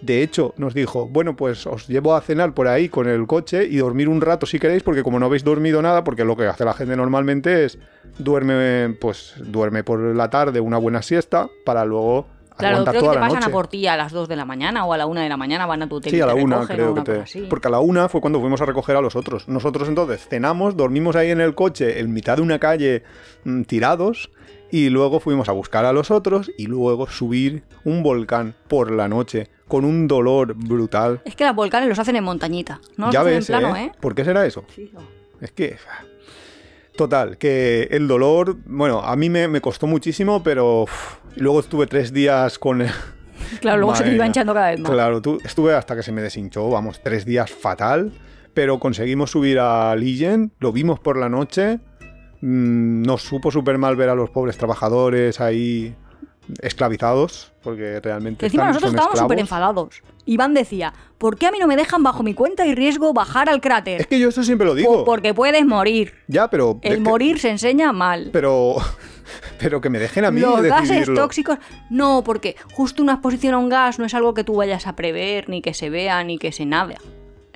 De 0.03 0.23
hecho, 0.23 0.55
nos 0.57 0.75
dijo, 0.75 1.07
bueno, 1.09 1.35
pues 1.37 1.67
os 1.67 1.89
llevo 1.89 2.15
a 2.15 2.21
cenar 2.21 2.55
por 2.55 2.69
ahí 2.69 2.89
con 2.89 3.09
el 3.09 3.27
coche 3.27 3.65
y 3.65 3.79
dormir 3.79 4.09
un 4.09 4.21
rato 4.21 4.47
si 4.47 4.59
queréis, 4.59 4.83
porque 4.83 5.03
como 5.03 5.19
no 5.19 5.27
habéis 5.27 5.45
dormido 5.45 5.83
nada, 5.83 6.05
porque 6.05 6.25
lo 6.25 6.37
que 6.37 6.47
hace 6.47 6.65
la 6.65 6.75
gente 6.75 6.97
normalmente 6.97 7.65
es 7.65 7.79
duerme, 8.19 8.97
pues 9.01 9.35
duerme 9.39 9.83
por 9.83 10.01
la 10.01 10.31
tarde 10.31 10.61
una 10.61 10.79
buena 10.79 11.03
siesta 11.03 11.49
para 11.65 11.85
luego 11.85 12.27
Claro, 12.59 12.85
creo 12.85 13.03
que 13.03 13.09
te 13.09 13.15
pasan 13.15 13.35
noche. 13.35 13.51
a 13.51 13.53
por 13.53 13.69
ti 13.69 13.87
a 13.87 13.97
las 13.97 14.13
2 14.13 14.29
de 14.29 14.35
la 14.35 14.45
mañana 14.45 14.85
o 14.85 14.93
a 14.93 14.99
la 14.99 15.07
1 15.07 15.21
de 15.21 15.29
la 15.29 15.37
mañana, 15.37 15.65
van 15.65 15.83
a 15.83 15.89
tu 15.89 15.97
hotel 15.97 16.11
Sí, 16.11 16.21
a 16.21 16.27
la 16.27 16.35
te 16.35 16.43
una 16.43 16.57
recogen 16.57 16.81
o 16.81 16.95
creo 16.95 17.23
que 17.23 17.31
te... 17.31 17.47
Porque 17.47 17.69
a 17.69 17.71
la 17.71 17.79
una 17.79 18.09
fue 18.09 18.21
cuando 18.21 18.41
fuimos 18.41 18.61
a 18.61 18.67
recoger 18.67 18.97
a 18.97 19.01
los 19.01 19.15
otros. 19.15 19.49
Nosotros 19.49 19.89
entonces 19.89 20.27
cenamos, 20.29 20.77
dormimos 20.77 21.15
ahí 21.15 21.31
en 21.31 21.41
el 21.41 21.55
coche, 21.55 22.01
en 22.01 22.13
mitad 22.13 22.37
de 22.37 22.43
una 22.43 22.59
calle, 22.59 23.05
mm, 23.45 23.63
tirados, 23.63 24.31
y 24.71 24.89
luego 24.91 25.21
fuimos 25.21 25.49
a 25.49 25.53
buscar 25.53 25.85
a 25.85 25.93
los 25.93 26.11
otros 26.11 26.51
y 26.59 26.67
luego 26.67 27.09
subir 27.09 27.63
un 27.85 28.03
volcán 28.03 28.55
por 28.69 28.91
la 28.91 29.09
noche 29.09 29.49
con 29.67 29.85
un 29.85 30.09
dolor 30.09 30.55
brutal. 30.55 31.21
Es 31.25 31.37
que 31.37 31.45
los 31.45 31.55
volcanes 31.55 31.89
los 31.89 31.99
hacen 31.99 32.17
en 32.17 32.25
montañita, 32.25 32.81
no 32.97 33.07
los 33.07 33.13
ya 33.15 33.21
hacen 33.21 33.35
ves, 33.35 33.51
en 33.51 33.59
plano, 33.59 33.77
¿eh? 33.77 33.85
¿eh? 33.85 33.93
¿Por 34.01 34.15
qué 34.15 34.25
será 34.25 34.45
eso? 34.47 34.65
Sí, 34.75 34.91
no. 34.93 35.01
Es 35.41 35.53
que... 35.53 35.77
Total, 36.97 37.39
que 37.39 37.85
el 37.93 38.09
dolor, 38.09 38.57
bueno, 38.67 38.99
a 39.01 39.15
mí 39.15 39.31
me, 39.31 39.47
me 39.47 39.61
costó 39.61 39.87
muchísimo, 39.87 40.43
pero 40.43 40.83
uf, 40.83 41.17
luego 41.37 41.61
estuve 41.61 41.87
tres 41.87 42.13
días 42.13 42.59
con... 42.59 42.83
el- 42.83 42.91
Claro, 43.61 43.79
luego 43.79 43.95
se 43.95 44.03
te 44.05 44.15
iba 44.15 44.27
hinchando 44.27 44.53
cada 44.53 44.71
vez 44.71 44.81
más. 44.81 44.91
Claro, 44.91 45.23
tú, 45.23 45.39
estuve 45.45 45.75
hasta 45.75 45.95
que 45.95 46.03
se 46.03 46.11
me 46.11 46.21
deshinchó, 46.23 46.69
vamos, 46.69 47.01
tres 47.03 47.25
días 47.25 47.51
fatal, 47.53 48.13
pero 48.53 48.81
conseguimos 48.81 49.31
subir 49.31 49.61
a 49.61 49.95
Lillen, 49.95 50.53
lo 50.59 50.73
vimos 50.73 50.99
por 50.99 51.17
la 51.17 51.29
noche, 51.29 51.79
mm, 52.41 53.03
nos 53.03 53.23
supo 53.23 53.51
súper 53.51 53.79
mal 53.79 53.97
ver 53.97 54.09
a 54.09 54.15
los 54.15 54.31
pobres 54.31 54.57
trabajadores 54.59 55.41
ahí 55.41 55.95
esclavizados, 56.63 57.53
porque 57.63 58.01
realmente 58.01 58.47
Encima 58.47 58.63
están- 58.65 58.69
nosotros 58.75 58.93
estábamos 58.95 59.19
súper 59.19 59.39
enfadados. 59.39 60.03
Iván 60.25 60.55
decía, 60.55 60.93
¿por 61.19 61.37
qué 61.37 61.47
a 61.47 61.51
mí 61.53 61.59
no 61.59 61.67
me 61.67 61.77
dejan 61.77 62.03
bajo 62.03 62.23
mi 62.23 62.35
cuenta 62.35 62.67
y 62.67 62.75
riesgo 62.75 63.13
bajar 63.13 63.49
al 63.49 63.61
cráter? 63.61 64.01
Es 64.01 64.07
que 64.07 64.19
yo 64.19 64.29
eso 64.31 64.43
siempre 64.43 64.67
lo 64.67 64.75
digo. 64.75 65.05
Porque 65.05 65.35
puedes 65.35 65.65
morir. 65.67 66.15
Ya, 66.27 66.49
pero... 66.49 66.79
El 66.83 66.95
que- 66.97 67.01
morir 67.01 67.39
se 67.39 67.51
enseña 67.51 67.93
mal. 67.93 68.31
Pero... 68.33 68.77
Pero 69.61 69.83
que 69.83 69.91
me 69.91 69.99
dejen 69.99 70.25
a 70.25 70.31
mí 70.31 70.41
Los 70.41 70.63
gases 70.63 70.89
decidirlo. 70.89 71.15
tóxicos, 71.21 71.59
no, 71.91 72.23
porque 72.25 72.57
justo 72.73 73.03
una 73.03 73.15
exposición 73.15 73.53
a 73.55 73.59
un 73.59 73.69
gas 73.69 73.99
no 73.99 74.07
es 74.07 74.15
algo 74.15 74.33
que 74.33 74.43
tú 74.43 74.55
vayas 74.55 74.87
a 74.87 74.97
prever, 74.97 75.51
ni 75.51 75.61
que 75.61 75.75
se 75.75 75.91
vea, 75.91 76.25
ni 76.25 76.39
que 76.39 76.51
se 76.51 76.65
nada. 76.65 76.95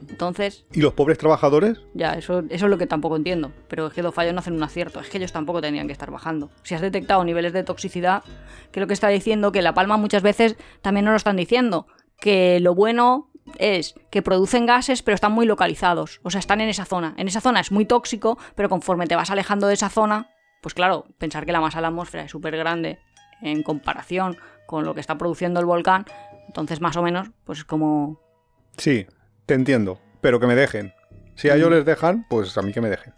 Entonces, 0.09 0.65
¿Y 0.73 0.81
los 0.81 0.93
pobres 0.95 1.19
trabajadores? 1.19 1.81
ya, 1.95 2.15
eso, 2.15 2.41
eso 2.51 2.67
es 2.67 2.71
lo 2.71 2.79
que 2.79 2.87
tampoco 2.87 3.17
entiendo. 3.17 3.53
Pero 3.69 3.87
es 3.89 3.93
que 3.93 4.03
los 4.03 4.15
fallos 4.15 4.33
no 4.33 4.41
hacen 4.41 4.55
un 4.55 4.63
acierto, 4.63 5.01
es 5.01 5.09
que 5.09 5.19
ellos 5.19 5.33
tampoco 5.33 5.61
tendrían 5.61 5.87
que 5.87 5.93
estar 5.93 6.11
bajando. 6.11 6.51
Si 6.63 6.75
has 6.75 6.81
detectado 6.81 7.25
niveles 7.25 7.53
de 7.53 7.63
toxicidad, 7.65 8.23
que 8.71 8.81
lo 8.81 8.87
que 8.87 8.95
está 8.95 9.09
diciendo 9.09 9.53
que 9.53 9.63
La 9.63 9.75
Palma 9.75 9.97
muchas 9.97 10.23
veces 10.23 10.57
también 10.81 11.05
nos 11.05 11.13
lo 11.13 11.17
están 11.17 11.37
diciendo, 11.37 11.87
que 12.19 12.61
lo 12.61 12.75
bueno 12.75 13.31
es 13.59 13.95
que 14.11 14.23
producen 14.23 14.67
gases 14.67 15.03
pero 15.03 15.15
están 15.15 15.33
muy 15.33 15.47
localizados, 15.47 16.21
o 16.23 16.31
sea, 16.31 16.39
están 16.39 16.61
en 16.61 16.69
esa 16.69 16.85
zona. 16.85 17.15
En 17.17 17.29
esa 17.29 17.41
zona 17.41 17.61
es 17.61 17.73
muy 17.73 17.85
tóxico, 17.85 18.39
pero 18.55 18.69
conforme 18.69 19.07
te 19.07 19.17
vas 19.17 19.31
alejando 19.31 19.67
de 19.67 19.75
esa 19.75 19.89
zona, 19.89 20.31
pues 20.63 20.75
claro, 20.75 21.07
pensar 21.19 21.45
que 21.45 21.53
la 21.53 21.61
masa 21.61 21.79
de 21.79 21.83
la 21.83 21.89
atmósfera 21.89 22.25
es 22.25 22.31
súper 22.31 22.57
grande 22.57 23.01
en 23.41 23.63
comparación 23.63 24.37
con 24.67 24.85
lo 24.85 24.95
que 24.95 25.01
está 25.01 25.19
produciendo 25.19 25.59
el 25.59 25.67
volcán, 25.67 26.07
entonces 26.47 26.81
más 26.81 26.97
o 26.97 27.03
menos, 27.03 27.31
pues 27.45 27.59
es 27.59 27.65
como... 27.65 28.21
Sí, 28.79 29.07
te 29.47 29.55
entiendo. 29.55 30.01
Pero 30.21 30.41
que 30.41 30.47
me 30.47 30.55
dejen. 30.55 30.93
Si 31.35 31.49
a 31.49 31.57
ellos 31.57 31.71
les 31.71 31.85
dejan, 31.85 32.27
pues 32.29 32.57
a 32.57 32.63
mí 32.63 32.73
que 32.73 32.81
me 32.81 32.91
dejen. 32.91 33.15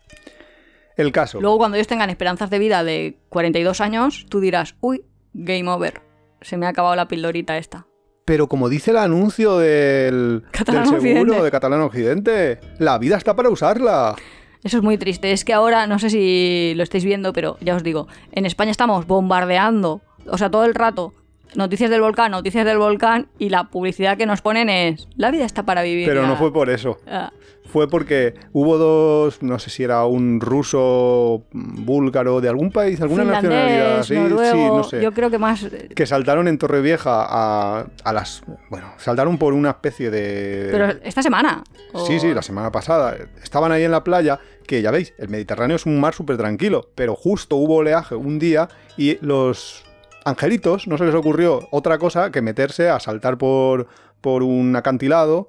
El 0.96 1.12
caso. 1.12 1.40
Luego 1.40 1.58
cuando 1.58 1.76
ellos 1.76 1.88
tengan 1.88 2.10
esperanzas 2.10 2.50
de 2.50 2.58
vida 2.58 2.84
de 2.84 3.18
42 3.28 3.80
años, 3.80 4.26
tú 4.28 4.40
dirás, 4.40 4.76
uy, 4.80 5.04
game 5.32 5.68
over, 5.68 6.02
se 6.40 6.56
me 6.56 6.66
ha 6.66 6.70
acabado 6.70 6.94
la 6.94 7.08
pildorita 7.08 7.58
esta. 7.58 7.86
Pero 8.24 8.48
como 8.48 8.68
dice 8.68 8.92
el 8.92 8.96
anuncio 8.98 9.58
del, 9.58 10.44
seguro 10.54 10.96
Occidente. 10.96 11.42
de 11.42 11.50
Catalán 11.50 11.80
Occidente, 11.82 12.60
la 12.78 12.98
vida 12.98 13.16
está 13.16 13.36
para 13.36 13.50
usarla. 13.50 14.14
Eso 14.62 14.78
es 14.78 14.82
muy 14.82 14.96
triste. 14.96 15.32
Es 15.32 15.44
que 15.44 15.52
ahora, 15.52 15.86
no 15.86 15.98
sé 15.98 16.08
si 16.08 16.72
lo 16.74 16.82
estáis 16.82 17.04
viendo, 17.04 17.34
pero 17.34 17.58
ya 17.60 17.76
os 17.76 17.82
digo, 17.82 18.08
en 18.32 18.46
España 18.46 18.70
estamos 18.70 19.06
bombardeando, 19.06 20.00
o 20.26 20.38
sea, 20.38 20.50
todo 20.50 20.64
el 20.64 20.74
rato, 20.74 21.12
noticias 21.55 21.90
del 21.90 22.01
volcán, 22.01 22.30
noticias 22.32 22.64
del 22.64 22.78
volcán, 22.78 23.28
y 23.38 23.49
la 23.49 23.64
publicidad 23.64 24.16
que 24.16 24.26
nos 24.26 24.40
ponen 24.42 24.68
es, 24.68 25.09
la 25.16 25.30
vida 25.30 25.45
está 25.45 25.62
para 25.64 25.82
vivir. 25.82 26.07
Pero 26.09 26.26
no 26.26 26.36
fue 26.36 26.53
por 26.53 26.70
eso. 26.70 26.99
Ah, 27.07 27.32
Fue 27.66 27.88
porque 27.88 28.34
hubo 28.53 28.78
dos, 28.78 29.42
no 29.42 29.59
sé 29.59 29.68
si 29.70 29.82
era 29.82 30.05
un 30.05 30.40
ruso, 30.40 31.42
mm, 31.53 31.84
búlgaro, 31.84 32.40
de 32.40 32.49
algún 32.49 32.70
país, 32.70 33.01
alguna 33.01 33.24
nacionalidad. 33.24 34.03
Sí, 34.05 34.14
noruego, 34.14 34.53
sí, 34.53 34.59
no 34.59 34.84
sé. 34.84 35.03
yo 35.03 35.12
creo 35.12 35.30
que 35.30 35.38
más... 35.38 35.66
Que 35.95 36.07
saltaron 36.07 36.47
en 36.47 36.59
Torrevieja 36.59 37.24
a, 37.28 37.86
a 38.05 38.12
las. 38.12 38.42
Bueno, 38.70 38.92
saltaron 38.99 39.38
por 39.38 39.55
una 39.55 39.70
especie 39.70 40.11
de. 40.11 40.68
Pero 40.70 40.86
esta 41.03 41.22
semana. 41.22 41.64
o- 41.92 42.07
Sí, 42.07 42.20
sí, 42.20 42.32
la 42.34 42.42
semana 42.42 42.70
pasada. 42.70 43.16
Estaban 43.42 43.72
ahí 43.72 43.82
en 43.82 43.90
la 43.90 44.05
playa, 44.05 44.38
que 44.68 44.80
ya 44.82 44.90
veis, 44.92 45.12
el 45.18 45.28
Mediterráneo 45.28 45.76
es 45.76 45.86
un 45.86 45.99
mar 45.99 46.14
súper 46.14 46.36
tranquilo, 46.36 46.90
pero 46.95 47.14
justo 47.16 47.57
hubo 47.57 47.76
oleaje 47.76 48.14
un 48.14 48.38
día 48.38 48.68
y 48.97 49.18
los 49.24 49.84
angelitos 50.24 50.86
no 50.88 50.98
se 50.98 51.04
les 51.04 51.14
ocurrió 51.14 51.68
otra 51.70 51.98
cosa 51.98 52.30
que 52.30 52.42
meterse 52.42 52.88
a 52.88 53.00
saltar 53.00 53.38
por, 53.38 53.86
por 54.20 54.42
un 54.42 54.74
acantilado, 54.76 55.48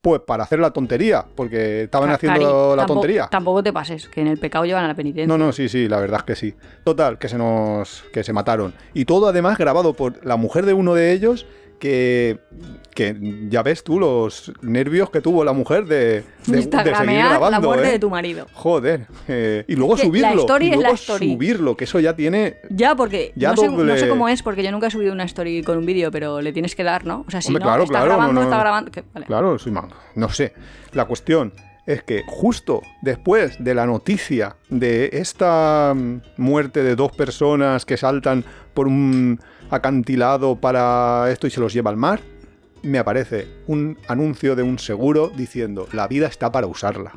pues 0.00 0.20
para 0.20 0.44
hacer 0.44 0.60
la 0.60 0.70
tontería, 0.70 1.26
porque 1.34 1.82
estaban 1.84 2.10
haciendo 2.10 2.76
la 2.76 2.82
tampoco- 2.82 3.00
tontería. 3.00 3.26
Tampoco 3.28 3.62
te 3.62 3.72
pases, 3.72 4.08
que 4.08 4.20
en 4.20 4.28
el 4.28 4.38
pecado 4.38 4.64
llevan 4.64 4.84
a 4.84 4.88
la 4.88 4.94
penitencia. 4.94 5.26
No, 5.26 5.36
no, 5.36 5.52
sí, 5.52 5.68
sí, 5.68 5.88
la 5.88 5.98
verdad 5.98 6.20
es 6.20 6.24
que 6.24 6.36
sí. 6.36 6.54
Total, 6.84 7.18
que 7.18 7.28
se 7.28 7.36
nos. 7.38 8.04
que 8.12 8.22
se 8.22 8.32
mataron. 8.32 8.72
Y 8.94 9.04
todo 9.04 9.26
además 9.28 9.58
grabado 9.58 9.94
por 9.94 10.24
la 10.24 10.36
mujer 10.36 10.64
de 10.64 10.74
uno 10.74 10.94
de 10.94 11.12
ellos. 11.12 11.46
Que, 11.78 12.38
que 12.94 13.14
ya 13.50 13.62
ves 13.62 13.84
tú 13.84 14.00
los 14.00 14.50
nervios 14.62 15.10
que 15.10 15.20
tuvo 15.20 15.44
la 15.44 15.52
mujer 15.52 15.84
de, 15.84 16.24
de, 16.46 16.56
de 16.56 16.62
seguir 16.62 16.94
grabando. 16.94 17.50
la 17.50 17.60
muerte 17.60 17.88
¿eh? 17.88 17.92
de 17.92 17.98
tu 17.98 18.08
marido. 18.08 18.46
Joder. 18.54 19.06
eh, 19.28 19.64
y 19.68 19.76
luego 19.76 19.94
Es 19.94 20.00
que 20.00 20.06
subirlo. 20.06 20.28
la 20.34 20.40
story 20.40 20.64
y 20.66 20.68
es 20.70 20.74
la 20.76 20.80
luego 20.80 20.94
story. 20.94 21.32
subirlo, 21.34 21.76
que 21.76 21.84
eso 21.84 22.00
ya 22.00 22.16
tiene. 22.16 22.56
Ya, 22.70 22.94
porque 22.96 23.32
Ya 23.36 23.50
no, 23.50 23.56
sé, 23.58 23.68
doble- 23.68 23.84
no 23.92 23.96
sé 23.98 24.08
cómo 24.08 24.28
es, 24.28 24.42
porque 24.42 24.62
yo 24.62 24.72
nunca 24.72 24.86
he 24.86 24.90
subido 24.90 25.12
una 25.12 25.24
story 25.24 25.62
con 25.62 25.76
un 25.76 25.84
vídeo, 25.84 26.10
pero 26.10 26.40
le 26.40 26.52
tienes 26.52 26.74
que 26.74 26.82
dar, 26.82 27.04
¿no? 27.04 27.24
O 27.26 27.30
sea, 27.30 27.42
si 27.42 27.48
Hombre, 27.48 27.60
no, 27.64 27.66
claro, 27.66 27.82
está 27.82 27.92
claro, 27.92 28.06
grabando, 28.06 28.32
no, 28.32 28.42
está 28.42 28.58
grabando... 28.58 28.90
que- 28.90 29.04
vale. 29.12 29.26
Claro, 29.26 29.58
soy 29.58 29.72
man- 29.72 29.90
No 30.14 30.28
sé. 30.30 30.54
La 30.92 31.04
cuestión 31.04 31.52
es 31.86 32.02
que 32.02 32.22
justo 32.26 32.80
después 33.02 33.62
de 33.62 33.74
la 33.74 33.86
noticia 33.86 34.56
de 34.70 35.10
esta 35.12 35.92
mm, 35.94 36.20
muerte 36.38 36.82
de 36.82 36.96
dos 36.96 37.12
personas 37.12 37.84
que 37.84 37.96
saltan 37.96 38.44
por 38.74 38.88
un 38.88 39.38
acantilado 39.70 40.56
para 40.56 41.30
esto 41.30 41.46
y 41.46 41.50
se 41.50 41.60
los 41.60 41.72
lleva 41.72 41.90
al 41.90 41.96
mar, 41.96 42.20
me 42.82 42.98
aparece 42.98 43.48
un 43.66 43.98
anuncio 44.08 44.54
de 44.54 44.62
un 44.62 44.78
seguro 44.78 45.30
diciendo 45.34 45.88
la 45.92 46.06
vida 46.06 46.26
está 46.28 46.52
para 46.52 46.66
usarla. 46.66 47.12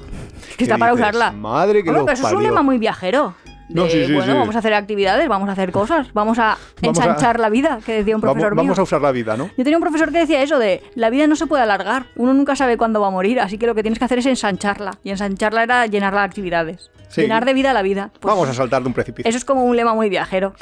Que 0.58 0.64
está 0.64 0.78
para 0.78 0.92
dices, 0.94 1.04
usarla. 1.08 1.32
Madre 1.32 1.84
que 1.84 1.90
Hombre, 1.90 2.04
pero 2.06 2.14
eso 2.14 2.28
es 2.28 2.34
un 2.34 2.38
parió". 2.40 2.50
lema 2.50 2.62
muy 2.64 2.78
viajero. 2.78 3.36
No, 3.72 3.86
sí, 3.88 4.04
sí, 4.04 4.14
bueno, 4.14 4.34
sí. 4.34 4.40
vamos 4.40 4.56
a 4.56 4.60
hacer 4.60 4.74
actividades, 4.74 5.28
vamos 5.28 5.48
a 5.48 5.52
hacer 5.52 5.72
cosas, 5.72 6.12
vamos 6.14 6.40
a 6.40 6.58
Vamos 6.82 6.98
a- 6.98 7.04
ensanchar 7.04 7.40
la 7.40 7.50
vida, 7.50 7.78
que 7.86 7.94
decía 7.94 8.16
un 8.16 8.22
Vamos, 8.22 8.34
profesor 8.34 8.56
mío. 8.56 8.64
vamos 8.64 8.80
a 8.80 8.82
usar 8.82 9.00
la 9.00 9.12
vida, 9.12 9.38
¿no? 9.38 9.46
Yo 9.58 9.64
tenía 9.64 9.78
un 9.78 9.84
profesor 9.84 10.12
que 10.12 10.18
decía 10.18 10.42
eso 10.42 10.58
de 10.58 10.82
la 10.96 11.12
vida 11.12 11.28
no 11.28 11.36
se 11.36 11.46
puede 11.46 11.62
alargar, 11.62 12.08
uno 12.16 12.34
nunca 12.34 12.56
sabe 12.56 12.78
cuándo 12.78 13.00
va 13.00 13.10
a 13.10 13.12
morir, 13.12 13.40
así 13.40 13.60
que 13.60 13.68
lo 13.68 13.76
que 13.76 13.84
tienes 13.84 14.00
que 14.00 14.06
hacer 14.06 14.18
es 14.18 14.26
ensancharla. 14.26 14.98
Y 15.04 15.12
ensancharla 15.12 15.62
era 15.62 15.86
llenarla 15.86 16.22
de 16.22 16.26
actividades. 16.26 16.90
Llenar 17.16 17.46
de 17.46 17.54
vida 17.54 17.72
la 17.74 17.84
vida. 17.84 18.10
Pues 18.20 18.34
Vamos 18.34 18.50
a 18.50 18.56
saltar 18.56 18.82
de 18.82 18.88
un 18.88 18.94
precipicio. 18.96 19.30
Eso 19.30 19.38
es 19.38 19.46
como 19.46 19.64
un 19.64 19.76
lema 19.76 19.94
muy 19.94 20.10
viajero. 20.10 20.56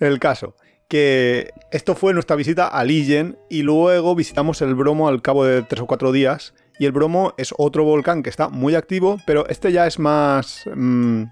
El 0.00 0.18
caso, 0.18 0.54
que 0.88 1.50
esto 1.70 1.94
fue 1.94 2.12
nuestra 2.14 2.36
visita 2.36 2.66
a 2.68 2.84
Lillen 2.84 3.38
y 3.50 3.62
luego 3.62 4.14
visitamos 4.14 4.62
el 4.62 4.74
Bromo 4.74 5.08
al 5.08 5.22
cabo 5.22 5.44
de 5.44 5.62
tres 5.62 5.80
o 5.82 5.86
cuatro 5.86 6.12
días. 6.12 6.54
Y 6.78 6.86
el 6.86 6.92
Bromo 6.92 7.34
es 7.36 7.54
otro 7.56 7.84
volcán 7.84 8.22
que 8.22 8.30
está 8.30 8.48
muy 8.48 8.74
activo, 8.74 9.18
pero 9.26 9.46
este 9.48 9.70
ya 9.72 9.86
es 9.86 9.98
más... 9.98 10.64
mm, 10.74 11.22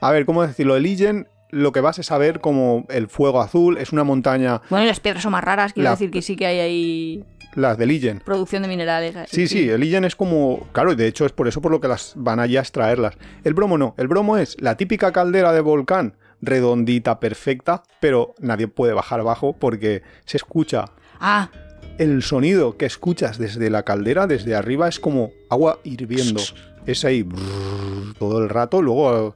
a 0.00 0.10
ver, 0.10 0.26
¿cómo 0.26 0.44
decirlo? 0.46 0.76
El 0.76 1.26
lo 1.50 1.72
que 1.72 1.80
vas 1.80 1.98
es 1.98 2.10
a 2.12 2.18
ver 2.18 2.40
como 2.40 2.86
el 2.90 3.08
fuego 3.08 3.40
azul, 3.40 3.76
es 3.78 3.92
una 3.92 4.04
montaña, 4.04 4.60
Bueno, 4.70 4.84
y 4.84 4.88
las 4.88 5.00
piedras 5.00 5.22
son 5.24 5.32
más 5.32 5.42
raras, 5.44 5.72
quiero 5.72 5.84
La- 5.84 5.90
decir 5.92 6.10
que 6.10 6.22
sí 6.22 6.36
que 6.36 6.46
hay 6.46 6.58
ahí 6.60 7.24
las 7.56 7.76
de 7.76 7.86
Lillen. 7.86 8.20
producción 8.24 8.62
de 8.62 8.68
minerales. 8.68 9.16
Sí, 9.28 9.48
sí, 9.48 9.68
el 9.68 9.80
Lillen 9.80 10.04
es 10.04 10.14
como... 10.14 10.68
Claro, 10.72 10.92
y 10.92 10.96
de 10.96 11.08
hecho 11.08 11.26
es 11.26 11.32
por 11.32 11.48
eso 11.48 11.60
por 11.60 11.72
lo 11.72 11.80
que 11.80 11.88
las 11.88 12.12
van 12.16 12.38
allí 12.38 12.56
a 12.56 12.60
extraerlas. 12.60 13.16
El 13.42 13.54
bromo 13.54 13.76
no, 13.78 13.94
el 13.98 14.06
bromo 14.06 14.36
es 14.38 14.56
la 14.60 14.76
típica 14.76 15.10
caldera 15.12 15.52
de 15.52 15.60
volcán, 15.60 16.16
redondita, 16.42 17.20
perfecta, 17.20 17.82
pero 18.00 18.34
nadie 18.40 18.68
puede 18.68 18.92
bajar 18.92 19.20
abajo 19.20 19.54
porque 19.58 20.02
se 20.24 20.36
escucha 20.36 20.86
Ah, 21.20 21.50
el 21.98 22.22
sonido 22.22 22.76
que 22.78 22.86
escuchas 22.86 23.36
desde 23.38 23.68
la 23.68 23.82
caldera, 23.82 24.26
desde 24.26 24.54
arriba, 24.54 24.88
es 24.88 24.98
como 25.00 25.32
agua 25.50 25.80
hirviendo. 25.84 26.40
Es 26.86 27.04
ahí 27.04 27.22
brrr, 27.22 28.14
todo 28.18 28.42
el 28.42 28.48
rato. 28.48 28.80
Luego 28.80 29.34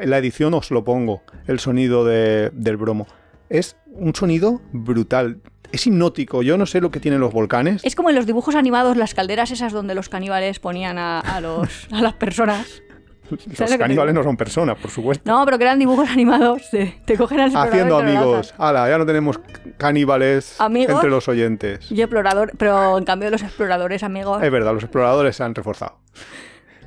en 0.00 0.08
la 0.08 0.16
edición 0.18 0.54
os 0.54 0.70
lo 0.70 0.84
pongo, 0.84 1.22
el 1.46 1.60
sonido 1.60 2.04
de- 2.06 2.50
del 2.54 2.78
bromo. 2.78 3.06
Es 3.50 3.76
un 3.92 4.14
sonido 4.14 4.62
brutal. 4.72 5.40
Es 5.70 5.86
hipnótico. 5.86 6.42
Yo 6.42 6.56
no 6.56 6.64
sé 6.64 6.80
lo 6.80 6.90
que 6.90 6.98
tienen 7.00 7.20
los 7.20 7.32
volcanes. 7.34 7.82
es 7.84 7.94
como 7.94 8.08
en 8.08 8.16
los 8.16 8.24
dibujos 8.24 8.54
animados, 8.54 8.96
las 8.96 9.12
calderas 9.14 9.50
esas 9.50 9.72
donde 9.72 9.94
los 9.94 10.08
caníbales 10.08 10.60
ponían 10.60 10.96
a, 10.96 11.20
a 11.20 11.40
los, 11.42 11.68
a 11.92 12.00
las 12.00 12.14
personas. 12.14 12.82
Los 13.58 13.76
caníbales 13.76 14.14
no 14.14 14.22
son 14.22 14.36
personas, 14.36 14.76
por 14.78 14.90
supuesto. 14.90 15.30
No, 15.30 15.44
pero 15.44 15.58
que 15.58 15.64
eran 15.64 15.78
dibujos 15.78 16.08
animados. 16.10 16.70
Te, 16.70 17.00
te 17.04 17.16
cogen 17.16 17.40
al 17.40 17.56
Haciendo 17.56 17.98
amigos. 17.98 18.54
Ala, 18.58 18.88
ya 18.88 18.98
no 18.98 19.06
tenemos 19.06 19.40
caníbales 19.76 20.60
¿Amigos? 20.60 20.94
entre 20.94 21.10
los 21.10 21.28
oyentes. 21.28 21.90
Y 21.90 22.00
explorador, 22.00 22.52
pero 22.56 22.98
en 22.98 23.04
cambio 23.04 23.30
los 23.30 23.42
exploradores 23.42 24.02
amigos. 24.02 24.42
Es 24.42 24.50
verdad, 24.50 24.72
los 24.72 24.82
exploradores 24.82 25.36
se 25.36 25.42
han 25.44 25.54
reforzado. 25.54 25.98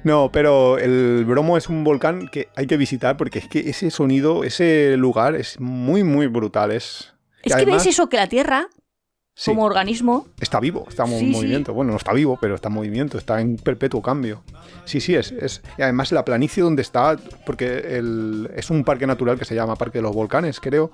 No, 0.03 0.31
pero 0.31 0.77
el 0.77 1.25
Bromo 1.25 1.57
es 1.57 1.67
un 1.67 1.83
volcán 1.83 2.29
que 2.29 2.47
hay 2.55 2.67
que 2.67 2.77
visitar 2.77 3.17
porque 3.17 3.39
es 3.39 3.47
que 3.47 3.69
ese 3.69 3.91
sonido, 3.91 4.43
ese 4.43 4.95
lugar 4.97 5.35
es 5.35 5.59
muy, 5.59 6.03
muy 6.03 6.27
brutal. 6.27 6.71
Es, 6.71 7.13
que 7.43 7.53
además, 7.53 7.83
ves 7.83 7.93
eso, 7.93 8.07
que 8.07 8.17
la 8.17 8.27
Tierra, 8.27 8.69
sí, 9.39 9.51
como 9.51 9.63
organismo, 9.63 10.27
está 10.39 10.59
vivo, 10.59 10.85
está 10.89 11.03
en 11.05 11.11
Sí, 11.11 11.19
sí. 11.19 11.31
movimiento. 11.31 11.73
Bueno, 11.73 11.91
no 11.91 11.97
está 11.97 12.11
vivo, 12.13 12.37
pero 12.41 12.55
está 12.55 12.67
en 12.67 12.73
movimiento, 12.75 13.17
está 13.17 13.39
en 13.39 13.55
perpetuo 13.55 14.01
cambio. 14.01 14.43
Sí, 14.85 14.99
sí, 14.99 15.15
es. 15.15 15.31
es 15.31 15.61
y 15.77 15.81
además 15.81 16.11
la 16.11 16.25
planicie 16.25 16.61
donde 16.63 16.81
está, 16.81 17.15
porque 17.45 17.97
el- 17.97 18.49
es 18.55 18.69
un 18.69 18.83
parque 18.83 19.07
natural 19.07 19.37
que 19.39 19.45
se 19.45 19.55
llama 19.55 19.75
Parque 19.75 19.99
de 19.99 20.01
los 20.03 20.13
Volcanes, 20.15 20.59
creo. 20.59 20.91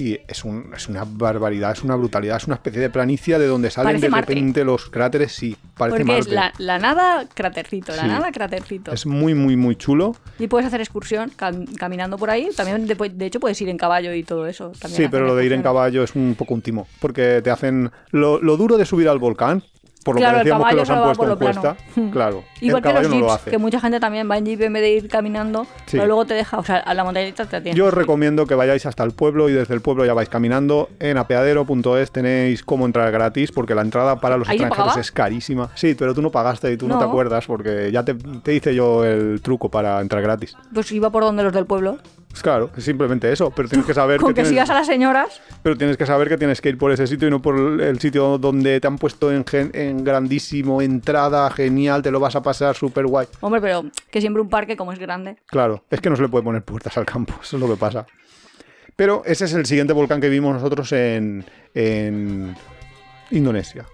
Y 0.00 0.16
es, 0.28 0.44
un- 0.44 0.70
es 0.76 0.88
una 0.88 1.04
barbaridad, 1.04 1.72
es 1.72 1.82
una 1.82 1.96
brutalidad, 1.96 2.36
es 2.36 2.46
una 2.46 2.54
especie 2.54 2.80
de 2.80 2.88
planicie 2.88 3.36
de 3.36 3.48
donde 3.48 3.68
salen 3.68 3.88
Parece 3.88 4.06
de 4.06 4.10
Marte. 4.10 4.32
repente 4.32 4.62
los 4.62 4.88
cráteres, 4.90 5.32
sí, 5.32 5.56
parece 5.76 6.04
porque 6.04 6.18
es 6.18 6.28
la, 6.28 6.52
la 6.58 6.78
nada 6.78 7.26
cratercito, 7.34 7.96
la 7.96 8.02
Sí. 8.02 8.06
nada 8.08 8.30
cratercito. 8.30 8.92
Es 8.92 9.06
muy, 9.06 9.34
muy, 9.34 9.56
muy 9.56 9.74
chulo. 9.74 10.14
Y 10.38 10.46
puedes 10.46 10.68
hacer 10.68 10.80
excursión 10.80 11.32
cam- 11.36 11.74
caminando 11.76 12.16
por 12.16 12.30
ahí. 12.30 12.48
También, 12.56 12.86
de, 12.86 12.94
de 12.94 13.26
hecho, 13.26 13.40
puedes 13.40 13.60
ir 13.60 13.70
en 13.70 13.76
caballo 13.76 14.14
y 14.14 14.22
todo 14.22 14.46
eso. 14.46 14.70
También 14.80 15.02
Sí, 15.02 15.08
pero 15.10 15.26
lo 15.26 15.34
de 15.34 15.44
ir 15.46 15.52
en 15.52 15.62
caballo 15.62 16.04
es 16.04 16.14
un 16.14 16.36
poco 16.38 16.54
un 16.54 16.62
timo. 16.62 16.86
Porque 17.00 17.40
te 17.42 17.50
hacen. 17.50 17.90
Lo, 18.12 18.40
lo 18.40 18.56
duro 18.56 18.76
de 18.78 18.86
subir 18.86 19.08
al 19.08 19.18
volcán, 19.18 19.64
por 20.08 20.14
lo 20.14 20.20
Claro, 20.20 20.34
que 20.36 20.40
el 20.40 20.44
decíamos 20.44 20.64
que 20.70 20.76
caballo 20.76 20.80
los 20.80 20.90
han 20.90 21.02
puesto 21.04 21.38
por 21.38 21.48
en 21.48 21.54
cuesta, 21.54 21.76
claro, 22.12 22.44
Igual 22.60 22.82
que 22.82 22.88
los 22.88 22.94
caballo 22.94 23.08
no 23.14 23.20
lo 23.20 23.28
jeeps, 23.36 23.42
que 23.50 23.58
mucha 23.58 23.80
gente 23.80 24.00
también 24.00 24.30
va 24.30 24.38
en 24.38 24.46
jeep 24.46 24.60
en 24.62 24.72
vez 24.72 24.82
de 24.82 24.90
ir 24.90 25.08
caminando, 25.08 25.64
Sí. 25.86 25.96
pero 25.98 26.06
luego 26.06 26.24
te 26.24 26.34
deja, 26.34 26.58
o 26.58 26.64
sea, 26.64 26.76
a 26.78 26.94
la 26.94 27.04
montañita 27.04 27.44
te 27.44 27.56
atiende. 27.56 27.78
Yo 27.78 27.86
os 27.86 27.94
recomiendo 27.94 28.46
que 28.46 28.54
vayáis 28.54 28.86
hasta 28.86 29.04
el 29.04 29.12
pueblo 29.12 29.48
y 29.48 29.52
desde 29.52 29.74
el 29.74 29.80
pueblo 29.82 30.04
ya 30.06 30.14
vais 30.14 30.28
caminando. 30.28 30.88
En 31.00 31.18
apeadero.es 31.18 32.10
tenéis 32.10 32.62
cómo 32.62 32.86
entrar 32.86 33.10
gratis 33.12 33.52
porque 33.52 33.74
la 33.74 33.82
entrada 33.82 34.16
para 34.20 34.36
los 34.36 34.48
¿Ahí 34.48 34.58
se 34.58 34.64
extranjeros 34.64 34.86
pagaba? 34.86 35.00
es 35.00 35.12
carísima. 35.12 35.70
Sí, 35.74 35.94
pero 35.98 36.14
tú 36.14 36.22
no 36.22 36.30
pagaste 36.30 36.72
y 36.72 36.76
tú 36.76 36.88
no, 36.88 36.94
No. 36.94 37.00
te 37.00 37.06
acuerdas 37.06 37.46
porque 37.46 37.90
ya 37.92 38.02
te, 38.04 38.14
te 38.14 38.54
hice 38.54 38.74
yo 38.74 39.04
el 39.04 39.40
truco 39.42 39.70
para 39.70 40.00
entrar 40.00 40.22
gratis. 40.22 40.54
Pues 40.72 40.90
iba 40.92 41.10
por 41.10 41.22
donde 41.22 41.42
los 41.42 41.52
del 41.52 41.66
pueblo. 41.66 41.98
Pues 42.30 42.42
claro, 42.42 42.70
es 42.76 42.84
simplemente 42.84 43.32
eso, 43.32 43.50
pero 43.50 43.68
tienes 43.68 43.86
que 43.86 43.94
saber 43.94 44.20
Con 44.20 44.28
que 44.28 44.34
que 44.34 44.42
tienes- 44.42 44.50
sigas 44.50 44.70
a 44.70 44.74
las 44.74 44.86
señoras. 44.86 45.40
pero 45.62 45.76
tienes 45.76 45.96
que 45.96 46.06
saber 46.06 46.28
que 46.28 46.36
tienes 46.38 46.60
que 46.60 46.68
ir 46.68 46.78
por 46.78 46.92
ese 46.92 47.06
sitio 47.06 47.26
y 47.26 47.30
no 47.30 47.40
por 47.42 47.56
el 47.80 47.98
sitio 48.00 48.38
donde 48.38 48.80
te 48.80 48.86
han 48.86 48.98
puesto 48.98 49.32
en, 49.32 49.44
gen- 49.46 49.70
en 49.74 50.04
grandísimo, 50.04 50.80
entrada, 50.82 51.50
genial, 51.50 52.02
te 52.02 52.10
lo 52.10 52.20
vas 52.20 52.36
a 52.36 52.42
pasar 52.42 52.76
súper 52.76 53.06
guay. 53.06 53.26
Hombre, 53.40 53.60
pero 53.60 53.84
que 54.10 54.20
siempre 54.20 54.40
un 54.42 54.48
parque 54.50 54.76
como 54.76 54.92
es 54.92 54.98
grande. 54.98 55.36
Claro, 55.46 55.84
es 55.90 56.00
que 56.00 56.10
no 56.10 56.16
se 56.16 56.22
le 56.22 56.28
puede 56.28 56.44
poner 56.44 56.62
puertas 56.62 56.96
al 56.98 57.06
campo, 57.06 57.34
eso 57.42 57.56
es 57.56 57.60
lo 57.60 57.68
que 57.68 57.76
pasa. 57.76 58.06
Pero 58.94 59.22
ese 59.24 59.44
es 59.46 59.54
el 59.54 59.64
siguiente 59.64 59.92
volcán 59.92 60.20
que 60.20 60.28
vimos 60.28 60.52
nosotros 60.54 60.90
en, 60.92 61.44
en 61.74 62.54
Indonesia. 63.30 63.86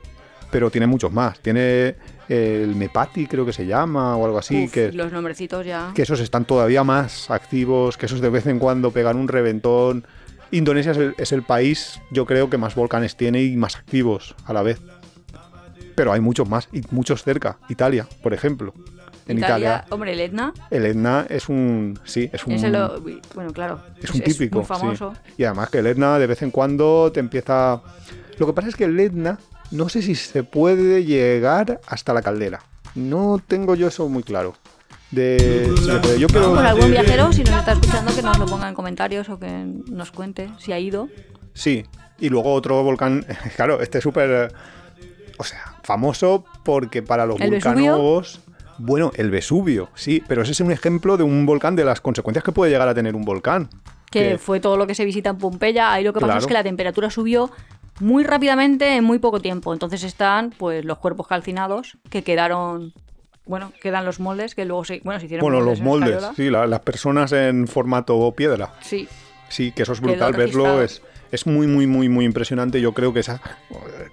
Pero 0.54 0.70
tiene 0.70 0.86
muchos 0.86 1.10
más. 1.10 1.40
Tiene 1.40 1.96
el 2.28 2.76
Mepati, 2.76 3.26
creo 3.26 3.44
que 3.44 3.52
se 3.52 3.66
llama, 3.66 4.16
o 4.16 4.24
algo 4.24 4.38
así, 4.38 4.66
Uf, 4.66 4.72
que, 4.72 4.92
Los 4.92 5.10
nombrecitos 5.10 5.66
ya. 5.66 5.90
que 5.96 6.02
esos 6.02 6.20
están 6.20 6.44
todavía 6.44 6.84
más 6.84 7.28
activos, 7.28 7.96
que 7.96 8.06
esos 8.06 8.20
de 8.20 8.28
vez 8.28 8.46
en 8.46 8.60
cuando 8.60 8.92
pegan 8.92 9.16
un 9.16 9.26
reventón. 9.26 10.06
Indonesia 10.52 10.92
es 10.92 10.98
el, 10.98 11.14
es 11.18 11.32
el 11.32 11.42
país, 11.42 12.00
yo 12.12 12.24
creo, 12.24 12.50
que 12.50 12.56
más 12.56 12.76
volcanes 12.76 13.16
tiene 13.16 13.42
y 13.42 13.56
más 13.56 13.74
activos 13.74 14.36
a 14.46 14.52
la 14.52 14.62
vez. 14.62 14.80
Pero 15.96 16.12
hay 16.12 16.20
muchos 16.20 16.48
más, 16.48 16.68
y 16.72 16.82
muchos 16.92 17.24
cerca. 17.24 17.58
Italia, 17.68 18.06
por 18.22 18.32
ejemplo. 18.32 18.74
En 19.26 19.38
Italia, 19.38 19.86
Hombre, 19.90 20.12
el 20.12 20.20
Etna. 20.20 20.54
el 20.70 20.86
Etna 20.86 21.26
es 21.28 21.48
un. 21.48 21.98
Sí, 22.04 22.30
es 22.32 22.46
un. 22.46 22.52
Es 22.52 22.62
el, 22.62 22.76
bueno, 23.34 23.52
claro. 23.52 23.80
Es 24.00 24.12
un 24.12 24.20
típico. 24.20 24.58
muy 24.58 24.66
sí. 24.66 24.68
famoso. 24.68 25.14
Y 25.36 25.42
además 25.42 25.70
que 25.70 25.78
el 25.78 25.88
Etna 25.88 26.16
de 26.20 26.28
vez 26.28 26.42
en 26.42 26.52
cuando 26.52 27.10
te 27.10 27.18
empieza. 27.18 27.82
Lo 28.38 28.46
que 28.46 28.52
pasa 28.52 28.68
es 28.68 28.76
que 28.76 28.84
el 28.84 29.00
Etna 29.00 29.38
no 29.74 29.88
sé 29.88 30.02
si 30.02 30.14
se 30.14 30.42
puede 30.44 31.04
llegar 31.04 31.80
hasta 31.86 32.14
la 32.14 32.22
caldera. 32.22 32.60
No 32.94 33.40
tengo 33.46 33.74
yo 33.74 33.88
eso 33.88 34.08
muy 34.08 34.22
claro. 34.22 34.54
De 35.10 35.68
puede. 35.84 36.18
Yo 36.18 36.26
quiero. 36.28 36.54
Pues 36.54 36.64
algún 36.66 36.90
viajero, 36.90 37.32
si 37.32 37.44
nos 37.44 37.58
está 37.58 37.72
escuchando, 37.72 38.14
que 38.14 38.22
nos 38.22 38.38
lo 38.38 38.46
ponga 38.46 38.68
en 38.68 38.74
comentarios 38.74 39.28
o 39.28 39.38
que 39.38 39.66
nos 39.90 40.10
cuente 40.10 40.48
si 40.58 40.72
ha 40.72 40.78
ido. 40.78 41.08
Sí. 41.52 41.84
Y 42.18 42.28
luego 42.30 42.52
otro 42.52 42.82
volcán. 42.82 43.24
Claro, 43.56 43.80
este 43.80 43.98
es 43.98 44.04
súper. 44.04 44.52
O 45.38 45.44
sea, 45.44 45.76
famoso 45.82 46.44
porque 46.64 47.02
para 47.02 47.26
los 47.26 47.40
¿El 47.40 47.50
vulcanólogos. 47.50 48.40
Bueno, 48.78 49.12
el 49.14 49.30
Vesubio, 49.30 49.88
sí, 49.94 50.20
pero 50.26 50.42
ese 50.42 50.50
es 50.50 50.60
un 50.60 50.72
ejemplo 50.72 51.16
de 51.16 51.22
un 51.22 51.46
volcán, 51.46 51.76
de 51.76 51.84
las 51.84 52.00
consecuencias 52.00 52.42
que 52.42 52.50
puede 52.50 52.72
llegar 52.72 52.88
a 52.88 52.94
tener 52.94 53.14
un 53.14 53.22
volcán. 53.24 53.68
Que 54.10 54.30
Que- 54.30 54.38
fue 54.38 54.58
todo 54.58 54.76
lo 54.76 54.86
que 54.88 54.96
se 54.96 55.04
visita 55.04 55.30
en 55.30 55.38
Pompeya. 55.38 55.92
Ahí 55.92 56.02
lo 56.02 56.12
que 56.12 56.18
pasó 56.18 56.26
Claro. 56.26 56.40
es 56.40 56.46
que 56.48 56.54
la 56.54 56.62
temperatura 56.64 57.08
subió 57.10 57.50
muy 58.00 58.24
rápidamente 58.24 58.96
en 58.96 59.04
muy 59.04 59.18
poco 59.18 59.40
tiempo. 59.40 59.72
Entonces 59.72 60.02
están 60.04 60.50
pues 60.50 60.84
los 60.84 60.98
cuerpos 60.98 61.26
calcinados 61.26 61.96
que 62.10 62.22
quedaron. 62.22 62.92
Bueno, 63.46 63.72
quedan 63.82 64.04
los 64.06 64.20
moldes 64.20 64.54
que 64.54 64.64
luego 64.64 64.84
se, 64.84 65.00
bueno, 65.04 65.20
se 65.20 65.26
hicieron 65.26 65.42
Bueno, 65.44 65.60
los 65.60 65.80
moldes, 65.80 66.10
escayola. 66.16 66.34
sí, 66.34 66.50
la- 66.50 66.66
las 66.66 66.80
personas 66.80 67.30
en 67.32 67.68
formato 67.68 68.32
piedra. 68.32 68.72
Sí. 68.80 69.06
Sí, 69.50 69.70
que 69.72 69.82
eso 69.82 69.92
es 69.92 70.00
brutal 70.00 70.32
verlo, 70.32 70.80
es, 70.82 71.02
es 71.30 71.46
muy, 71.46 71.66
muy, 71.66 71.86
muy, 71.86 72.08
muy 72.08 72.24
impresionante. 72.24 72.80
Yo 72.80 72.92
creo 72.94 73.12
que 73.12 73.20
esa. 73.20 73.40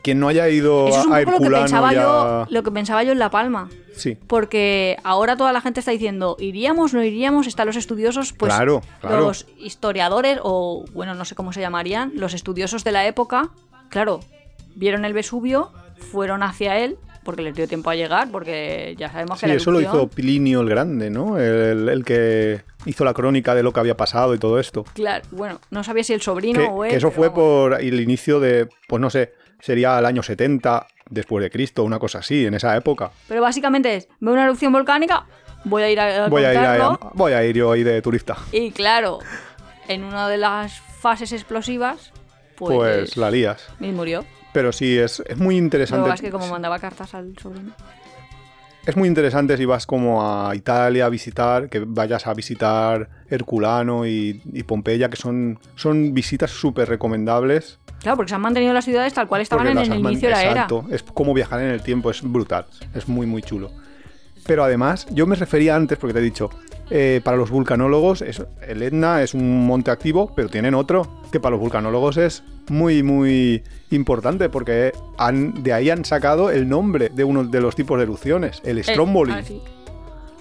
Quien 0.04 0.20
no 0.20 0.28
haya 0.28 0.50
ido 0.50 0.90
Eso 0.90 1.00
es 1.00 1.06
un 1.06 1.14
a 1.14 1.20
poco 1.20 1.32
lo 1.32 1.38
que 1.40 1.44
Herculano 1.46 1.64
pensaba 1.64 1.94
yo, 1.94 2.46
lo 2.50 2.64
que 2.64 2.72
pensaba 2.72 3.04
yo 3.04 3.14
en 3.14 3.20
La 3.20 3.30
Palma. 3.32 3.70
Sí, 3.96 4.18
Porque 4.28 4.98
ahora 5.04 5.36
toda 5.38 5.54
la 5.54 5.62
gente 5.62 5.80
está 5.80 5.92
diciendo, 5.92 6.36
¿iríamos, 6.40 6.94
no 6.94 7.02
iríamos? 7.04 7.48
Están 7.48 7.68
los 7.68 7.76
estudiosos, 7.78 8.34
pues 8.34 8.54
Claro, 8.54 8.82
claro. 9.00 9.22
los 9.22 9.48
historiadores, 9.58 10.40
o 10.44 10.86
bueno, 10.94 11.14
no 11.16 11.24
sé 11.26 11.36
cómo 11.36 11.54
se 11.54 11.62
llamarían, 11.62 12.12
los 12.16 12.34
estudiosos 12.34 12.84
de 12.84 12.92
la 12.92 13.06
época, 13.08 13.50
claro, 13.92 14.22
vieron 14.76 15.06
el 15.06 15.14
Vesubio, 15.14 15.72
fueron 16.12 16.42
hacia 16.42 16.80
él, 16.80 16.98
porque 17.24 17.44
les 17.44 17.54
dio 17.54 17.68
tiempo 17.68 17.92
a 17.92 17.96
llegar, 17.96 18.30
porque 18.32 18.96
ya 18.98 19.12
sabemos 19.12 19.40
que 19.40 19.46
sí 19.46 19.52
la 19.52 19.58
eso 19.58 19.70
lo 19.70 19.80
hizo 19.80 20.08
Plinio 20.08 20.62
el 20.62 20.70
Grande, 20.70 21.12
¿no? 21.12 21.38
El, 21.38 21.88
el 21.88 22.04
que 22.04 22.62
hizo 22.88 23.06
la 23.06 23.14
crónica 23.14 23.54
de 23.54 23.62
lo 23.62 23.72
que 23.72 23.80
había 23.80 23.96
pasado 23.96 24.34
y 24.34 24.40
todo 24.40 24.60
esto. 24.60 24.84
Claro, 24.96 25.24
bueno, 25.32 25.60
no 25.70 25.84
sabía 25.84 26.04
si 26.04 26.14
el 26.14 26.22
sobrino 26.22 26.60
Que, 26.60 26.66
o 26.68 26.84
él. 26.84 26.90
que 26.92 26.98
eso 26.98 27.12
fue 27.12 27.28
vamos. 27.30 27.44
por 27.44 27.74
el 27.82 28.00
inicio 28.00 28.40
de, 28.40 28.68
pues 28.88 29.00
no 29.00 29.12
sé, 29.12 29.34
sería 29.60 30.00
el 30.00 30.06
año 30.08 30.24
70 30.24 30.88
después 31.12 31.44
de 31.44 31.52
Cristo, 31.52 31.84
una 31.84 32.00
cosa 32.00 32.20
así, 32.20 32.46
en 32.48 32.56
esa 32.56 32.76
época. 32.76 33.12
Pero 33.28 33.42
básicamente 33.44 33.96
es, 33.98 34.08
veo 34.20 34.34
una 34.34 34.46
erupción 34.46 34.74
volcánica, 34.74 35.26
voy 35.66 35.84
a 35.84 35.92
ir 35.92 36.00
a, 36.00 36.26
a 36.26 36.30
Voy 36.30 36.44
a, 36.44 36.54
ir 36.54 36.60
a- 36.60 36.98
voy 37.14 37.34
a 37.34 37.44
ir 37.46 37.56
yo 37.56 37.72
ahí 37.72 37.84
de 37.84 38.02
turista. 38.02 38.36
y 38.52 38.72
claro, 38.72 39.20
en 39.88 40.04
una 40.04 40.28
de 40.28 40.38
las 40.38 40.80
fases 40.80 41.32
explosivas, 41.34 42.12
pues, 42.68 42.98
Pues, 43.00 43.18
la 43.18 43.32
lías. 43.32 43.68
y 43.80 43.88
murió. 43.92 44.26
Pero 44.54 44.72
sí, 44.72 44.98
es, 44.98 45.22
es 45.26 45.38
muy 45.38 45.58
interesante. 45.58 46.04
pasa 46.10 46.16
es 46.16 46.22
que 46.22 46.32
como 46.32 46.48
mandaba 46.48 46.78
cartas 46.80 47.14
al 47.14 47.38
sobrino. 47.42 47.72
Es 48.86 48.98
muy 48.98 49.08
interesante 49.08 49.56
si 49.58 49.66
vas 49.66 49.86
como 49.86 50.24
a 50.28 50.56
Italia 50.56 51.06
a 51.06 51.10
visitar, 51.10 51.70
que 51.70 51.80
vayas 51.86 52.26
a 52.26 52.34
visitar 52.34 53.08
Herculano 53.30 54.08
y, 54.08 54.42
y 54.52 54.64
Pompeya, 54.64 55.08
que 55.08 55.18
son, 55.18 55.60
son 55.76 56.14
visitas 56.16 56.50
súper 56.50 56.90
recomendables. 56.90 57.78
Claro, 58.00 58.18
porque 58.18 58.30
se 58.30 58.36
han 58.36 58.42
mantenido 58.42 58.74
las 58.74 58.84
ciudades 58.84 59.14
tal 59.14 59.28
cual 59.28 59.42
estaban 59.42 59.68
en 59.68 59.78
el 59.78 60.00
inicio 60.00 60.30
de 60.30 60.34
la 60.36 60.42
era. 60.42 60.52
Exacto, 60.54 60.86
es 60.90 61.04
como 61.04 61.34
viajar 61.36 61.62
en 61.62 61.68
el 61.70 61.84
tiempo, 61.84 62.10
es 62.10 62.24
brutal, 62.24 62.66
es 62.96 63.08
muy 63.08 63.28
muy 63.28 63.44
chulo. 63.44 63.70
Pero 64.48 64.64
además, 64.64 65.06
yo 65.12 65.28
me 65.28 65.36
refería 65.36 65.76
antes, 65.76 66.00
porque 66.00 66.14
te 66.16 66.20
he 66.20 66.24
dicho, 66.24 66.50
eh, 66.94 67.22
para 67.24 67.38
los 67.38 67.50
vulcanólogos, 67.50 68.22
es- 68.22 68.44
el 68.68 68.84
Etna 68.84 69.24
es 69.24 69.34
un 69.34 69.66
monte 69.66 69.90
activo, 69.92 70.32
pero 70.36 70.50
tienen 70.50 70.76
otro, 70.76 71.08
que 71.32 71.40
para 71.40 71.52
los 71.52 71.60
vulcanólogos 71.62 72.18
es 72.18 72.44
muy, 72.70 73.02
muy 73.02 73.64
importante, 73.92 74.50
porque 74.50 74.92
han, 75.18 75.64
de 75.64 75.72
ahí 75.74 75.90
han 75.90 76.04
sacado 76.06 76.52
el 76.52 76.68
nombre 76.68 77.10
de 77.10 77.24
uno 77.24 77.46
de 77.46 77.62
los 77.62 77.76
tipos 77.76 77.98
de 77.98 78.04
erupciones, 78.04 78.62
el 78.66 78.78
Eh, 78.80 78.84
Stromboli. 78.84 79.32
ah, 79.32 79.42
sí. 79.44 79.62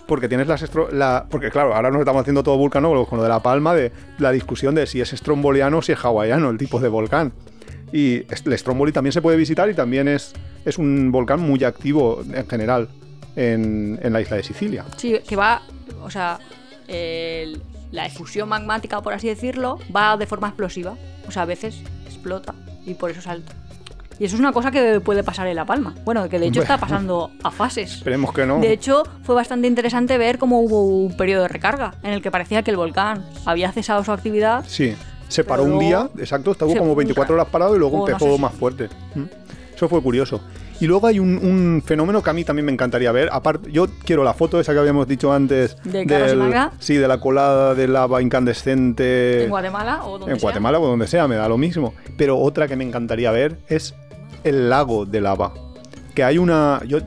Porque 0.07 0.28
tienes 0.28 0.48
las 0.48 0.68
la, 0.92 1.26
porque 1.30 1.51
claro, 1.53 1.72
ahora 1.74 1.88
nos 1.92 2.01
estamos 2.01 2.22
haciendo 2.22 2.42
todo 2.42 2.57
vulcanólogos 2.57 3.07
con 3.09 3.18
lo 3.18 3.22
de 3.22 3.28
la 3.28 3.40
palma 3.40 3.74
de 3.76 3.92
la 4.18 4.32
discusión 4.32 4.74
de 4.74 4.86
si 4.88 5.01
es 5.01 5.11
stromboliano 5.11 5.78
o 5.78 5.82
si 5.82 5.92
es 5.92 6.05
hawaiano 6.05 6.51
el 6.51 6.59
tipo 6.59 6.80
de 6.80 6.88
volcán. 6.88 7.32
Y 7.92 8.24
el 8.28 8.59
Stromboli 8.59 8.90
también 8.92 9.12
se 9.12 9.22
puede 9.22 9.36
visitar 9.36 9.68
y 9.70 9.74
también 9.74 10.09
es, 10.09 10.32
es 10.64 10.78
un 10.78 11.11
volcán 11.12 11.40
muy 11.40 11.62
activo 11.64 12.22
en 12.32 12.46
general 12.48 12.88
en, 13.36 13.98
en 14.03 14.12
la 14.12 14.20
isla 14.20 14.36
de 14.36 14.42
Sicilia. 14.42 14.84
Sí, 14.96 15.16
que 15.28 15.36
va, 15.36 15.62
o 16.03 16.11
sea, 16.11 16.38
el- 16.88 17.62
la 17.93 18.07
efusión 18.07 18.49
magmática, 18.49 19.01
por 19.03 19.12
así 19.12 19.26
decirlo, 19.28 19.78
va 19.95 20.16
de 20.16 20.26
forma 20.26 20.49
explosiva. 20.49 20.95
O 21.26 21.30
sea, 21.32 21.43
a 21.43 21.47
veces 21.47 21.82
explota 22.07 22.55
y 22.86 22.95
por 22.95 23.11
eso 23.11 23.20
salta. 23.20 23.53
Y 24.18 24.26
eso 24.26 24.36
es 24.36 24.41
una 24.41 24.53
cosa 24.53 24.70
que 24.70 25.01
puede 25.01 25.24
pasar 25.24 25.47
en 25.47 25.57
La 25.57 25.64
Palma. 25.64 25.95
Bueno, 26.05 26.28
que 26.28 26.38
de 26.38 26.47
hecho 26.47 26.61
está 26.61 26.76
pasando 26.78 27.30
a 27.43 27.51
fases. 27.51 27.95
Esperemos 27.95 28.32
que 28.34 28.45
no. 28.45 28.61
De 28.61 28.70
hecho, 28.70 29.03
fue 29.22 29.34
bastante 29.34 29.66
interesante 29.66 30.18
ver 30.18 30.36
cómo 30.38 30.61
hubo 30.61 30.84
un 30.86 31.16
periodo 31.16 31.43
de 31.43 31.49
recarga 31.49 31.95
en 32.03 32.12
el 32.12 32.20
que 32.20 32.30
parecía 32.30 32.62
que 32.62 32.70
el 32.70 32.76
volcán 32.76 33.24
había 33.47 33.72
cesado 33.72 34.05
su 34.05 34.12
actividad. 34.12 34.62
Sí, 34.68 34.95
se 35.28 35.43
paró 35.43 35.64
un 35.64 35.78
día, 35.78 36.11
exacto, 36.18 36.53
estuvo 36.53 36.76
como 36.76 36.95
24 36.95 37.34
horas 37.34 37.49
parado 37.49 37.74
y 37.74 37.78
luego 37.78 37.97
o 37.97 38.01
no 38.01 38.07
empezó 38.09 38.26
sé 38.30 38.36
si- 38.36 38.43
más 38.43 38.53
fuerte. 38.53 38.88
Mm. 39.14 39.24
Eso 39.74 39.88
fue 39.88 40.03
curioso. 40.03 40.43
Y 40.80 40.86
luego 40.86 41.06
hay 41.06 41.18
un, 41.18 41.36
un 41.36 41.82
fenómeno 41.84 42.22
que 42.22 42.30
a 42.30 42.32
mí 42.32 42.42
también 42.44 42.64
me 42.66 42.72
encantaría 42.72 43.12
ver. 43.12 43.28
Aparte, 43.32 43.70
yo 43.70 43.86
quiero 44.04 44.24
la 44.24 44.32
foto 44.32 44.58
esa 44.58 44.72
que 44.72 44.78
habíamos 44.78 45.06
dicho 45.06 45.30
antes. 45.32 45.76
¿De 45.84 46.06
Marga? 46.36 46.72
Sí, 46.78 46.96
de 46.96 47.06
la 47.06 47.20
colada 47.20 47.74
de 47.74 47.86
lava 47.86 48.22
incandescente. 48.22 49.44
en 49.44 49.50
Guatemala 49.50 50.04
o 50.04 50.12
donde 50.18 50.32
Eh, 50.32 50.34
en 50.34 50.40
sea. 50.40 50.46
Guatemala 50.46 50.80
o 50.80 50.86
donde 50.86 51.06
sea, 51.06 51.28
me 51.28 51.36
da 51.36 51.48
lo 51.48 51.58
mismo. 51.58 51.94
Pero 52.16 52.38
otra 52.38 52.66
que 52.66 52.76
me 52.76 52.84
encantaría 52.84 53.30
ver 53.30 53.58
es 53.68 53.94
el 54.42 54.70
lago 54.70 55.04
de 55.04 55.20
lava. 55.20 55.52
Que 56.14 56.24
hay 56.24 56.38
una. 56.38 56.80
Yo 56.86 56.98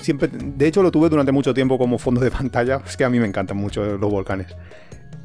siempre. 0.00 0.28
De 0.32 0.66
hecho, 0.68 0.82
lo 0.82 0.90
tuve 0.92 1.08
durante 1.08 1.32
mucho 1.32 1.52
tiempo 1.52 1.76
como 1.76 1.98
fondo 1.98 2.20
de 2.20 2.30
pantalla. 2.32 2.80
Es 2.86 2.96
que 2.96 3.04
a 3.04 3.10
mí 3.10 3.18
me 3.18 3.26
encantan 3.26 3.56
mucho 3.56 3.84
los 3.84 4.10
volcanes. 4.10 4.46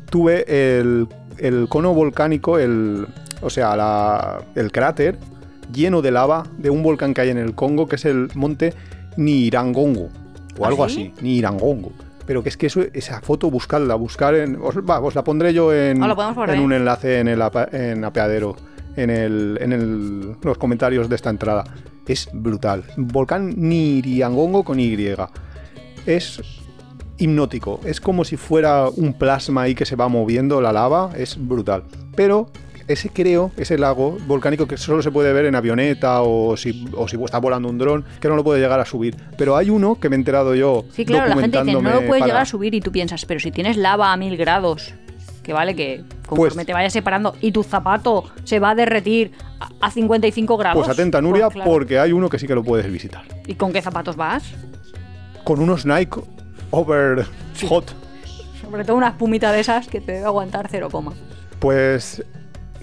Tuve 0.10 0.46
el, 0.80 1.08
el 1.38 1.68
cono 1.70 1.94
volcánico, 1.94 2.58
el. 2.60 3.08
O 3.42 3.50
sea, 3.50 3.76
la- 3.76 4.42
el 4.56 4.72
cráter 4.72 5.18
lleno 5.72 6.02
de 6.02 6.12
lava 6.12 6.44
de 6.58 6.70
un 6.70 6.84
volcán 6.84 7.14
que 7.14 7.22
hay 7.22 7.30
en 7.30 7.38
el 7.38 7.54
Congo, 7.56 7.88
que 7.88 7.96
es 7.98 8.06
el 8.06 8.30
monte 8.36 8.74
Nirangongo. 9.18 10.10
O 10.58 10.66
¿Ah, 10.66 10.68
algo 10.68 10.88
sí? 10.90 11.12
así. 11.16 11.24
Nirangongo. 11.24 11.92
Pero 12.26 12.42
que 12.44 12.50
es 12.50 12.58
que 12.58 12.68
eso, 12.68 12.82
esa 12.94 13.20
foto, 13.22 13.50
buscarla, 13.52 13.96
buscar 13.96 14.34
en. 14.36 14.56
Os, 14.62 14.78
va, 14.78 15.00
os 15.02 15.14
la 15.16 15.24
pondré 15.24 15.54
yo 15.54 15.74
en, 15.74 16.02
Ah, 16.04 16.36
en 16.48 16.60
un 16.60 16.72
enlace 16.74 17.20
en 17.20 17.28
el 17.28 17.42
apa- 17.42 17.68
en 17.72 18.04
apeadero, 18.06 18.56
en, 18.96 19.10
el, 19.10 19.58
en 19.62 19.74
el- 19.74 20.36
los 20.42 20.58
comentarios 20.58 21.10
de 21.10 21.16
esta 21.16 21.30
entrada. 21.30 21.64
Es 22.08 22.30
brutal. 22.34 22.84
Volcán 22.98 23.54
Niriangongo 23.58 24.64
con 24.64 24.80
Y. 24.80 24.96
Es 26.06 26.40
hipnótico. 27.18 27.80
Es 27.86 28.00
como 28.02 28.24
si 28.24 28.38
fuera 28.38 28.88
un 28.90 29.14
plasma 29.14 29.64
ahí 29.64 29.76
que 29.76 29.86
se 29.86 29.96
va 29.96 30.08
moviendo 30.08 30.62
la 30.62 30.72
lava. 30.74 31.12
Es 31.18 31.38
brutal. 31.40 31.84
Pero 32.16 32.50
ese 32.88 33.10
creo, 33.10 33.52
ese 33.58 33.78
lago 33.78 34.18
volcánico 34.28 34.68
que 34.68 34.78
solo 34.78 35.02
se 35.02 35.12
puede 35.12 35.32
ver 35.34 35.46
en 35.46 35.56
avioneta 35.56 36.22
o 36.22 36.58
si, 36.58 36.88
o 36.96 37.08
si 37.08 37.22
está 37.24 37.38
volando 37.40 37.70
un 37.70 37.78
dron, 37.78 38.06
que 38.20 38.28
no 38.28 38.36
lo 38.36 38.44
puede 38.44 38.60
llegar 38.62 38.80
a 38.80 38.86
subir. 38.86 39.16
Pero 39.38 39.56
hay 39.58 39.70
uno 39.70 40.00
que 40.00 40.10
me 40.10 40.16
he 40.16 40.20
enterado 40.20 40.56
yo. 40.56 40.86
Sí, 40.94 41.06
claro, 41.06 41.28
la 41.36 41.38
gente 41.42 41.64
dice, 41.64 41.74
no 41.74 41.82
lo 41.82 41.98
puedes 42.00 42.10
para- 42.10 42.26
llegar 42.26 42.42
a 42.42 42.46
subir 42.46 42.74
y 42.74 42.82
tú 42.82 42.92
piensas, 42.92 43.26
pero 43.26 43.40
si 43.40 43.52
tienes 43.52 43.78
lava 43.78 44.12
a 44.12 44.18
mil 44.18 44.36
grados, 44.38 44.94
que 45.44 45.52
vale 45.54 45.76
que 45.76 46.04
conforme 46.28 46.54
Pues- 46.56 46.66
te 46.68 46.74
vayas 46.74 46.94
separando 46.94 47.36
y 47.42 47.52
tu 47.52 47.64
zapato 47.64 48.26
se 48.46 48.60
va 48.60 48.72
a 48.72 48.76
derretir 48.76 49.32
a, 49.60 49.70
a 49.88 49.92
55 49.92 50.58
grados. 50.58 50.86
Pues 50.86 50.98
atenta, 50.98 51.22
Nuria, 51.22 51.46
pues 51.48 51.56
claro. 51.56 51.72
porque 51.72 52.00
hay 52.00 52.12
uno 52.14 52.30
que 52.30 52.40
sí 52.40 52.48
que 52.48 52.56
lo 52.56 52.64
puedes 52.64 52.90
visitar. 52.92 53.24
¿Y 53.46 53.56
con 53.56 53.72
qué 53.74 53.82
zapatos 53.82 54.16
vas? 54.16 54.44
Con 55.44 55.60
unos 55.60 55.86
Nike 55.86 56.22
Over 56.72 57.26
Hot. 57.68 57.94
Sobre 58.62 58.86
todo 58.86 58.96
una 58.96 59.10
espumita 59.10 59.52
de 59.52 59.60
esas 59.60 59.88
que 59.88 60.00
te 60.02 60.14
debe 60.14 60.26
aguantar 60.26 60.68
cero 60.72 60.88
coma. 60.90 61.14
Pues 61.60 62.24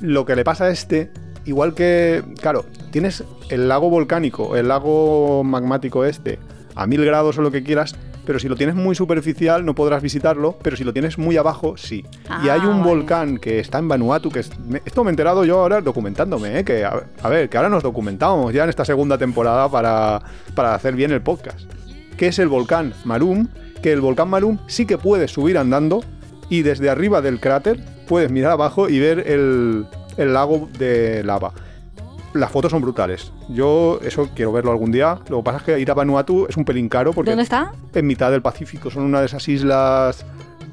lo 0.01 0.25
que 0.25 0.37
le 0.37 0.45
pasa 0.45 0.65
a 0.65 0.71
este, 0.71 1.11
igual 1.45 1.75
que, 1.75 2.23
claro, 2.41 2.65
tienes 2.91 3.25
el 3.49 3.69
lago 3.69 3.91
volcánico, 3.91 4.57
el 4.57 4.69
lago 4.69 5.43
magmático 5.45 6.05
este, 6.05 6.39
a 6.75 6.87
mil 6.87 7.05
grados 7.05 7.39
o 7.39 7.43
lo 7.43 7.51
que 7.51 7.63
quieras, 7.63 7.95
pero 8.27 8.39
si 8.39 8.49
lo 8.49 8.55
tienes 8.57 8.75
muy 8.77 8.95
superficial 8.95 9.65
no 9.65 9.75
podrás 9.75 10.03
visitarlo, 10.03 10.57
pero 10.63 10.77
si 10.77 10.85
lo 10.85 10.93
tienes 10.93 11.19
muy 11.19 11.37
abajo, 11.37 11.77
sí. 11.77 12.05
y 12.45 12.49
Ah, 12.49 12.55
hay 12.55 12.61
un 12.61 12.81
vale. 12.81 12.91
volcán 12.91 13.39
que 13.39 13.59
está 13.59 13.79
en 13.79 13.89
Vanuatu, 13.89 14.31
que 14.31 14.41
es, 14.41 14.51
me- 14.61 14.83
esto 14.85 15.03
me 15.03 15.11
he 15.11 15.13
enterado 15.13 15.45
yo 15.45 15.59
ahora 15.61 15.81
documentándome, 15.81 16.59
¿eh? 16.61 16.65
que 16.65 16.85
a, 16.85 17.03
a 17.23 17.29
ver, 17.29 17.49
que 17.49 17.57
ahora 17.57 17.69
nos 17.71 17.83
documentamos 17.83 18.53
ya 18.53 18.65
en 18.65 18.71
esta 18.71 18.85
segunda 18.85 19.19
temporada 19.19 19.69
para, 19.69 20.21
para 20.55 20.75
hacer 20.75 20.95
bien 20.95 21.11
el 21.13 21.23
podcast, 21.23 21.61
que 22.17 22.29
es 22.29 22.39
el 22.39 22.49
volcán 22.49 22.93
Marum, 23.05 23.49
que 23.83 23.93
el 23.93 24.01
volcán 24.03 24.29
Marum 24.29 24.59
sí 24.67 24.85
que 24.87 24.99
puedes 24.99 25.33
subir 25.33 25.57
andando 25.59 26.05
y 26.51 26.61
desde 26.63 26.91
arriba 26.91 27.23
del 27.23 27.41
cráter 27.41 27.81
puedes 28.07 28.31
mirar 28.31 28.53
abajo 28.53 28.89
y 28.91 28.99
ver 28.99 29.21
el, 29.27 29.87
el 30.19 30.35
lago 30.35 30.69
de 30.79 31.25
lava. 31.25 31.53
Las 32.35 32.51
fotos 32.53 32.71
son 32.71 32.83
brutales. 32.83 33.33
Yo 33.49 33.99
eso 34.05 34.29
quiero 34.37 34.53
verlo 34.53 34.71
algún 34.71 34.93
día. 34.93 35.19
Lo 35.29 35.39
que 35.39 35.43
pasa 35.45 35.57
es 35.59 35.63
que 35.65 35.81
ir 35.81 35.91
a 35.91 35.95
Vanuatu 35.95 36.47
es 36.49 36.57
un 36.57 36.65
pelín 36.65 36.89
caro 36.89 37.13
porque 37.13 37.31
¿Dónde 37.31 37.43
está? 37.45 37.73
en 37.95 38.07
mitad 38.07 38.31
del 38.31 38.43
Pacífico. 38.43 38.91
Son 38.91 39.03
una 39.03 39.21
de 39.21 39.27
esas 39.27 39.49
islas 39.49 40.25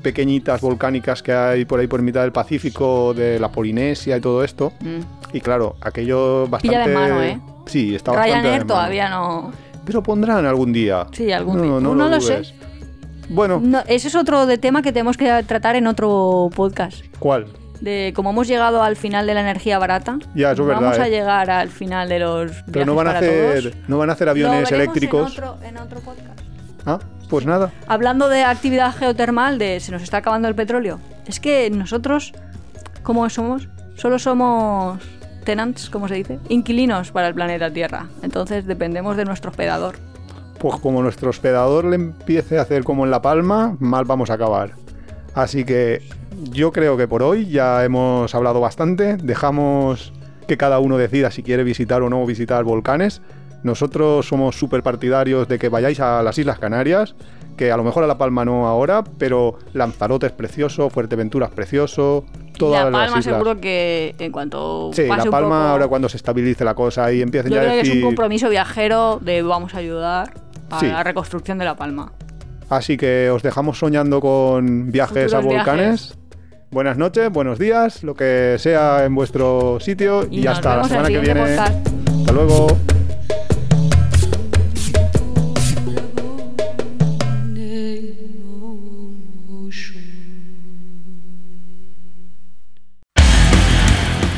pequeñitas 0.04 0.62
volcánicas 0.62 1.24
que 1.24 1.34
hay 1.34 1.66
por 1.66 1.80
ahí 1.80 1.88
por 1.88 2.02
mitad 2.02 2.22
del 2.22 2.32
Pacífico, 2.32 3.14
de 3.16 3.40
la 3.40 3.50
Polinesia 3.52 4.18
y 4.18 4.22
todo 4.22 4.44
esto. 4.44 4.72
Mm. 4.82 5.36
Y 5.36 5.42
claro, 5.42 5.76
aquello 5.82 6.48
bastante... 6.48 6.78
Pilla 6.78 6.88
de 6.88 6.94
mano, 6.94 7.24
¿eh? 7.24 7.40
Sí, 7.66 7.96
está 7.96 8.12
bastante 8.12 8.36
de 8.36 8.42
Ryanair 8.44 8.68
todavía 8.68 9.10
no. 9.10 9.52
Pero 9.84 10.04
pondrán 10.04 10.46
algún 10.46 10.72
día. 10.72 11.08
Sí, 11.12 11.32
algún 11.32 11.58
No, 11.58 11.64
día. 11.64 11.72
no, 11.72 11.80
No, 11.82 11.96
lo 11.96 12.10
lo 12.10 12.22
sé. 12.22 12.42
Bueno, 13.30 13.60
No, 13.62 13.82
ese 13.88 14.08
es 14.08 14.16
otro 14.16 14.46
de 14.46 14.58
tema 14.58 14.82
que 14.82 14.92
tenemos 14.92 15.18
que 15.18 15.44
tratar 15.44 15.76
en 15.76 15.88
otro 15.88 16.50
podcast. 16.56 17.04
¿cuál? 17.20 17.48
De 17.82 18.12
cómo 18.16 18.32
hemos 18.32 18.48
llegado 18.48 18.82
al 18.82 18.96
final 18.96 19.28
de 19.28 19.34
la 19.36 19.42
energía 19.42 19.78
barata. 19.78 20.18
Ya, 20.34 20.52
eso 20.52 20.64
es 20.64 20.68
Vamos 20.70 20.92
verdad, 20.92 21.02
a 21.02 21.08
¿eh? 21.08 21.12
llegar 21.12 21.50
al 21.52 21.70
final 21.70 22.10
de 22.10 22.20
los 22.20 22.52
Pero 22.72 22.86
no 22.86 22.96
van 22.96 23.08
a 23.08 23.12
hacer, 23.12 23.76
no 23.88 23.98
van 24.00 24.10
a 24.10 24.14
hacer 24.14 24.30
aviones 24.30 24.72
eléctricos. 24.72 25.38
En 25.38 25.44
otro, 25.44 25.58
en 25.64 25.78
otro 25.78 26.00
podcast. 26.00 26.40
Ah, 26.86 27.00
pues 27.30 27.46
nada. 27.46 27.72
Hablando 27.88 28.30
de 28.30 28.44
actividad 28.44 28.96
geotermal, 28.96 29.60
de 29.60 29.80
se 29.80 29.92
nos 29.92 30.02
está 30.02 30.18
acabando 30.18 30.48
el 30.48 30.56
petróleo. 30.56 31.00
Es 31.28 31.40
que 31.40 31.70
nosotros, 31.70 32.34
¿cómo 33.04 33.30
somos? 33.30 33.68
Solo 33.96 34.18
somos 34.18 35.00
tenants, 35.44 35.90
¿cómo 35.90 36.08
se 36.08 36.16
dice? 36.16 36.40
Inquilinos 36.50 37.12
para 37.12 37.28
el 37.28 37.36
planeta 37.36 37.70
Tierra. 37.72 38.08
Entonces 38.24 38.66
dependemos 38.66 39.18
de 39.18 39.26
nuestro 39.26 39.52
hospedador. 39.52 39.98
Pues 40.60 40.80
como 40.80 41.02
nuestro 41.04 41.30
hospedador 41.30 41.86
le 41.86 41.96
empiece 41.96 42.58
a 42.58 42.64
hacer 42.64 42.84
como 42.84 43.06
en 43.06 43.12
La 43.12 43.22
Palma, 43.22 43.76
mal 43.80 44.06
vamos 44.06 44.30
a 44.30 44.34
acabar. 44.34 44.72
Así 45.36 45.66
que 45.66 46.02
yo 46.52 46.72
creo 46.72 46.98
que 46.98 47.08
por 47.08 47.22
hoy 47.22 47.48
ya 47.48 47.84
hemos 47.86 48.34
hablado 48.34 48.60
bastante. 48.60 49.18
Dejamos 49.18 50.14
que 50.48 50.58
cada 50.58 50.80
uno 50.80 50.98
decida 50.98 51.30
si 51.30 51.44
quiere 51.44 51.64
visitar 51.64 52.02
o 52.02 52.10
no 52.10 52.26
visitar 52.26 52.64
volcanes. 52.64 53.22
Nosotros 53.64 54.28
somos 54.28 54.58
súper 54.58 54.82
partidarios 54.84 55.48
de 55.48 55.60
que 55.60 55.70
vayáis 55.70 56.00
a 56.00 56.24
las 56.24 56.38
Islas 56.38 56.58
Canarias, 56.60 57.16
que 57.58 57.72
a 57.72 57.78
lo 57.78 57.84
mejor 57.84 58.04
a 58.04 58.08
La 58.08 58.18
Palma 58.18 58.46
no 58.46 58.68
ahora, 58.68 59.04
pero 59.18 59.58
Lanzarote 59.74 60.28
es 60.28 60.32
precioso, 60.32 60.90
Fuerteventura 60.92 61.48
es 61.48 61.52
precioso, 61.52 62.24
todas 62.58 62.86
la 62.86 62.92
las 62.92 63.02
Palma 63.08 63.20
islas. 63.20 63.36
seguro 63.36 63.60
que 63.60 64.16
en 64.20 64.32
cuanto 64.32 64.92
Sí, 64.94 65.04
pase 65.08 65.18
La 65.18 65.24
un 65.26 65.32
Palma 65.32 65.50
poco- 65.50 65.70
ahora 65.72 65.88
cuando 65.88 66.08
se 66.08 66.18
estabilice 66.18 66.64
la 66.64 66.76
cosa 66.76 67.12
y 67.12 67.22
empiecen 67.22 67.52
Yo 67.52 67.62
ya 67.62 67.68
a 67.68 67.72
que 67.72 67.80
es 67.82 67.84
un 67.88 67.90
decir... 67.96 68.04
compromiso 68.04 68.50
viajero 68.50 69.20
de 69.22 69.42
vamos 69.42 69.74
a 69.74 69.80
ayudar 69.80 70.32
a 70.70 70.80
Sí. 70.80 70.88
la 70.88 71.04
reconstrucción 71.04 71.58
de 71.58 71.66
La 71.66 71.76
Palma. 71.76 72.12
Así 72.70 72.98
que 72.98 73.30
os 73.30 73.44
dejamos 73.44 73.80
soñando 73.80 74.20
con 74.20 74.92
viajes 74.92 75.34
a 75.34 75.40
volcanes. 75.40 76.18
Buenas 76.70 76.98
noches, 76.98 77.32
buenos 77.32 77.60
días, 77.60 78.04
lo 78.04 78.14
que 78.14 78.58
sea 78.60 79.06
en 79.06 79.16
vuestro 79.16 79.80
sitio 79.80 80.28
y, 80.30 80.42
nos 80.42 80.58
hasta 80.58 80.78
la 80.78 80.84
semana 80.84 81.08
que 81.08 81.20
viene. 81.20 81.42
Hasta 81.58 82.34
luego. 82.34 82.68